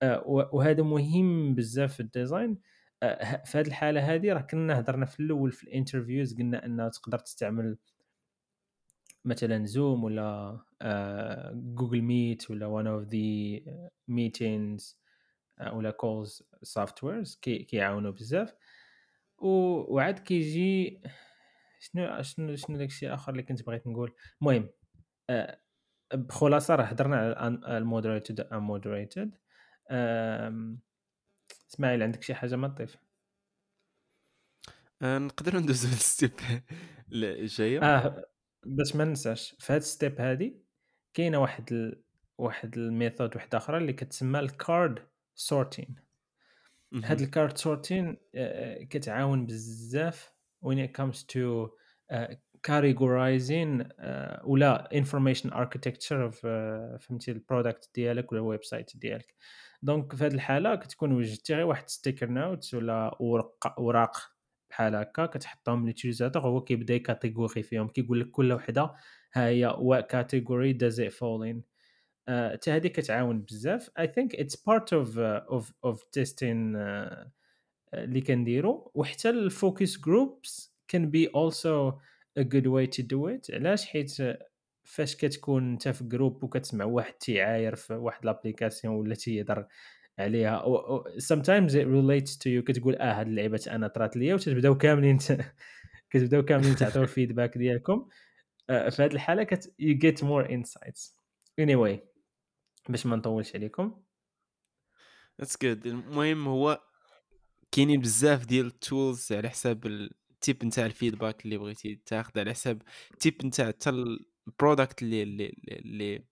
و 0.02 0.42
وهذا 0.52 0.82
مهم 0.82 1.54
بزاف 1.54 1.94
في 1.94 2.00
الديزاين. 2.00 2.58
آآ 3.02 3.24
ه 3.24 3.44
في 3.44 3.58
هذه 3.58 3.66
الحالة 3.66 4.14
هذه 4.14 4.32
راه 4.32 4.40
كنا 4.40 4.78
هضرنا 4.80 5.06
في 5.06 5.20
الأول 5.20 5.52
في 5.52 5.66
الinterviews 5.66 6.38
قلنا 6.38 6.64
أنه 6.66 6.88
تقدر 6.88 7.18
تستعمل 7.18 7.78
مثلًا 9.24 9.66
Zoom 9.66 10.04
ولا 10.04 10.58
آآ 10.82 11.74
Google 11.80 12.02
Meet 12.02 12.50
ولا 12.50 13.02
of 13.02 13.08
the 13.08 13.60
meetings 14.10 14.94
آآ 15.60 15.70
ولا 15.72 15.92
softwares 16.66 17.38
كي 17.42 17.58
كيعاونوا 17.58 18.10
بزاف، 18.10 18.54
وعاد 19.38 20.18
كيجي 20.18 21.00
شنو 21.80 22.22
شنو 22.22 22.56
شنو 22.56 22.76
داك 22.76 22.88
الشيء 22.88 23.08
الآخر 23.08 23.32
اللي 23.32 23.42
كنت 23.42 23.66
بغيت 23.66 23.86
نقول، 23.86 24.12
المهم 24.42 24.70
آآ 25.30 25.60
بخلاصة 26.14 26.74
راه 26.74 26.84
هضرنا 26.84 27.16
على 27.16 27.34
الun 27.34 27.60
الmoderated 27.64 28.44
unmoderated. 28.44 29.43
آمم 29.90 30.80
إسماعيل 31.70 32.02
عندك 32.02 32.22
شي 32.22 32.34
حاجة 32.34 32.56
ما 32.56 32.68
تضيف؟ 32.68 32.96
آه، 35.02 35.18
نقدروا 35.18 35.60
ندوزو 35.60 35.88
للستيب 35.88 36.32
الجايه 37.12 37.82
آه 37.82 38.24
باش 38.66 38.96
ما 38.96 39.04
ننساش 39.04 39.56
في 39.58 39.72
هاد 39.72 39.82
الstep 39.82 40.20
هادي 40.20 40.64
كاينة 41.14 41.38
واحد 41.38 41.72
ال 41.72 42.02
واحد 42.38 42.74
الmethod 42.74 43.36
وحدة 43.36 43.58
أخرى 43.58 43.78
اللي 43.78 43.92
كتسمى 43.92 44.48
الcard 44.48 44.98
sorting 45.52 45.92
هاد 47.04 47.20
مهم. 47.20 47.26
الcard 47.26 47.56
sorting 47.58 48.16
آآ 48.34 48.84
كتعاون 48.84 49.46
بزاف 49.46 50.32
when 50.66 50.76
it 50.78 50.90
comes 51.00 51.22
to 51.22 51.70
آآ 52.10 52.40
categorizing 52.66 53.88
آآ 54.00 54.42
ولا 54.44 54.88
information 54.94 55.50
architecture 55.50 56.30
of 56.32 56.40
آآ 56.44 56.98
فهمتي 57.00 57.34
الproduct 57.34 57.88
ديالك 57.94 58.32
ولا 58.32 58.58
الwebsite 58.58 58.96
ديالك، 58.98 59.34
دونك 59.84 60.14
في 60.14 60.24
هاد 60.24 60.32
الحالة 60.32 60.74
كتكون 60.74 61.12
وجدتي 61.12 61.54
غير 61.54 61.66
واحد 61.66 61.90
sticker 61.90 62.28
notes 62.28 62.74
ولا 62.74 63.16
ورق 63.20 63.74
أوراق 63.78 64.16
بحال 64.70 64.94
هكا 64.94 65.26
كتحطهم 65.26 65.92
للutilisateur 65.92 66.36
هو 66.36 66.60
كيبدا 66.60 66.94
يكاتيغوري 66.94 67.62
فيهم 67.62 67.88
كيقول 67.88 68.20
لك 68.20 68.30
كل 68.30 68.52
وحدة 68.52 68.94
ها 69.34 69.48
هي 69.48 69.70
does 70.78 70.98
it 70.98 71.12
fall 71.12 71.52
in. 71.52 71.62
آآ 72.28 72.52
حتى 72.52 72.70
هذه 72.70 72.86
كتعاون 72.86 73.40
بزاف. 73.40 73.90
It's 73.98 74.56
part 74.56 74.92
of 74.92 75.18
uh, 75.18 75.56
of 75.56 75.72
of 75.86 75.98
testing 76.18 76.74
uh, 76.76 77.28
اللي 77.94 78.20
كنديرو. 78.20 78.92
وحتى 78.94 79.50
ال 79.50 79.58
focus 79.58 80.00
groups 80.00 80.68
can 80.92 81.10
be 81.10 81.28
also 81.28 82.00
a 82.38 82.44
good 82.44 82.66
way 82.66 82.86
to 82.86 83.02
do 83.02 83.28
it. 83.28 83.54
علاش؟ 83.54 83.86
حيت 83.86 84.20
فاش 84.84 85.16
كتكون 85.16 85.72
انت 85.72 85.88
في 85.88 86.04
group 86.04 86.44
وكتسمع 86.44 86.84
واحد 86.84 87.12
تيعاير 87.12 87.74
في 87.74 87.94
واحد 87.94 88.26
l'application 88.26 88.94
ولا 88.94 89.14
تيهضر 89.14 89.66
عليها 90.18 90.62
sometimes 91.18 91.70
it 91.70 91.86
relates 91.86 92.36
to 92.36 92.46
you 92.46 92.64
كتقول 92.64 92.96
آه 92.96 93.20
هاد 93.20 93.26
اللعيبة 93.26 93.60
أنا 93.70 93.88
طرات 93.88 94.16
ليا 94.16 94.34
وتتبداو 94.34 94.78
كاملين 94.78 95.18
كتبداو 96.10 96.42
كاملين 96.42 96.76
تعطيو 96.76 97.06
ال 97.06 97.12
feedback 97.12 97.58
ديالكم. 97.58 98.08
آه، 98.70 98.88
في 98.88 99.02
هذه 99.02 99.12
الحالة 99.12 99.42
كت 99.42 99.64
you 99.64 99.94
get 100.06 100.24
more 100.24 100.48
insights. 100.48 101.12
Anyway 101.60 101.98
باش 102.88 103.06
ما 103.06 103.16
نطولش 103.16 103.54
عليكم. 103.54 104.02
that's 105.40 105.56
good 105.62 105.86
المهم 105.86 106.48
هو 106.48 106.82
كاينين 107.72 108.00
بزاف 108.00 108.46
ديال 108.46 108.66
ال 108.66 108.77
tools 108.77 109.32
على 109.32 109.48
حساب 109.48 109.86
ال 109.86 110.02
type 110.02 110.64
نتاع 110.64 110.86
ال 110.86 110.92
feedback 110.92 111.44
اللي 111.44 111.58
بغيتي 111.58 112.00
تاخذ 112.06 112.38
على 112.40 112.50
حساب 112.50 112.82
ال 113.12 113.19
type 113.19 113.46
نتاع 113.46 113.66
حتى 113.66 113.90
ال 114.48 114.55
product 114.55 115.02
اللي 115.02 115.22
اللي 115.22 115.56
اللي 115.68 116.24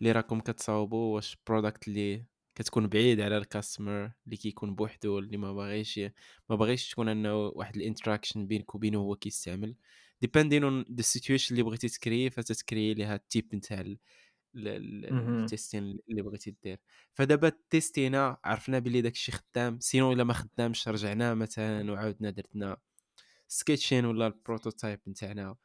اللي 0.00 0.12
راكم 0.12 0.40
كتصاوبوا 0.40 1.14
واش 1.14 1.36
product 1.46 1.88
اللي 1.88 2.26
كتكون 2.54 2.88
بعيد 2.88 3.20
على 3.20 3.38
ال 3.38 3.46
customer 3.46 4.12
اللي 4.26 4.36
كيكون 4.36 4.74
بوحدو 4.74 5.18
اللي 5.18 5.36
ما 5.36 5.52
باغيش 5.52 6.00
ما 6.50 6.56
باغيش 6.56 6.90
تكون 6.90 7.08
انه 7.08 7.36
واحد 7.36 7.76
ال 7.76 7.82
interaction 7.82 8.46
بينك 8.46 8.74
وبينه 8.74 8.98
هو 8.98 9.16
كيستعمل. 9.16 9.76
depending 10.20 10.64
on 10.64 10.84
the 10.92 11.02
situation 11.02 11.54
اللي 11.54 11.62
بغيتي 11.62 11.88
تكري 11.88 12.30
فتتكري 12.30 12.94
ليها 12.94 13.14
ال 13.14 13.22
type 13.22 13.54
نتاع 13.54 13.84
ال 14.56 14.72
testing 14.72 15.82
اللي 16.10 16.22
بغيتي 16.22 16.56
دير. 16.62 16.78
فدابا 17.14 17.52
تيستينا 17.70 18.36
عرفنا 18.44 18.78
بلي 18.78 19.00
داكشي 19.00 19.32
خدام. 19.32 19.80
sinon 19.80 20.12
إلا 20.12 20.24
ما 20.24 20.32
خدامش 20.32 20.88
رجعنا 20.88 21.34
مثلا 21.34 21.92
وعاودنا 21.92 22.30
درتنا 22.30 22.76
sketching 23.48 24.04
ولا 24.04 24.26
ال 24.26 24.33
prototype 24.33 25.00
نتاعنا. 25.08 25.56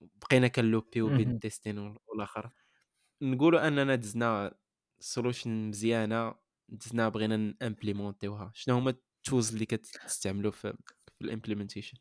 بقينا 0.00 0.48
كنلوبيو 0.48 1.08
بين 1.08 1.30
ال 1.30 1.36
testing 1.36 1.78
والآخر. 2.06 2.50
نقولوا 3.22 3.68
أننا 3.68 3.94
دزنا 3.94 4.54
solution 5.00 5.68
مزيانة 5.68 6.34
دزنا 6.68 7.08
بغينا 7.08 7.54
نامبليمونتيوها 7.62 8.52
شنو 8.54 8.76
هما 8.76 8.90
ال 8.90 9.00
tools 9.00 9.52
اللي 9.52 9.66
كتستعملوا 9.66 10.50
في, 10.50 10.72
في 11.18 11.24
ال 11.24 11.29
implementation 11.29 11.98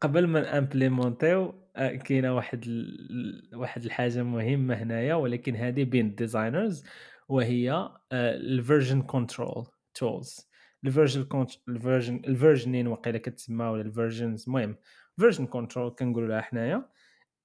قبل 0.00 0.26
ما 0.26 0.40
نامبليمونتيو 0.40 1.68
آه، 1.76 1.94
كاينة 1.94 2.34
واحد 2.34 2.64
ال... 2.66 3.50
واحد 3.54 3.84
الحاجة 3.84 4.22
مهمة 4.22 4.74
هنايا 4.74 5.14
ولكن 5.14 5.56
هذه 5.56 5.84
بين 5.84 6.06
ال 6.06 6.14
designers 6.14 6.84
وهي 7.28 7.90
الفيرجن 8.12 9.02
كنترول 9.02 9.66
تولز 9.94 10.51
الفيرجن 10.84 11.26
الفيرجن 11.68 12.22
الفيرجنين 12.26 12.86
وقيله 12.86 13.18
كتسمى 13.18 13.64
ولا 13.64 13.82
ال 13.82 13.88
versions. 13.88 14.44
المهم 14.46 14.76
version 15.18 15.46
control 15.46 15.90
كنقولوا 15.90 16.28
لها 16.28 16.40
حنايا. 16.40 16.88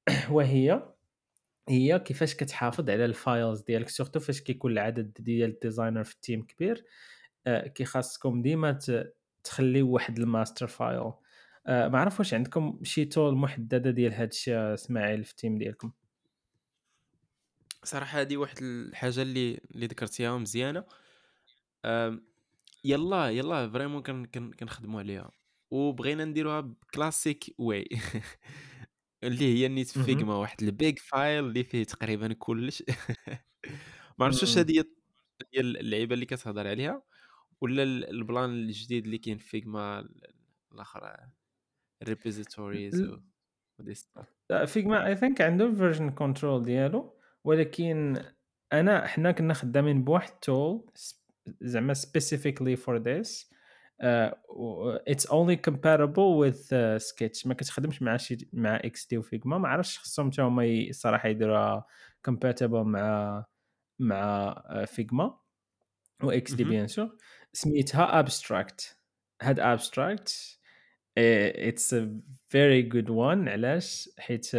وهي 0.32 0.94
هي 1.70 2.00
كيفاش 2.00 2.36
كتحافظ 2.36 2.90
على 2.90 3.06
ال 3.06 3.15
files 3.15 3.62
ديالك 3.62 3.90
surtout 3.90 4.20
فاش 4.20 4.42
كيكون 4.42 4.72
العدد 4.72 5.14
ديال 5.20 5.50
ال 5.50 5.55
designers 5.55 6.04
في 6.04 6.14
ال 6.14 6.20
team 6.20 6.44
كبير 6.46 6.86
آه، 7.48 7.68
كيخاصكم 7.68 8.42
ديما 8.42 8.80
تخليو 9.44 9.90
واحد 9.92 10.20
ال 10.20 10.27
master 10.27 10.68
file. 10.68 11.12
آه، 11.68 11.88
ما 11.88 12.00
عرف 12.00 12.20
واش 12.20 12.34
عندكم 12.34 12.80
شي 12.84 13.06
tool 13.06 13.36
محددة 13.36 13.92
ديال 13.92 14.14
هذا 14.14 14.24
الشيء 14.24 14.74
إسماعيل 14.74 15.24
في 15.24 15.32
ال 15.32 15.37
team 15.37 15.58
ديالكم؟ 15.58 15.92
صراحة 17.84 18.22
هذه 18.22 18.38
واحد 18.38 18.58
الحاجة 18.62 19.22
اللي 19.22 19.62
اللي 19.72 19.86
ذكرتيها 19.86 20.38
مزيانة. 20.38 20.84
يلا 22.84 23.30
يلا 23.30 23.70
vraiment 23.70 24.02
كنخدموا 24.32 25.00
عليها. 25.00 25.32
وبغينا 25.72 26.26
نديروها 26.26 26.62
ب 26.62 26.73
classic 26.73 27.56
way. 27.58 27.90
اللي 29.24 29.56
هي 29.56 29.68
نيت 29.68 29.88
Figma 29.88 30.36
واحد 30.36 30.64
ال 30.64 30.73
big 30.73 31.00
file 31.00 31.46
اللي 31.46 31.64
فيه 31.64 31.84
تقريبا 31.84 32.34
كلش. 32.34 32.84
ما 34.20 34.26
عرفتش 34.26 34.42
واش 34.42 34.58
هذه 34.58 34.84
هي 35.54 35.62
اللعيبة 35.62 36.14
اللي 36.14 36.26
كتهضر 36.26 36.68
عليها 36.68 37.04
ولا 37.62 37.84
ال 37.84 37.97
plan 37.97 38.50
الجديد 38.50 39.06
اللي 39.06 39.18
كاين 39.18 39.38
في 39.38 39.50
Figma 39.50 40.10
الآخر 40.72 41.30
repositories 42.04 43.12
لا 44.50 44.66
Figma 44.66 45.08
I 45.08 45.16
think 45.16 45.42
عنده 45.42 45.74
version 45.74 46.10
control 46.10 46.64
ديالو 46.64 47.18
ولكن 47.44 48.24
أنا 48.74 49.08
حنا 49.08 49.32
كنا 49.32 49.54
خدامين 49.54 50.04
بواحد 50.04 50.32
tool 50.40 50.86
زعما 51.62 51.94
specifically 51.94 52.76
for 52.76 52.98
this 52.98 53.52
it's 54.02 55.26
only 55.26 55.56
compatible 55.56 56.22
with 56.22 56.98
Sketch 56.98 57.48
ما 57.48 57.54
كتخدمش 57.54 58.02
مع 58.02 58.18
شي 58.18 58.50
مع 58.54 58.76
XD 58.76 59.08
و 59.08 59.18
Figma 59.18 59.58
ما 59.58 59.68
عرفتش 59.68 60.00
خصهم 60.00 60.32
حتى 60.32 60.42
هما 60.42 60.66
الصراحه 60.66 61.30
يديروها 61.30 61.86
compatible 62.26 62.84
مع 62.84 63.46
مع 64.00 64.56
Figma 64.86 65.38
و 66.24 66.54
XD 66.54 66.64
bien 66.64 66.88
sûr. 66.88 67.18
سميتها 67.54 68.20
Abstract 68.20 68.98
هاد 69.42 69.60
Abstract 69.60 70.60
it's 71.18 71.94
a 71.94 72.20
very 72.48 72.82
good 72.82 73.10
one 73.10 73.50
علاش؟ 73.50 74.10
حيت 74.20 74.52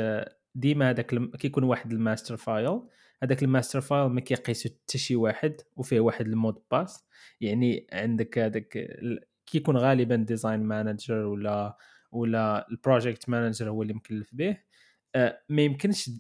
ديما 0.54 0.90
هذاك 0.90 1.14
كيكون 1.36 1.64
واحد 1.64 1.92
ال 1.92 1.99
master 1.99 2.36
file 2.36 2.80
هذاك 3.22 3.42
ال 3.42 3.48
master 3.48 3.80
file 3.80 4.10
ما 4.10 4.20
كيقيسو 4.20 4.68
حتى 4.68 4.98
شي 4.98 5.16
واحد 5.16 5.60
وفيه 5.76 6.00
واحد 6.00 6.26
ال 6.26 6.32
mot 6.32 6.50
de 6.50 6.62
passe. 6.70 7.04
يعني 7.40 7.86
عندك 7.92 8.38
هذاك 8.38 8.88
كيكون 9.46 9.76
غالبا 9.76 10.16
design 10.16 10.60
manager 10.60 11.14
ولا 11.14 11.76
ولا 12.12 12.68
ال 12.70 12.77
project 12.78 13.28
manager 13.28 13.70
هو 13.70 13.82
اللي 13.82 13.94
مكلف 13.94 14.34
به. 14.34 14.56
آه، 15.14 15.42
ما 15.48 15.62
يمكنش 15.62 16.10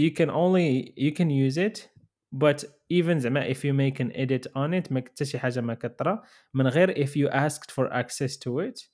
you 0.00 0.10
can 0.10 0.30
only 0.30 0.94
you 0.96 1.12
can 1.12 1.30
use 1.30 1.56
it 1.58 1.88
but 2.32 2.64
even 2.88 3.18
زعما 3.18 3.52
if 3.52 3.64
you 3.64 3.72
make 3.72 4.00
an 4.00 4.10
edit 4.12 4.46
on 4.54 4.72
it 4.74 4.92
ما 4.92 5.00
حتى 5.00 5.24
شي 5.24 5.38
حاجة 5.38 5.60
ما 5.60 5.74
كطرى 5.74 6.22
من 6.54 6.66
غير 6.66 7.06
if 7.06 7.10
you 7.10 7.30
asked 7.32 7.70
for 7.70 7.92
access 7.92 8.36
to 8.36 8.60
it 8.60 8.88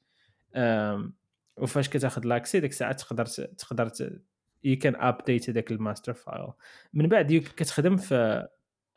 um, 0.57 1.13
وفاش 1.57 1.89
كتاخذ 1.89 2.25
l'accès 2.25 2.61
ديك 2.61 2.71
الساعة 2.71 2.93
تقدر 2.93 3.27
تقدر 3.27 3.91
you 4.67 4.77
can 4.77 4.95
update 4.95 5.51
داك 5.51 5.71
ال 5.71 5.77
master 5.77 6.13
file. 6.13 6.49
من 6.95 7.09
بعد 7.09 7.33
كتخدم 7.57 7.97
في 7.97 8.49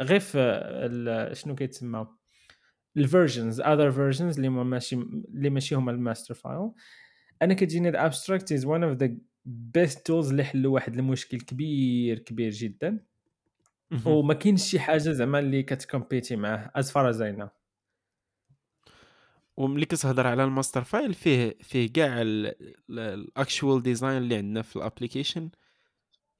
غير 0.01 0.19
في 0.19 1.29
شنو 1.33 1.55
كيتسمى 1.55 2.07
ال 2.97 3.04
versions 3.04 3.61
other 3.61 3.91
versions 3.91 4.35
اللي 4.35 4.49
ماشي 4.49 4.95
اللي 4.95 5.49
ماشي 5.49 5.75
هما 5.75 5.91
ال 5.91 5.97
master 5.97 6.33
file. 6.33 6.71
أنا 7.41 7.53
كتجيني 7.53 7.89
ال 7.89 7.96
Abstract 7.96 8.51
is 8.51 8.65
one 8.65 8.83
of 8.83 8.97
the 8.97 9.15
best 9.45 10.05
tools 10.05 10.29
اللي 10.29 10.43
حلوا 10.43 10.73
واحد 10.73 10.95
المشكل 10.95 11.39
كبير 11.39 12.19
كبير 12.19 12.51
جدا. 12.51 12.99
وما 14.05 14.33
كاينش 14.33 14.63
شي 14.63 14.79
حاجة 14.79 14.97
زعما 14.97 15.39
اللي 15.39 15.63
كتكومبيتي 15.63 16.35
معاه 16.35 16.71
as 16.75 16.91
far 16.91 17.09
as 17.09 17.21
I 17.21 17.49
وملي 19.59 19.85
كتهضر 19.85 20.27
على 20.27 20.43
ال 20.43 20.49
master 20.49 20.83
file 20.83 21.13
فيه 21.13 21.57
فيه 21.61 21.93
كاع 21.93 22.21
ال 22.89 23.03
actual 23.03 23.83
design 23.83 24.17
اللي 24.17 24.35
عندنا 24.35 24.61
في 24.61 24.75
ال 24.75 24.82
application 24.82 25.49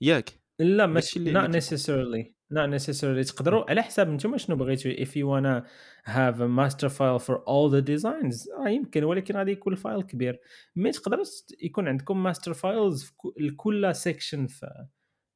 ياك. 0.01 0.29
لا 0.59 0.85
ماشي 0.85 1.33
not 1.33 1.47
necessarily 1.47 2.39
not 2.53 2.69
necessarily. 2.79 3.27
تقدروا 3.27 3.69
على 3.69 3.81
حساب 3.81 4.09
نتوما 4.09 4.37
شنو 4.37 4.55
بغيتوا. 4.55 4.91
If 4.91 5.07
you 5.07 5.25
wanna 5.27 5.65
have 6.11 6.35
a 6.41 6.47
master 6.47 6.89
file 6.89 7.19
for 7.19 7.35
all 7.35 7.69
the 7.69 7.81
designs 7.81 8.59
آه 8.65 8.69
يمكن 8.69 9.03
ولكن 9.03 9.35
غادي 9.35 9.51
يكون 9.51 9.73
ال 9.73 9.79
file 9.79 10.01
كبير. 10.01 10.39
mais 10.75 10.91
تقدر 10.91 11.17
يكون 11.61 11.87
عندكم 11.87 12.33
master 12.33 12.53
files 12.53 13.05
في 13.05 13.51
كل 13.57 13.95
section 13.95 14.47
في 14.47 14.85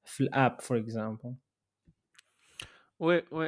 في 0.06 0.22
ال 0.22 0.32
app 0.32 0.62
for 0.62 0.78
example 0.78 1.36
oui 3.00 3.24
oui 3.32 3.48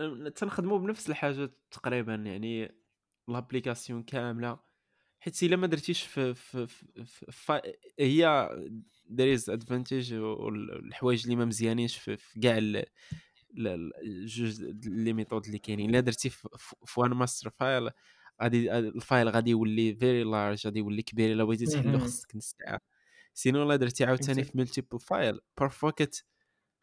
آه، 0.00 0.28
تنخدموا 0.36 0.78
بنفس 0.78 1.10
الحاجة 1.10 1.50
تقريبا 1.70 2.14
يعني 2.14 2.85
l'application 3.28 4.02
كاملة 4.02 4.58
حيت 5.20 5.42
إلا 5.42 5.56
ما 5.56 5.66
درتيش 5.66 6.02
في, 6.02 6.34
في, 6.34 6.66
في, 6.66 7.04
في, 7.04 7.26
في 7.32 7.62
هي 8.00 8.48
there 9.10 9.38
is 9.38 9.44
advantage 9.52 10.12
والحوايج 10.12 11.22
اللي 11.24 11.36
ما 11.36 11.44
مزيانينش 11.44 11.96
في, 11.96 12.16
في 12.16 12.40
كاع 12.40 12.58
جوج 14.26 14.62
les 14.86 15.12
méthodes 15.12 15.46
اللي 15.46 15.58
كاينين. 15.58 15.90
إلا 15.90 16.00
درتي 16.00 16.30
في 16.30 17.00
one 17.00 17.10
master 17.10 17.50
file 17.50 17.90
غادي 18.42 18.78
ال 18.78 18.88
file 18.88 19.28
غادي 19.28 19.50
يولي 19.50 19.94
very 19.94 20.24
large 20.24 20.66
غادي 20.66 20.78
يولي 20.78 21.02
كبير. 21.02 21.32
إلا 21.32 21.44
بغيتي 21.44 21.66
تحلو 21.66 21.98
خصك 21.98 22.36
نص 22.36 22.54
ساعه 22.58 22.80
sinon 23.34 23.62
إلا 23.62 23.76
درتي 23.76 24.04
عاوتاني 24.04 24.44
في 24.44 24.58
multiple 24.58 25.00
file 25.00 25.40
parfois 25.58 25.90
كت 25.90 26.24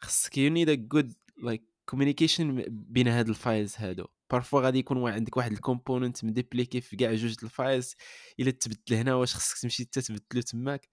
خصك 0.03 0.37
you 0.38 0.51
need 0.51 0.69
a 0.69 0.73
good 0.75 1.13
like 1.38 1.63
communication 1.86 2.63
بين 2.69 3.07
هاد 3.07 3.29
ال 3.29 3.37
files 3.37 3.75
هادو. 3.77 4.05
parfois 4.31 4.61
غادي 4.61 4.79
يكون 4.79 5.09
عندك 5.11 5.38
واحد 5.38 5.51
ال 5.51 5.59
component 5.59 6.25
مديبليكي 6.25 6.81
في 6.81 6.95
كاع 6.95 7.13
جوج 7.13 7.36
ال 7.43 7.52
files 7.52 7.95
إلا 8.39 8.51
تبدل 8.51 8.95
هنا 8.95 9.15
واش 9.15 9.36
خصك 9.36 9.61
تمشي 9.61 9.84
حتى 9.84 10.01
تبدلو 10.01 10.41
تماك. 10.41 10.89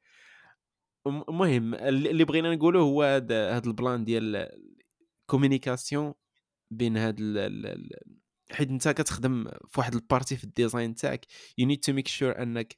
المهم 1.07 1.75
اللي 1.75 2.25
بغينا 2.25 2.55
نقوله 2.55 2.81
هو 2.81 3.03
هذا 3.03 3.59
ال 3.67 3.74
plan 3.74 4.05
ديال 4.05 4.49
communication 5.27 6.15
بين 6.71 6.97
هاد 6.97 7.17
حيت 8.53 8.71
انت 8.71 8.89
كتخدم 8.89 9.45
في 9.69 9.81
واحد 9.81 9.95
ال 9.95 10.01
partie 10.01 10.37
في 10.37 10.45
ال 10.45 10.52
design 10.52 10.95
تاعك 10.95 11.27
you 11.59 11.67
need 11.67 11.81
to 11.81 11.93
make 11.93 12.09
sure 12.09 12.43
أنك 12.43 12.77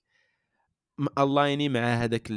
aligné 1.18 1.68
مع 1.68 1.80
هذاك 1.80 2.30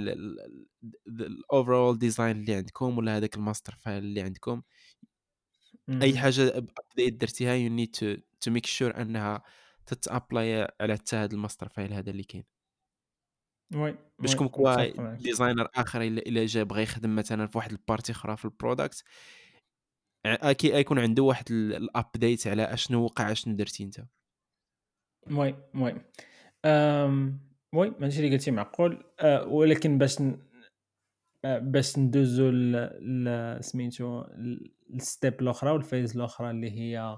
ال 1.08 1.19
overall 1.19 1.98
design 1.98 2.38
اللي 2.38 2.56
عندكم 2.56 2.98
ولا 2.98 3.18
هذاك 3.18 3.36
ال 3.36 3.42
master 3.42 3.76
file 3.76 4.04
اللي 4.04 4.22
عندكم. 4.22 4.62
أي 5.90 6.18
حاجة 6.18 6.58
update 6.58 7.14
درتيها 7.22 7.54
you 7.54 7.70
need 7.70 7.92
to 7.92 8.16
to 8.42 8.52
make 8.52 8.66
sure 8.66 9.02
أنها 9.02 9.44
تتابلاي 9.86 10.68
على 10.82 10.94
حتى 10.94 11.16
هذا 11.16 11.34
ال 11.34 11.39
master 11.39 11.70
file 11.70 11.94
هذا 11.94 12.10
اللي 12.10 12.24
كاين. 12.24 12.44
oui 13.76 13.96
باش 14.20 14.36
comme 14.36 14.48
quoi 14.48 15.16
designer 15.16 15.68
آخر 15.76 16.02
إلا 16.02 16.46
جا 16.46 16.64
بغى 16.64 16.84
يخدم 16.84 17.16
مثلا 17.16 17.48
في 17.48 17.58
واحد 17.58 17.72
ال 17.72 17.78
partie 17.78 18.12
أخرى 18.12 18.38
في 18.38 18.46
ال 18.46 18.53
product 18.53 19.04
أكيد 20.26 20.72
غيكون 20.72 21.00
عنده 21.00 21.24
واحد 21.24 21.52
ال 21.52 21.66
update 21.66 22.48
على 22.48 22.64
أشنو 22.64 23.04
وقع 23.04 23.32
أشنو 23.32 23.56
درتي 23.56 23.84
أنت. 23.84 24.06
oui 25.32 25.56
oui. 25.76 26.02
أم، 26.66 27.40
oui 27.74 27.90
ماشي 28.00 28.20
اللي 28.20 28.32
قلتي 28.32 28.52
معقول. 28.52 29.04
أه، 29.20 29.48
ولكن 29.48 29.98
باش 29.98 30.18
باش 31.46 32.00
ندوزو 32.00 32.50
ل... 32.50 33.58
سميتو 33.62 34.24
ال 34.94 35.03
step 35.03 35.42
الأخرى 35.42 35.72
وال 35.72 35.85
phase 35.85 36.18
الأخرى 36.18 36.52
اللي 36.52 36.72
هي 36.72 37.18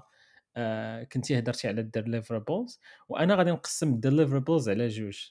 أه، 0.56 1.02
كنتي 1.02 1.38
هضرتي 1.38 1.68
على 1.68 1.80
ال 1.80 1.87
deliverables. 1.87 2.80
وأنا 3.08 3.34
غادي 3.34 3.50
نقسم 3.50 3.88
ال 3.88 3.94
deliverables 3.94 4.68
على 4.68 4.88
جوج. 4.88 5.30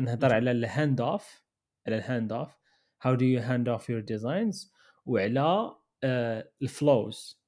نهضر 0.00 0.34
على 0.34 0.50
ال 0.50 0.60
hand 0.60 1.00
off 1.00 1.42
على 1.86 1.96
ال 1.96 2.03
hand 2.03 2.32
off 2.32 2.50
how 3.04 3.16
do 3.16 3.22
you 3.22 3.40
hand 3.40 3.68
off 3.68 3.84
your 3.88 4.02
designs 4.02 4.72
وعلى 5.06 5.76
ال 6.62 6.75
flows 6.75 7.42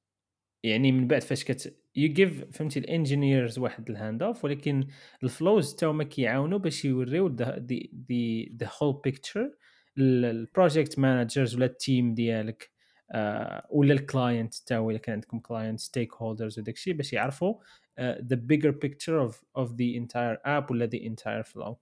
يعني 0.63 0.91
من 0.91 1.07
بعد 1.07 1.21
فاش 1.21 1.43
كت 1.43 1.81
you 1.95 2.13
give 2.13 2.57
فهمتي 2.57 2.79
ال 2.79 2.87
engineers 2.87 3.59
واحد 3.59 3.89
ال 3.89 3.96
hand 3.96 4.23
off 4.23 4.45
ولكن 4.45 4.87
ال 5.23 5.32
flows 5.32 5.75
تا 5.75 5.87
هما 5.87 6.03
كيعاونوا 6.03 6.59
باش 6.59 6.85
يوريو 6.85 7.27
the 7.27 8.69
whole 8.81 9.01
picture 9.03 9.51
ال 9.97 10.10
project 10.10 10.99
managers 10.99 11.55
ولا 11.55 11.65
ال 11.65 11.75
team 11.75 12.13
ديالك 12.13 12.71
آه، 13.11 13.67
ولا 13.69 13.93
ال 13.93 14.02
client 14.02 14.55
تا 14.55 14.77
هو 14.77 14.97
كان 14.97 15.13
عندكم 15.13 15.39
client 15.39 15.79
stakeholders 15.79 16.59
وداك 16.59 16.75
الشيء 16.75 16.93
باش 16.93 17.13
يعرفوا 17.13 17.55
the 17.99 18.35
bigger 18.35 18.71
picture 18.71 19.21
of 19.21 19.43
of 19.57 19.73
the 19.73 19.85
entire 19.85 20.39
app 20.45 20.71
ولا 20.71 20.85
the 20.85 20.97
entire 20.97 21.43
flow 21.43 21.79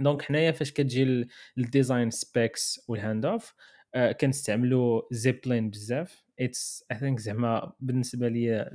donc 0.00 0.22
حنايا 0.22 0.52
فاش 0.52 0.72
كتجي 0.72 1.28
ال 1.58 1.65
design 1.65 2.10
specs 2.10 2.84
وال 2.88 3.01
hand 3.01 3.26
off 3.26 3.54
كنستعملوا 4.20 5.02
Zeplin 5.10 5.70
بزاف. 5.70 6.24
it's 6.40 6.84
I 6.92 6.98
think 6.98 7.18
زعما 7.20 7.72
بالنسبة 7.80 8.28
لي 8.28 8.70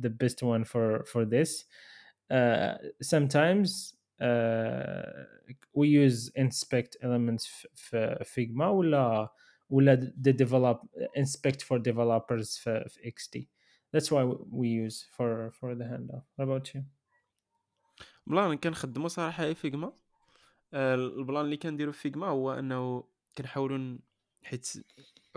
the 0.00 0.08
best 0.08 0.42
one 0.42 0.64
for 0.64 1.04
for 1.04 1.22
this 1.22 1.68
sometimes 3.04 3.97
we 5.74 5.86
use 5.86 6.30
inspect 6.36 6.96
elements 7.02 7.66
في 7.74 8.24
Figma 8.24 8.68
ولا 8.68 9.28
ولا 9.70 10.12
the 10.28 10.32
develop 10.32 10.78
inspect 11.18 11.62
for 11.62 11.78
developers 11.78 12.58
في, 12.58 12.84
في 12.88 13.10
XD 13.10 13.46
that's 13.96 14.10
why 14.10 14.24
we 14.52 14.68
use 14.68 15.02
for 15.16 15.50
for 15.58 15.74
the 15.74 15.84
handoff. 15.84 16.24
What 16.36 16.44
about 16.44 16.74
you? 16.74 16.82
plan 18.26 18.56
كنخدمو 18.56 19.08
صراحة 19.08 19.52
Figma 19.52 19.92
ال 20.74 20.88
plan 20.88 21.44
اللي 21.44 21.56
كنديرو 21.56 21.92
في 21.92 21.98
Figma 21.98 22.26
هو 22.26 22.52
إنه 22.52 23.04
كنحاولوا 23.38 23.98
حيت 24.42 24.72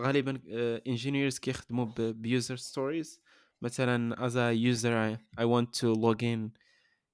غالبا 0.02 0.42
engineers 0.88 1.40
كيخدموا 1.40 1.86
ب 1.98 2.09
user 2.09 2.56
stories 2.56 3.22
مثلا 3.62 4.26
as 4.26 4.38
a 4.38 4.54
user 4.54 5.18
I 5.40 5.44
want 5.44 5.76
to 5.76 5.94
log 5.94 6.16
in 6.24 6.52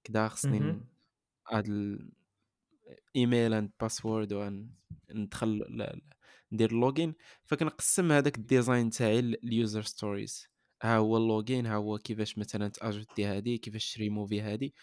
كدا 0.04 0.28
خصني 0.28 0.80
هاد 1.52 1.68
ال 3.16 3.22
email 3.22 3.54
and 3.54 3.72
password 3.82 4.34
ندخل 5.12 5.64
ندير 6.52 6.72
login 6.72 7.14
فكنقسم 7.46 8.12
هذاك 8.12 8.38
ال 8.38 8.45
design 8.45 8.90
تاعي 8.90 9.20
ال 9.20 9.32
user 9.32 9.82
stories 9.82 10.48
ها 10.82 10.98
هو 10.98 11.18
ال 11.18 11.26
login 11.26 11.66
ها 11.66 11.76
هو 11.76 11.98
كيفاش 11.98 12.38
مثلا 12.38 12.68
تاجوتي 12.68 13.26
هادي 13.26 13.58
كيفاش 13.58 13.86
تشري 13.92 14.10
movie 14.10 14.42
هادي. 14.42 14.74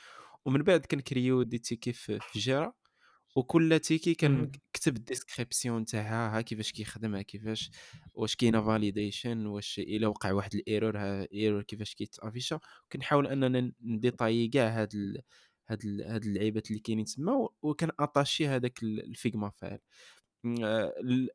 ومن 0.45 0.63
بعد 0.63 0.87
كنكريو 0.87 1.43
des 1.43 1.59
tickets 1.59 1.93
في 1.93 2.21
Jira. 2.37 2.73
وكل 3.37 3.81
ticket 3.81 4.15
كنكتب 4.15 4.97
ال 4.97 5.04
description 5.04 5.85
تاعها 5.85 6.39
ها 6.39 6.41
كيفاش 6.43 6.73
كيخدم 6.73 7.15
ها 7.15 7.23
كيفاش 7.23 7.71
واش 8.15 8.37
كاينة 8.37 8.63
validation 8.67 9.47
واش 9.47 9.79
إلا 9.79 10.09
وقع 10.09 10.33
واحد 10.33 10.55
ال 10.55 10.62
error 10.62 10.99
ها 10.99 11.29
error 11.33 11.63
كيفاش 11.63 11.95
كيتأفيشا. 11.95 12.61
كنحاول 12.93 13.27
اننا 13.27 13.73
نديطاي 13.83 14.49
كاع 14.49 14.69
هاد. 14.83 15.23
هاد. 15.69 16.01
هاد 16.07 16.25
اللعيبات 16.25 16.71
اللي 16.71 16.81
كاينين 16.81 17.05
تما 17.05 17.49
وكان 17.63 17.91
attaché 18.01 18.47
هذاك 18.47 18.83
ال 18.83 18.94
Figma 18.94 19.51
file 19.51 19.79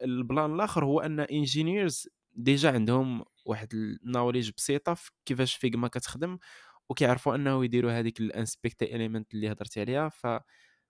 ال 0.02 0.13
plan 0.13 0.56
الآخر 0.56 0.86
هو 0.86 1.00
أن 1.00 1.20
engineers 1.20 2.10
déjà 2.34 2.72
عندهم 2.72 3.26
واحد 3.46 3.74
ال 3.74 3.82
knowledge 3.82 4.52
بسيطة 4.58 4.94
في 4.94 5.12
كيفاش 5.26 5.56
Figma 5.56 5.88
كتخدم 5.88 6.38
وكيعرفوا 6.90 7.36
أنه 7.36 7.66
يديروا 7.66 7.92
هذيك 7.92 8.20
ال 8.20 8.28
inspect 8.28 8.84
element 8.84 9.34
اللي 9.34 9.52
هضرت 9.52 9.78
عليها. 9.78 10.10
ف 10.10 10.28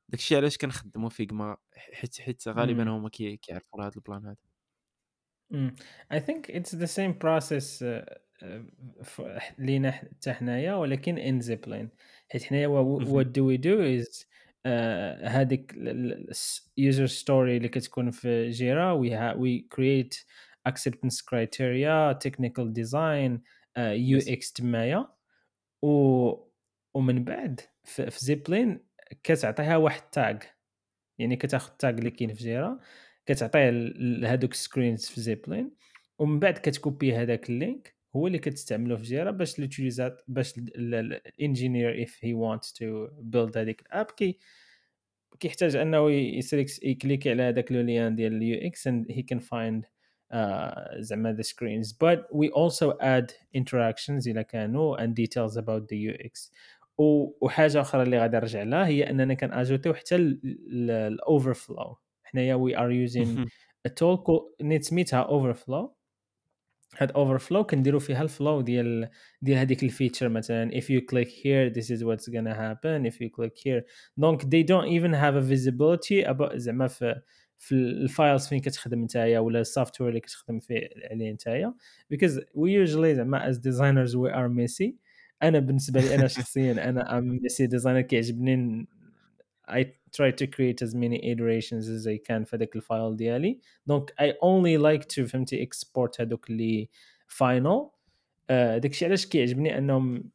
داكشي 0.10 0.36
علاش 0.36 0.58
كنخدموا 0.58 1.10
Figma 1.10 1.58
حيت 1.94 2.22
حيت 2.22 2.48
غالبا 2.48 2.90
هما 2.90 3.10
كيعرفوا 3.10 3.84
هذا 3.84 3.92
ال 3.96 4.02
plan 4.02 4.26
هذا. 4.26 4.50
I 6.14 6.20
think 6.20 6.50
it's 6.50 6.72
the 6.72 6.88
same 6.88 7.14
process 7.14 7.84
لينا 9.60 9.92
حتى 9.92 10.34
حنايا 10.34 10.76
ولكن 10.76 11.18
in 11.18 11.46
Zeplin 11.46 11.88
حيت 12.32 12.44
حنايا 12.44 12.68
what 13.00 13.26
do 13.26 13.44
we 13.44 13.58
do 13.58 13.82
is 13.82 14.26
هذيك 15.24 15.74
user 16.80 17.08
story 17.08 17.30
اللي 17.30 17.70
كتكون 17.70 18.12
في 18.12 18.50
Jira 18.50 19.02
we, 19.02 19.36
we 19.38 19.68
create 19.76 20.24
acceptance 20.70 21.22
criteria 21.22 22.14
technical 22.14 22.66
design 22.66 23.40
uh, 23.78 23.96
UX 23.96 24.54
تمايا. 24.54 25.20
و 25.82 25.90
ومن 26.94 27.24
بعد 27.24 27.62
في, 27.84 28.10
Zeplin 28.20 28.80
كتعطيها 29.24 29.78
واحد 29.78 30.02
ال 30.02 30.11
tag 30.11 30.38
يعني 31.20 31.36
كتاخذ 31.36 31.72
ال 31.72 31.76
tag 31.76 31.90
اللي 31.90 32.12
كاين 32.12 32.34
في 32.34 32.44
Jira 32.44 32.80
كتعطيه 33.26 33.70
لهذوك 33.70 34.52
ال 34.52 34.58
screens 34.58 35.06
في 35.06 35.22
Zeplin 35.22 35.72
ومن 36.20 36.40
بعد 36.40 36.54
كتكوبي 36.54 37.16
هذاك 37.16 37.50
ال 37.50 37.58
link. 37.58 37.99
هو 38.16 38.28
اللي 38.28 38.40
كتستعملو 38.40 38.98
في 38.98 39.04
Jira 39.04 39.32
باش 39.32 39.60
ليوتيليزات 39.60 40.22
باش 40.28 40.58
ال 40.58 40.74
engineer 40.74 42.04
if 42.04 42.18
he 42.22 42.34
want 42.34 42.66
to 42.66 43.08
build 43.22 43.58
هذيك 43.58 43.82
ال 43.82 43.88
app 43.88 44.06
كي 44.06 44.40
كيحتاج 45.40 45.76
أنه 45.76 46.12
يسليكس 46.12 46.84
يكليكي 46.84 47.30
على 47.30 47.44
هذاك 47.44 47.72
le 47.72 47.82
lien 47.82 48.16
ديال 48.16 48.34
ال 48.34 48.68
UX 48.68 48.88
and 48.88 49.06
he 49.12 49.22
can 49.22 49.40
find 49.40 49.86
زعما 51.00 51.38
the 51.40 51.44
screens. 51.44 51.94
But 51.94 52.20
we 52.34 52.50
also 52.50 52.98
add 53.02 53.32
interactions 53.54 54.28
إلا 54.28 54.42
كانوا 54.42 54.98
and 54.98 55.10
details 55.16 55.58
about 55.58 55.88
the 55.88 55.98
UX 55.98 56.52
وحاجة 57.42 57.82
أخرى 57.82 58.04
اللي 58.04 58.20
غادي 58.20 58.38
نرجع 58.38 58.64
لها 58.64 58.88
هي 58.88 59.10
أننا 59.10 59.34
كناجوتيو 59.34 59.94
حتى 59.94 60.16
ال 60.16 61.54
Overflow 61.54 61.98
حنايا 62.24 62.56
we 62.56 62.78
are 62.78 62.92
using 62.92 63.46
tool 63.96 64.20
نيت 64.62 64.84
سميتها 64.84 65.20
Overflow 65.20 65.96
هاد 66.98 67.12
Overflow 67.12 67.64
كنديرو 67.64 68.00
فيها 68.00 68.22
ال 68.22 68.30
flow 68.30 68.62
ديال 68.62 69.10
ديال 69.42 69.58
هذيك 69.58 69.84
ال 69.84 69.89
feature 69.89 70.30
مثلا 70.30 70.72
if 70.72 70.84
you 70.84 71.02
click 71.02 71.28
here 71.28 71.74
this 71.74 71.86
is 71.86 72.04
what's 72.04 72.30
gonna 72.30 72.54
happen. 72.54 73.06
If 73.06 73.16
you 73.22 73.30
click 73.30 73.58
here 73.58 73.84
donc 74.18 74.42
they 74.42 74.64
don't 74.64 74.88
even 74.88 75.14
have 75.14 75.36
a 75.36 75.42
visibility 75.42 76.24
about 76.24 76.56
زعما 76.56 76.88
في 76.88 77.22
في 77.58 77.76
ال 77.76 77.88
files 77.88 78.48
فين 78.48 78.60
كتخدم 78.60 79.04
نتايا 79.04 79.40
ولا 79.40 79.60
ال 79.62 80.02
software 80.02 80.10
اللي 80.10 80.20
كتخدم 80.20 80.60
فيه 80.60 80.90
عليه 81.12 81.32
نتايا. 81.32 81.74
Because 82.14 82.40
we 82.56 82.88
usually 82.88 83.14
زعما 83.14 83.52
as 83.52 83.56
designers 83.56 84.16
we 84.16 84.32
are 84.32 84.50
messy. 84.50 84.94
أنا 85.44 85.60
بالنسبة 85.60 86.02
لي 86.02 86.16
أنا 86.16 86.28
شخصيا 86.28 86.90
أنا 86.90 87.18
I'm 87.18 87.40
messy 87.44 87.68
designer 87.68 88.02
كيعجبني 88.02 88.88
I 89.70 89.84
try 90.12 90.32
to 90.32 90.48
create 90.48 90.82
as 90.82 90.94
many 90.96 91.20
iterations 91.32 91.88
as 91.88 92.08
I 92.08 92.18
can 92.18 92.44
في 92.44 92.56
هذاك 92.56 92.76
ال 92.76 92.84
file 92.84 93.16
ديالي 93.16 93.60
donc 93.86 94.12
I 94.12 94.32
only 94.44 94.78
like 94.78 95.06
to 95.16 95.24
فهمتي 95.24 95.66
export 95.66 96.22
هذوك 96.22 96.50
اللي 96.50 96.90
final 97.28 97.90
داكشي 98.50 99.06
علاش 99.06 99.26
كيعجبني 99.26 99.78
أنهم 99.78 100.32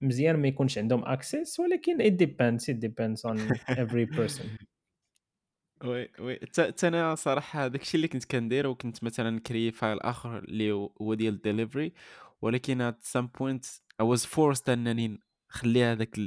مزيان 0.00 0.36
ما 0.36 0.48
يكونش 0.48 0.78
عندهم 0.78 1.04
access 1.04 1.60
ولكن 1.60 2.02
it 2.02 2.12
depends 2.12 2.74
it 2.74 2.78
depends 2.80 3.30
on 3.30 3.38
every 3.68 4.06
person. 4.06 4.46
oui 5.84 6.08
oui. 6.18 6.38
حتى 6.58 6.88
أنا 6.88 7.14
صراحة 7.14 7.68
داكشي 7.68 7.96
اللي 7.96 8.08
كنت 8.08 8.24
كندير 8.24 8.66
وكنت 8.66 9.04
مثلا 9.04 9.30
نكري 9.30 9.70
file 9.70 10.00
آخر 10.00 10.38
اللي 10.38 10.72
هو 10.72 11.14
ديال 11.14 11.34
الدليفري 11.34 11.92
ولكن 12.42 12.90
at 12.90 12.94
some 13.18 13.26
point 13.40 13.80
I 14.02 14.04
was 14.04 14.24
forced 14.24 14.68
أنني 14.68 15.20
نخلي 15.50 15.84
هذاك 15.84 16.18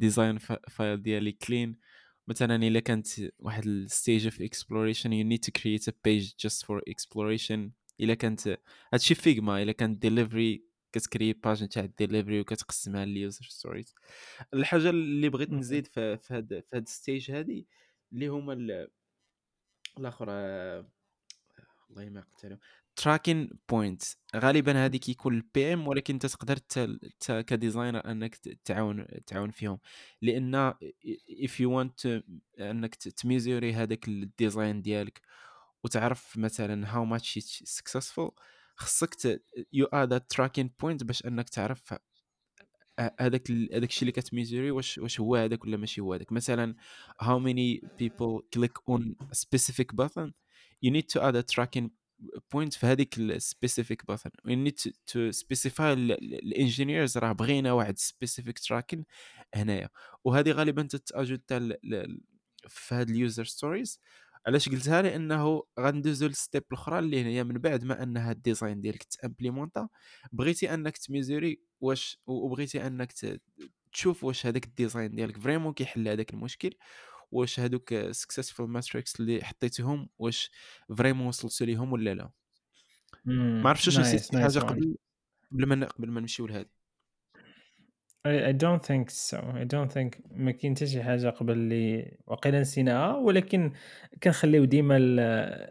ال 0.00 0.05
design 0.05 0.38
file 0.68 1.02
ديالي 1.02 1.32
clean 1.32 1.78
مثلا 2.28 2.56
إلا 2.56 2.80
كانت 2.80 3.06
واحد 3.38 3.66
ال 3.66 3.76
stage 3.76 4.24
of 4.24 4.42
exploration 4.42 5.12
you 5.12 5.24
need 5.24 5.40
to 5.40 5.52
create 5.52 5.88
a 5.88 5.92
page 6.04 6.32
just 6.40 6.64
for 6.64 6.82
exploration 6.88 7.72
إلا 8.00 8.14
كانت 8.14 8.58
هادشي 8.92 9.14
Figma 9.14 9.62
إلا 9.62 9.72
كانت 9.72 10.02
ديليفري 10.02 10.64
كتكري 10.92 11.32
page 11.32 11.64
نتاع 11.64 11.84
الديليفري 11.84 12.40
وكتقسمها 12.40 13.04
لل 13.04 13.17
user 13.17 13.44
stories 13.44 13.94
الحاجة 14.54 14.90
اللي 14.90 15.28
بغيت 15.28 15.50
نزيد 15.50 15.86
في 15.86 16.18
هاد 16.30 16.60
في 16.60 16.76
هاد 16.76 16.82
ال 16.82 16.90
stage 16.90 17.30
هادي 17.30 17.66
اللي 18.12 18.28
هما 18.28 18.52
الآخر 19.98 20.30
اللي 21.90 22.08
ما 22.08 22.20
قلت 22.20 22.44
عليهم 22.44 22.58
tracking 22.96 23.50
point 23.68 24.02
غالبا 24.36 24.84
هذه 24.84 24.96
كيكون 24.96 25.34
ال 25.34 25.72
PM 25.72 25.88
ولكن 25.88 26.14
أنت 26.14 26.26
تقدر 26.26 26.58
ك 27.42 27.50
designer 27.50 28.10
أنك 28.10 28.34
تعاون 28.64 29.06
تعاون 29.26 29.50
فيهم. 29.50 29.78
لأن 30.22 30.74
if 31.44 31.50
you 31.50 31.68
want 31.68 32.22
أنك 32.60 32.94
تميزوري 32.94 33.72
هذاك 33.72 34.08
ال 34.08 34.19
design 34.19 34.82
ديالك 34.82 35.20
وتعرف 35.84 36.38
مثلا 36.38 37.06
how 37.18 37.27
much 37.27 37.38
it's 37.40 37.80
successful 37.80 38.30
خصك 38.76 39.40
you 39.72 39.86
add 39.86 40.20
tracking 40.20 40.70
point 40.80 41.04
باش 41.04 41.26
أنك 41.26 41.48
تعرف 41.48 41.94
هذاك 42.98 43.50
هذاك 43.50 43.90
الشيء 43.90 44.02
اللي 44.02 44.12
كتميزوري 44.12 44.70
واش 44.70 44.98
واش 44.98 45.20
هو 45.20 45.36
هذاك 45.36 45.64
ولا 45.64 45.76
ماشي 45.76 46.00
هو 46.00 46.14
هذاك. 46.14 46.32
مثلا 46.32 46.74
many 47.22 47.80
people 48.02 48.42
click 48.56 48.94
on 48.94 49.02
a 49.02 49.34
specific 49.34 49.96
button 49.96 50.32
you 50.84 50.90
need 50.90 51.08
to 51.14 51.20
add 51.22 51.36
a 51.36 51.42
tracking 51.42 51.88
point 52.56 52.78
في 52.78 52.86
هذيك 52.86 53.18
ال 53.18 53.27
specific 53.27 54.02
you 54.02 54.54
need 54.54 54.74
to, 54.82 54.90
to 54.90 55.32
specify 55.32 55.80
ال 55.80 55.94
engineers 55.94 57.18
راه 57.18 57.32
بغينا 57.32 57.72
واحد 57.72 57.98
specific 57.98 58.58
tracking 58.58 59.04
هنايا. 59.54 59.88
وهذه 60.24 60.50
غالبا 60.50 60.82
تتاجوتا 60.82 61.76
في 62.68 62.94
هاد 62.94 63.10
ال 63.10 63.17
user 63.17 63.44
stories 63.44 64.00
علاش 64.46 64.68
قلتها؟ 64.68 65.02
لأنه 65.02 65.62
غندوزو 65.80 66.26
لل 66.26 66.38
step 66.38 66.62
الأخرى 66.72 66.98
اللي 66.98 67.24
هي 67.24 67.44
من 67.44 67.58
بعد 67.58 67.84
ما 67.84 68.02
أن 68.02 68.16
هاد 68.16 68.36
ال 68.36 68.42
design 68.42 68.80
ديالك 68.80 69.02
تأمبليمونتا. 69.02 69.88
بغيتي 70.32 70.74
أنك 70.74 70.98
تميزوري 70.98 71.60
واش 71.80 72.18
وبغيتي 72.26 72.86
أنك 72.86 73.12
تشوف 73.92 74.24
واش 74.24 74.46
هذاك 74.46 74.64
ال 74.64 74.71
design 74.71 75.14
ديالك 75.14 75.38
vraiment 75.38 75.72
كيحل 75.72 76.08
هذاك 76.08 76.34
المشكل. 76.34 76.70
واش 77.34 77.60
هذوك 77.60 77.94
successful 78.10 78.68
metrics 78.68 79.20
اللي 79.20 79.44
حطيتيهم 79.44 80.08
واش 80.18 80.50
vraiment 80.96 81.26
وصلتوا 81.26 81.66
ليهم 81.66 81.92
ولا 81.92 82.14
لا. 82.14 82.30
ما 83.24 83.68
عرفتش 83.68 83.86
واش 83.86 83.98
نسيت 83.98 84.36
حاجة 84.36 84.58
قبل 84.58 84.96
قبل 85.52 85.66
ما 85.66 85.86
قبل 85.86 86.10
ما 86.10 86.20
نمشيو 86.20 86.46
لهذا 86.46 86.66
I, 88.26 88.52
don't 88.52 88.82
think 88.82 89.10
so. 89.10 89.36
I 89.36 89.64
don't 89.64 89.92
think 89.92 90.20
ما 90.30 90.50
كاين 90.50 90.76
حتى 90.76 90.86
شي 90.86 91.02
حاجة 91.02 91.30
قبل 91.30 91.52
اللي 91.52 92.16
وقيلا 92.26 92.60
نسيناها 92.60 93.16
ولكن 93.16 93.72
كنخليو 94.22 94.64
ديما 94.64 94.96
ال 94.96 95.70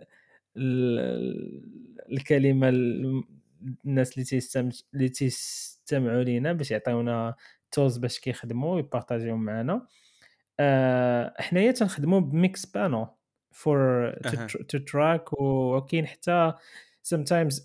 الكلمة 2.11 2.69
الناس 3.85 4.13
اللي 4.13 4.23
تيستمع 4.23 4.71
اللي 4.93 5.09
تيستمعوا 5.09 6.23
لينا 6.23 6.53
باش 6.53 6.71
يعطيونا 6.71 7.35
tools 7.71 7.97
باش 7.97 8.19
كيخدموا 8.19 8.75
ويبارطاجيهم 8.75 9.43
معنا 9.43 9.87
حنايا 11.39 11.71
تنخدموا 11.71 12.19
ب 12.19 12.65
Mixpanel 12.65 13.07
for 13.51 14.11
to 14.69 14.77
track 14.77 15.33
وكاين 15.33 16.07
حتى 16.07 16.53
sometimes 17.03 17.61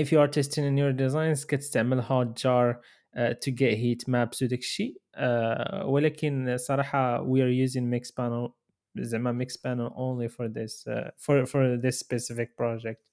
if 0.00 0.12
you 0.12 0.18
are 0.18 0.28
testing 0.28 0.64
in 0.64 0.76
your 0.76 0.92
designs 0.92 1.46
كتستعمل 1.46 2.02
hot 2.02 2.36
jar 2.36 2.80
uh, 3.16 3.34
to 3.34 3.50
get 3.50 3.74
heat 3.78 4.08
maps 4.08 4.42
وداك 4.42 4.58
الشيء 4.58 5.02
uh, 5.16 5.84
ولكن 5.84 6.56
صراحة 6.56 7.24
we 7.24 7.40
are 7.40 7.68
using 7.68 7.90
Mixpanel 7.90 8.52
زعما 8.98 9.44
Mixpanel 9.44 9.92
only 9.96 10.28
for 10.28 10.48
this 10.48 10.86
uh, 10.86 11.10
for 11.16 11.46
for 11.46 11.76
this 11.76 11.98
specific 11.98 12.56
project 12.56 13.08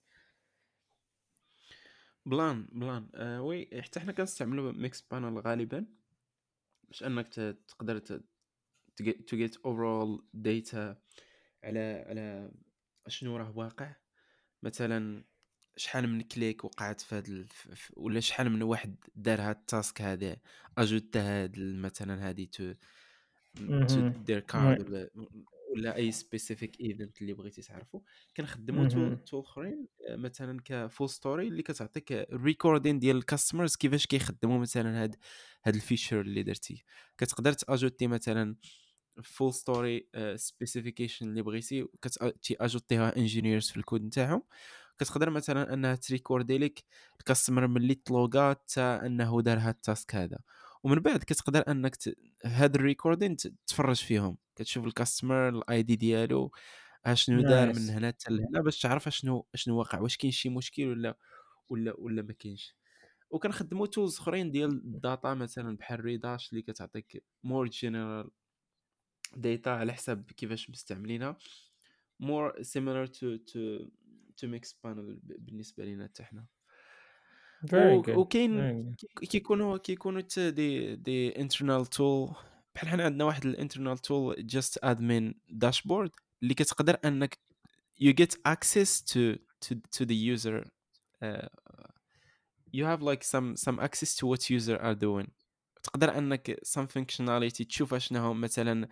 بلا 2.26 2.68
بلا 2.72 3.08
uh, 3.14 3.20
oui 3.22 3.82
حتى 3.82 4.00
حنا 4.00 4.12
كنستعملوا 4.12 4.72
Mixpanel 4.72 5.40
غالبا 5.40 5.86
باش 6.88 7.04
انك 7.04 7.28
تقدر 7.68 7.98
to 8.98 9.06
get 9.06 9.18
to 9.28 9.36
get 9.38 9.54
overall 9.64 10.22
data 10.48 10.96
على 11.64 12.06
على 12.08 12.52
شنو 13.08 13.38
راه 13.38 13.58
واقع. 13.58 13.96
مثلا 14.64 15.24
شحال 15.78 16.10
من 16.10 16.22
click 16.22 16.66
وقعت 16.66 17.02
في 17.02 17.16
هذا 17.16 17.46
ولا 17.98 18.20
شحال 18.20 18.50
من 18.50 18.62
واحد 18.64 18.96
دار 19.16 19.42
هاد 19.42 19.56
ال 19.56 19.65
task 19.65 20.02
هذا 20.02 20.38
ajoute 20.78 21.18
هاد 21.18 21.60
مثلا 21.60 22.30
هادي 22.30 22.46
to 22.46 22.74
to 23.88 24.08
their 24.08 24.40
cart 24.40 25.10
ولا 25.76 25.96
أي 25.96 26.12
specific 26.12 26.82
event 26.82 27.22
اللي 27.22 27.34
بغيتي 27.34 27.62
تعرفو. 27.62 28.02
كنخدموا 28.38 29.16
tool 29.16 29.42
أخرين 29.42 29.88
مثلا 30.10 30.62
ك 30.66 31.10
FullStory 31.10 31.48
اللي 31.48 31.64
كتعطيك 31.64 32.12
recording 32.32 33.00
ديال 33.00 33.18
ال 33.18 33.23
customers 33.23 33.76
كيفاش 33.76 34.08
كيخدموا 34.08 34.60
مثلا 34.60 35.04
هاد 35.04 35.16
هاد 35.64 35.76
ال 35.76 35.81
feature 35.81 36.22
اللي 36.22 36.44
درتي. 36.44 36.84
كتقدر 37.18 37.54
تajouter 37.54 38.08
مثلا 38.08 38.56
FullStory 39.24 40.08
specification 40.36 41.30
اللي 41.30 41.42
بغيتي 41.42 41.88
كتي 42.02 42.56
ajouter 42.60 43.18
ها 43.18 43.23
engineers 43.23 43.70
في 43.70 43.78
الكود 43.78 44.04
نتاعهم. 44.06 44.44
كتقدر 44.98 45.30
مثلا 45.30 45.74
أنها 45.74 45.96
ت 45.96 46.03
record 46.03 46.50
ي 46.50 46.58
لك 46.58 46.84
ال 47.20 47.25
customer 47.25 47.68
ملي 47.68 47.96
تلوغا 47.96 48.50
حتى 48.50 48.82
أنه 48.82 49.42
دار 49.42 49.58
هاد 49.58 49.74
ال 49.74 49.82
task 49.82 50.16
هذا. 50.16 50.40
ومن 50.84 51.00
بعد 51.00 51.20
كتقدر 51.20 51.64
أنك 51.68 51.96
ت... 51.96 52.16
هاد 52.46 52.76
ال 52.76 52.82
recording 52.82 53.36
تفرج 53.68 54.04
فيهم. 54.04 54.38
كتشوف 54.56 54.86
ال 54.86 54.93
customer 54.93 55.50
ال 55.50 55.84
ID 55.84 55.96
ديالو 55.96 56.52
اشنو 57.06 57.42
دار 57.42 57.68
من 57.68 57.90
هنا 57.90 58.08
حتى 58.08 58.34
لهنا 58.34 58.62
باش 58.62 58.82
تعرف 58.82 59.08
اشنو 59.08 59.46
اشنو 59.54 59.78
واقع 59.80 60.00
واش 60.00 60.18
كاين 60.18 60.32
شي 60.32 60.50
مشكل 60.50 60.88
ولا 60.88 61.18
ولا 61.70 61.94
ولا 61.98 62.22
ما 62.22 62.34
كاينش. 62.34 62.76
وكنخدموا 63.30 63.88
tools 63.88 64.18
أخرين 64.18 64.52
ديال 64.52 64.70
ال 64.70 64.82
data 64.82 65.34
مثلا 65.34 65.78
بحال 65.78 66.00
Redash 66.00 66.50
اللي 66.50 66.62
كتعطيك 66.62 67.24
more 67.44 67.68
general 67.68 68.30
data 69.36 69.70
على 69.70 69.94
حساب 69.94 70.32
كيفاش 70.32 70.70
مستعملينها. 70.70 71.38
More 72.24 72.54
similar 72.62 73.08
to 73.08 73.38
to 73.52 73.90
to 74.38 74.48
Mixpanel 74.48 75.20
بالنسبة 75.24 75.86
لنا 75.86 76.04
حتى 76.04 76.24
حنا. 76.24 76.46
وكاين 78.16 78.96
كيكونوا 79.30 79.78
كيكونوا 79.78 80.22
حتى 80.22 80.52
دي 80.52 80.96
دي 80.96 81.32
internal 81.32 81.86
tool. 81.86 82.36
بحال 82.76 82.90
حنا 82.90 83.04
عندنا 83.04 83.26
واحد 83.26 83.46
ال 83.46 83.51
internal 83.51 83.98
tool 83.98 84.48
just 84.48 84.80
admin 84.84 85.34
dashboard 85.50 86.12
اللي 86.44 86.54
كتقدر 86.54 86.98
أنك 87.06 87.40
you 88.02 88.14
get 88.14 88.36
access 88.48 89.02
to 89.02 89.38
to 89.66 89.76
to 89.98 90.06
the 90.06 90.16
user 90.36 90.64
uh, 91.24 91.48
you 92.74 92.84
have 92.84 93.02
like 93.02 93.24
some 93.24 93.56
some 93.56 93.80
access 93.80 94.16
to 94.16 94.28
what 94.28 94.50
user 94.50 94.78
are 94.78 94.96
doing. 94.96 95.28
تقدر 95.84 96.18
أنك 96.18 96.52
some 96.52 96.88
functionality 96.88 97.68
تشوف 97.68 97.94
اشنو 97.94 98.34
مثلا 98.34 98.88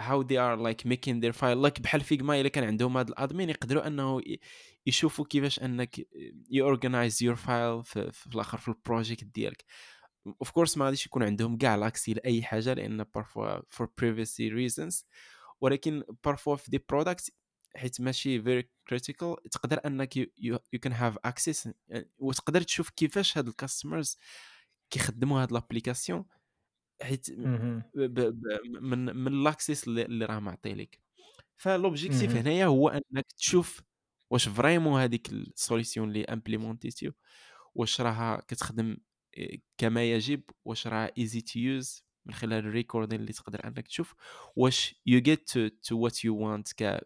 how 0.00 0.24
they 0.24 0.36
are 0.36 0.56
like 0.56 0.84
making 0.88 1.20
their 1.20 1.32
file. 1.32 1.66
Like 1.66 1.80
بحال 1.80 2.00
Figma 2.00 2.40
الا 2.40 2.48
كان 2.48 2.64
عندهم 2.64 2.96
هذا 2.98 3.08
ال 3.08 3.15
admin 3.15 3.50
يقدروا 3.50 3.86
إنه 3.86 4.20
يشوفوا 4.86 5.24
كيفاش 5.24 5.60
إنك 5.60 5.96
you 6.50 6.70
organize 6.70 7.22
your 7.22 7.36
file 7.36 7.84
في, 7.84 8.26
الآخر 8.34 8.58
في 8.58 8.68
ال 8.68 8.75
project 8.75 9.24
ديالك. 9.24 9.64
of 10.26 10.50
course 10.50 10.76
ما 10.76 10.84
غاديش 10.84 11.06
يكون 11.06 11.22
عندهم 11.22 11.58
كاع 11.58 11.74
l'accès 11.76 12.14
لأي 12.14 12.42
حاجة 12.42 12.74
لأن 12.74 13.04
parfois 13.14 13.60
for 13.70 13.90
privacy 13.98 14.48
reasons 14.48 15.06
ولكن 15.60 16.02
parfois 16.24 16.56
في 16.56 16.70
des 16.70 16.84
products 16.88 17.32
حيت 17.76 18.00
ماشي 18.00 18.42
very 18.42 18.70
critical 18.88 19.36
تقدر 19.50 19.80
إنك 19.86 20.16
you 20.16 20.58
can 20.82 20.92
have 20.92 21.18
access 21.24 21.68
وتقدر 22.18 22.62
تشوف 22.62 22.90
كيفاش 22.90 23.38
هاد 23.38 23.48
ال 23.48 23.55
customers 23.55 24.18
كيخدموا 24.90 25.42
هاد 25.42 25.52
l'application 25.52 26.24
حيت 27.08 27.26
من 28.80 29.16
من 29.16 29.44
l'accès 29.44 29.88
اللي 29.88 30.24
راه 30.24 30.38
معطي 30.38 30.74
لك 30.74 30.98
ف 31.56 31.63
l'objectif 31.63 32.36
هنايا 32.36 32.66
هو 32.66 32.88
أنك 32.88 33.32
تشوف 33.36 33.82
واش 34.30 34.48
vraiment 34.48 35.00
هذيك 35.00 35.32
ال 35.32 35.40
solution 35.40 36.08
اللي 36.08 36.24
implémenter 36.24 36.93
تيو 36.93 37.12
واش 37.74 38.00
راها 38.00 38.42
كتخدم 38.48 38.96
كما 39.78 40.12
يجب 40.12 40.42
واش 40.64 40.86
راه 40.86 41.12
easy 41.18 41.40
to 41.40 41.58
use 41.58 42.04
من 42.26 42.34
خلال 42.34 42.58
ال 42.58 42.64
recording 42.64 43.20
اللي 43.20 43.32
تقدر 43.32 43.66
أنك 43.66 43.88
تشوف 43.88 44.14
واش 44.56 45.00
you 45.06 45.20
get 45.20 45.58
to 45.58 45.98
what 45.98 46.24
you 46.24 46.36
want 46.36 46.72
ك 46.82 47.00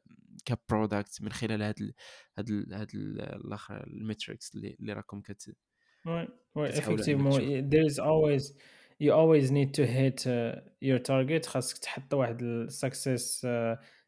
ك 0.44 0.54
product 0.54 1.22
من 1.22 1.32
خلال 1.32 1.62
هاد 1.62 1.94
هاد 2.38 2.72
هاد 2.72 2.88
الآخر 2.94 3.86
ال 3.86 3.95
metrics 3.95 4.54
اللي 4.54 4.76
اللي 4.80 4.92
راكم 4.92 5.20
كت 5.20 5.56
oui 6.06 6.28
oui 6.54 6.72
effectivement 6.72 7.70
there 7.70 7.86
is 7.92 7.98
always 7.98 8.54
you 9.02 9.12
always 9.12 9.50
need 9.50 9.70
to 9.74 9.84
hit 9.84 10.26
uh, 10.26 10.54
your 10.80 10.98
target. 10.98 11.46
خاصك 11.46 11.78
تحط 11.78 12.14
واحد 12.14 12.42
ال 12.42 12.55
success 12.55 13.46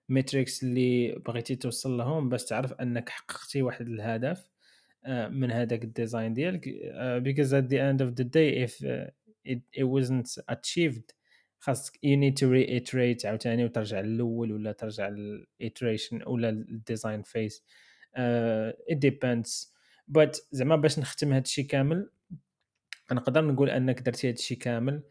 metrics 0.09 0.61
uh, 0.61 0.65
اللي 0.65 1.13
بغيتي 1.27 1.57
توصل 1.57 1.97
لهم 1.97 2.29
باش 2.29 2.45
تعرف 2.45 2.73
أنك 2.73 3.09
حققتي 3.09 3.63
واحد 3.63 3.89
الهدف 3.89 4.45
uh, 5.05 5.09
من 5.11 5.51
هذاك 5.51 5.85
ال 5.85 5.91
design 5.91 6.33
ديالك. 6.35 6.65
Uh, 6.65 7.21
because 7.21 7.53
at 7.53 7.69
the 7.69 7.79
end 7.79 8.01
of 8.01 8.15
the 8.17 8.25
day 8.25 8.65
if 8.65 8.85
uh, 8.85 9.11
it, 9.45 9.63
it 9.73 9.85
wasn't 9.85 10.39
achieved 10.49 11.15
خاصك 11.59 11.93
you 11.95 12.17
need 12.17 12.37
to 12.37 12.47
reiterate 12.47 13.27
عاوتاني 13.27 13.65
وترجع 13.65 14.01
للأول 14.01 14.53
ولا 14.53 14.73
ترجع 14.73 15.11
لل 15.11 15.32
iteration 15.32 16.27
ولا 16.27 16.49
ال 16.49 16.59
design 16.59 17.23
phase 17.23 17.65
uh, 18.17 18.73
it 18.93 18.99
depends. 18.99 19.75
But 20.19 20.41
زعما 20.53 20.77
باش 20.77 20.99
نختم 20.99 21.33
هذا 21.33 21.43
الشيء 21.43 21.67
كامل 21.67 22.11
نقدر 23.13 23.45
نقول 23.45 23.71
أنك 23.71 24.01
درتي 24.01 24.29
هذا 24.29 24.35
الشيء 24.35 24.59
كامل. 24.59 25.03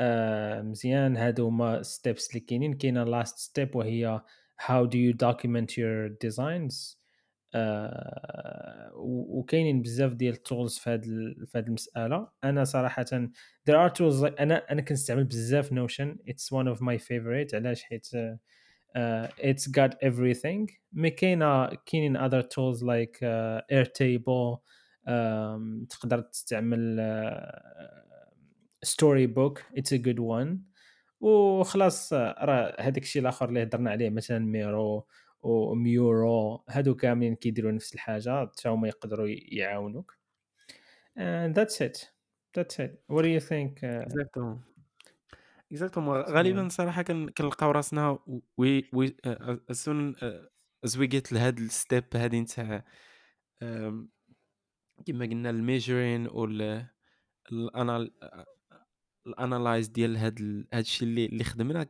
آه 0.00 0.62
مزيان. 0.62 1.16
هادو 1.16 1.46
هما 1.46 1.82
steps 1.82 2.28
اللي 2.30 2.40
كاينين. 2.40 2.72
كاينة 2.72 3.04
last 3.04 3.38
step 3.38 3.76
وهي 3.76 4.20
how 4.62 4.86
do 4.86 4.96
you 4.96 5.16
document 5.26 5.70
your 5.70 6.10
designs. 6.26 6.96
آه، 7.54 8.92
و- 8.94 9.38
وكاينين 9.38 9.82
بزاف 9.82 10.12
ديال 10.12 10.34
ال 10.34 10.41
tools 10.41 10.78
في 10.78 10.90
هذه 10.90 11.34
في 11.46 11.58
هذه 11.58 11.66
المسألة. 11.66 12.28
أنا 12.44 12.64
صراحة 12.64 13.04
there 13.70 13.74
are 13.74 13.92
tools 13.92 14.22
like 14.22 14.40
أنا 14.40 14.72
أنا 14.72 14.82
كنستعمل 14.82 15.24
بزاف 15.24 15.72
Notion 15.72 16.16
it's 16.28 16.56
one 16.58 16.76
of 16.76 16.80
my 16.80 16.98
favorite. 16.98 17.54
علاش؟ 17.54 17.82
حيت 17.82 18.06
uh, 18.06 19.28
it's 19.40 19.70
got 19.70 19.90
everything. 20.08 20.66
mais 20.92 21.10
كاينة 21.10 21.66
كاينين 21.66 22.18
other 22.28 22.42
tools 22.42 22.82
like 22.82 23.18
uh, 23.22 23.60
Airtable. 23.72 24.56
um, 24.56 24.85
تقدر 25.90 26.20
تستعمل 26.20 26.98
uh, 27.00 28.86
Storybook 28.86 29.58
it's 29.78 29.92
a 29.92 29.98
good 29.98 30.18
one. 30.18 30.56
وخلاص 31.20 32.12
راه 32.12 32.76
هذاك 32.80 33.02
الشيء 33.02 33.22
الآخر 33.22 33.48
اللي 33.48 33.62
هضرنا 33.62 33.90
عليه 33.90 34.10
مثلا 34.10 34.38
Miro 34.38 35.06
و 35.42 35.62
Mural 35.62 36.64
هادو 36.68 36.94
كاملين 36.94 37.34
كيديروا 37.34 37.72
نفس 37.72 37.94
الحاجة 37.94 38.46
حتى 38.46 38.68
هما 38.68 38.88
يقدروا 38.88 39.26
يعاونوك. 39.28 40.16
And 41.18 41.54
that's 41.54 41.80
it. 41.80 42.10
That's 42.58 42.78
it. 42.78 42.92
What 43.12 43.22
do 43.22 43.28
you 43.28 43.40
think 43.40 43.84
exactement 43.84 44.60
exactement 45.72 46.20
غالبا 46.20 46.68
صراحة 46.68 47.02
كن- 47.02 47.28
كنلقاو 47.28 47.70
راسنا 47.70 48.18
oui 48.58 48.84
oui 48.92 49.16
as 49.72 49.86
soon 49.86 50.14
as 50.84 50.98
we 50.98 51.06
get 51.06 51.32
لهاد 51.32 51.58
ال 51.58 51.67
step 51.67 52.04
هادي 52.14 52.40
نتاع 52.40 52.84
كما 55.06 55.24
قلنا 55.26 55.50
ال 55.50 55.58
measuring 55.58 56.26
وال 56.26 56.86
ال 57.52 57.64
anal 57.64 58.10
ال 59.26 59.34
analyze 59.34 59.88
ديال 59.88 60.16
هاد 60.16 60.40
ال- 60.40 60.68
هاد 60.72 60.80
الشيء 60.84 61.08
اللي 61.08 61.26
اللي 61.26 61.44
خدمنا 61.44 61.86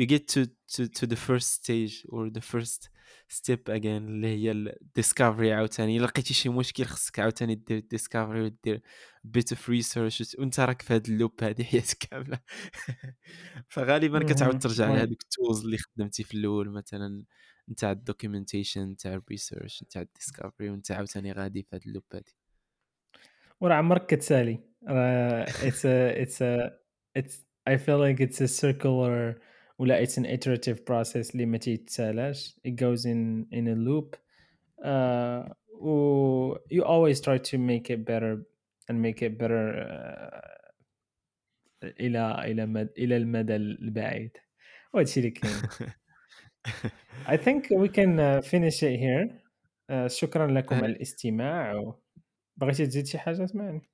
you 0.00 0.04
get 0.04 0.20
to 0.34 0.46
to 0.46 0.84
to 0.98 1.06
the 1.06 1.16
first 1.16 1.48
stage 1.62 2.06
or 2.12 2.30
the 2.38 2.40
first 2.52 2.88
step 3.32 3.68
again 3.68 3.86
اللي 3.86 4.26
هي 4.28 4.50
ال 4.50 4.60
discovery 4.60 5.52
عاوتاني 5.52 5.96
إلا 5.96 6.06
لقيتي 6.06 6.34
شي 6.34 6.48
مشكل 6.48 6.84
خصك 6.84 7.18
عاوتاني 7.20 7.54
دير 7.54 7.78
discovery 7.78 8.40
ودير 8.42 8.82
bit 9.24 9.52
of 9.52 9.68
research 9.70 10.36
وأنت 10.38 10.60
راك 10.60 10.82
في 10.82 10.94
هاد 10.94 11.06
ال 11.08 11.15
loop 11.15 11.44
هادي 11.44 11.64
حياتك 11.64 11.98
كاملة 11.98 12.38
فغالبا 13.68 14.18
كتعاود. 14.34 14.58
ترجع. 14.58 14.88
لهذوك 14.94 15.22
ال 15.22 15.29
tools 15.29 15.64
اللي 15.64 15.78
خدمتي 15.78 16.24
في 16.24 16.34
الأول 16.34 16.70
مثلا 16.70 17.24
نتاع 17.70 17.90
ال 17.92 17.98
documentation 17.98 18.80
نتاع 18.82 19.14
ال 19.14 19.22
research 19.22 19.82
نتاع 19.82 20.02
ال 20.02 20.09
discovery 20.09 20.70
وأنت 20.70 20.90
عاوتاني 20.90 21.32
غادي 21.32 21.62
في 21.62 21.76
هاد 21.76 21.82
ال 21.86 21.90
loop 21.90 22.04
هادي 22.14 22.34
وراه 23.61 23.75
عمرك 23.75 24.05
كتسالي 24.05 24.59
راه 24.87 25.45
it's 25.45 25.85
a 25.85 26.25
it's 26.25 26.41
a 26.41 26.71
it's 27.19 27.35
I 27.69 27.77
feel 27.77 27.99
like 27.99 28.19
it's 28.19 28.41
a 28.41 28.47
circular 28.47 29.35
ولا 29.79 30.05
it's 30.05 30.17
an 30.17 30.25
iterative 30.25 30.85
process 30.85 31.31
اللي 31.31 31.45
ما 31.45 31.57
تيتسالاش 31.57 32.59
it 32.67 32.71
goes 32.71 33.05
in 33.05 33.45
in 33.53 33.67
a 33.67 33.75
loop 33.75 34.15
uh, 34.85 35.53
و 35.81 36.55
you 36.55 36.83
always 36.83 37.21
try 37.21 37.37
to 37.37 37.57
make 37.57 37.89
it 37.89 38.05
better 38.05 38.45
and 38.89 39.01
make 39.01 39.21
it 39.21 39.37
better 39.37 39.65
uh, 39.75 40.59
الى 41.83 42.43
الى 42.45 42.65
مد... 42.65 42.89
الى 42.97 43.17
المدى 43.17 43.55
البعيد 43.55 44.37
وهادشي 44.93 45.19
اللي 45.19 45.31
كاين 45.31 45.53
I 47.27 47.37
think 47.37 47.69
we 47.69 47.87
can 47.87 48.19
uh, 48.19 48.41
finish 48.41 48.83
it 48.83 48.99
here 48.99 49.29
uh, 49.91 50.07
شكرا 50.07 50.47
لكم 50.47 50.75
على 50.75 50.85
الاستماع 50.85 51.75
و... 51.75 51.95
بغيتي 52.56 52.86
تزيد 52.86 53.06
شي 53.06 53.18
حاجة؟ 53.18 53.44
اسمعني. 53.44 53.90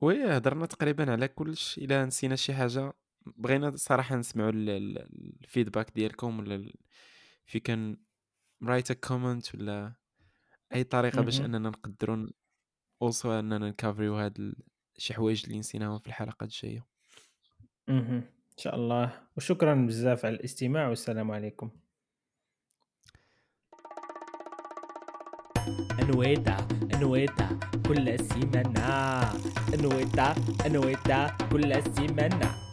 oui 0.00 0.24
هضرنا 0.24 0.66
تقريبا 0.66 1.12
على 1.12 1.28
كلش 1.28 1.78
إلا 1.78 2.04
نسينا 2.04 2.36
شي 2.36 2.54
حاجة. 2.54 2.92
بغينا 3.26 3.76
صراحة 3.76 4.16
نسمعوا 4.16 4.50
ال- 4.50 4.70
ال- 4.70 5.38
ال 5.44 5.49
feedback 5.49 5.90
ديالكم 5.94 6.38
ولا 6.38 6.72
you 7.46 7.60
can 7.60 7.96
write 8.62 8.92
comment 8.92 9.54
ولا 9.54 9.94
أي 10.74 10.84
طريقة 10.84 11.22
باش. 11.22 11.40
أننا 11.40 11.58
نقدروا 11.58 12.26
aussi 13.02 13.32
أننا 13.32 13.58
ن 13.68 13.74
cover 13.74 14.04
يو 14.04 14.16
هاد 14.16 14.54
شي 14.98 15.14
حوايج 15.14 15.44
اللي 15.44 15.58
نسيناهم 15.58 15.98
في 15.98 16.06
الحلقات 16.06 16.42
الجاية. 16.48 16.86
إن 17.88 18.22
شاء 18.56 18.74
الله. 18.74 19.26
وشكرا 19.36 19.74
بزاف 19.86 20.24
على 20.24 20.34
الاستماع 20.34 20.88
والسلام 20.88 21.30
عليكم. 21.30 21.70
انويتا 26.02 26.56
انويتا 26.94 27.48
كل 27.88 28.06
سيمانة 28.18 28.88
انويتا 29.74 30.34
انويتا 30.66 31.18
كل 31.52 31.70
سيمانة 31.96 32.63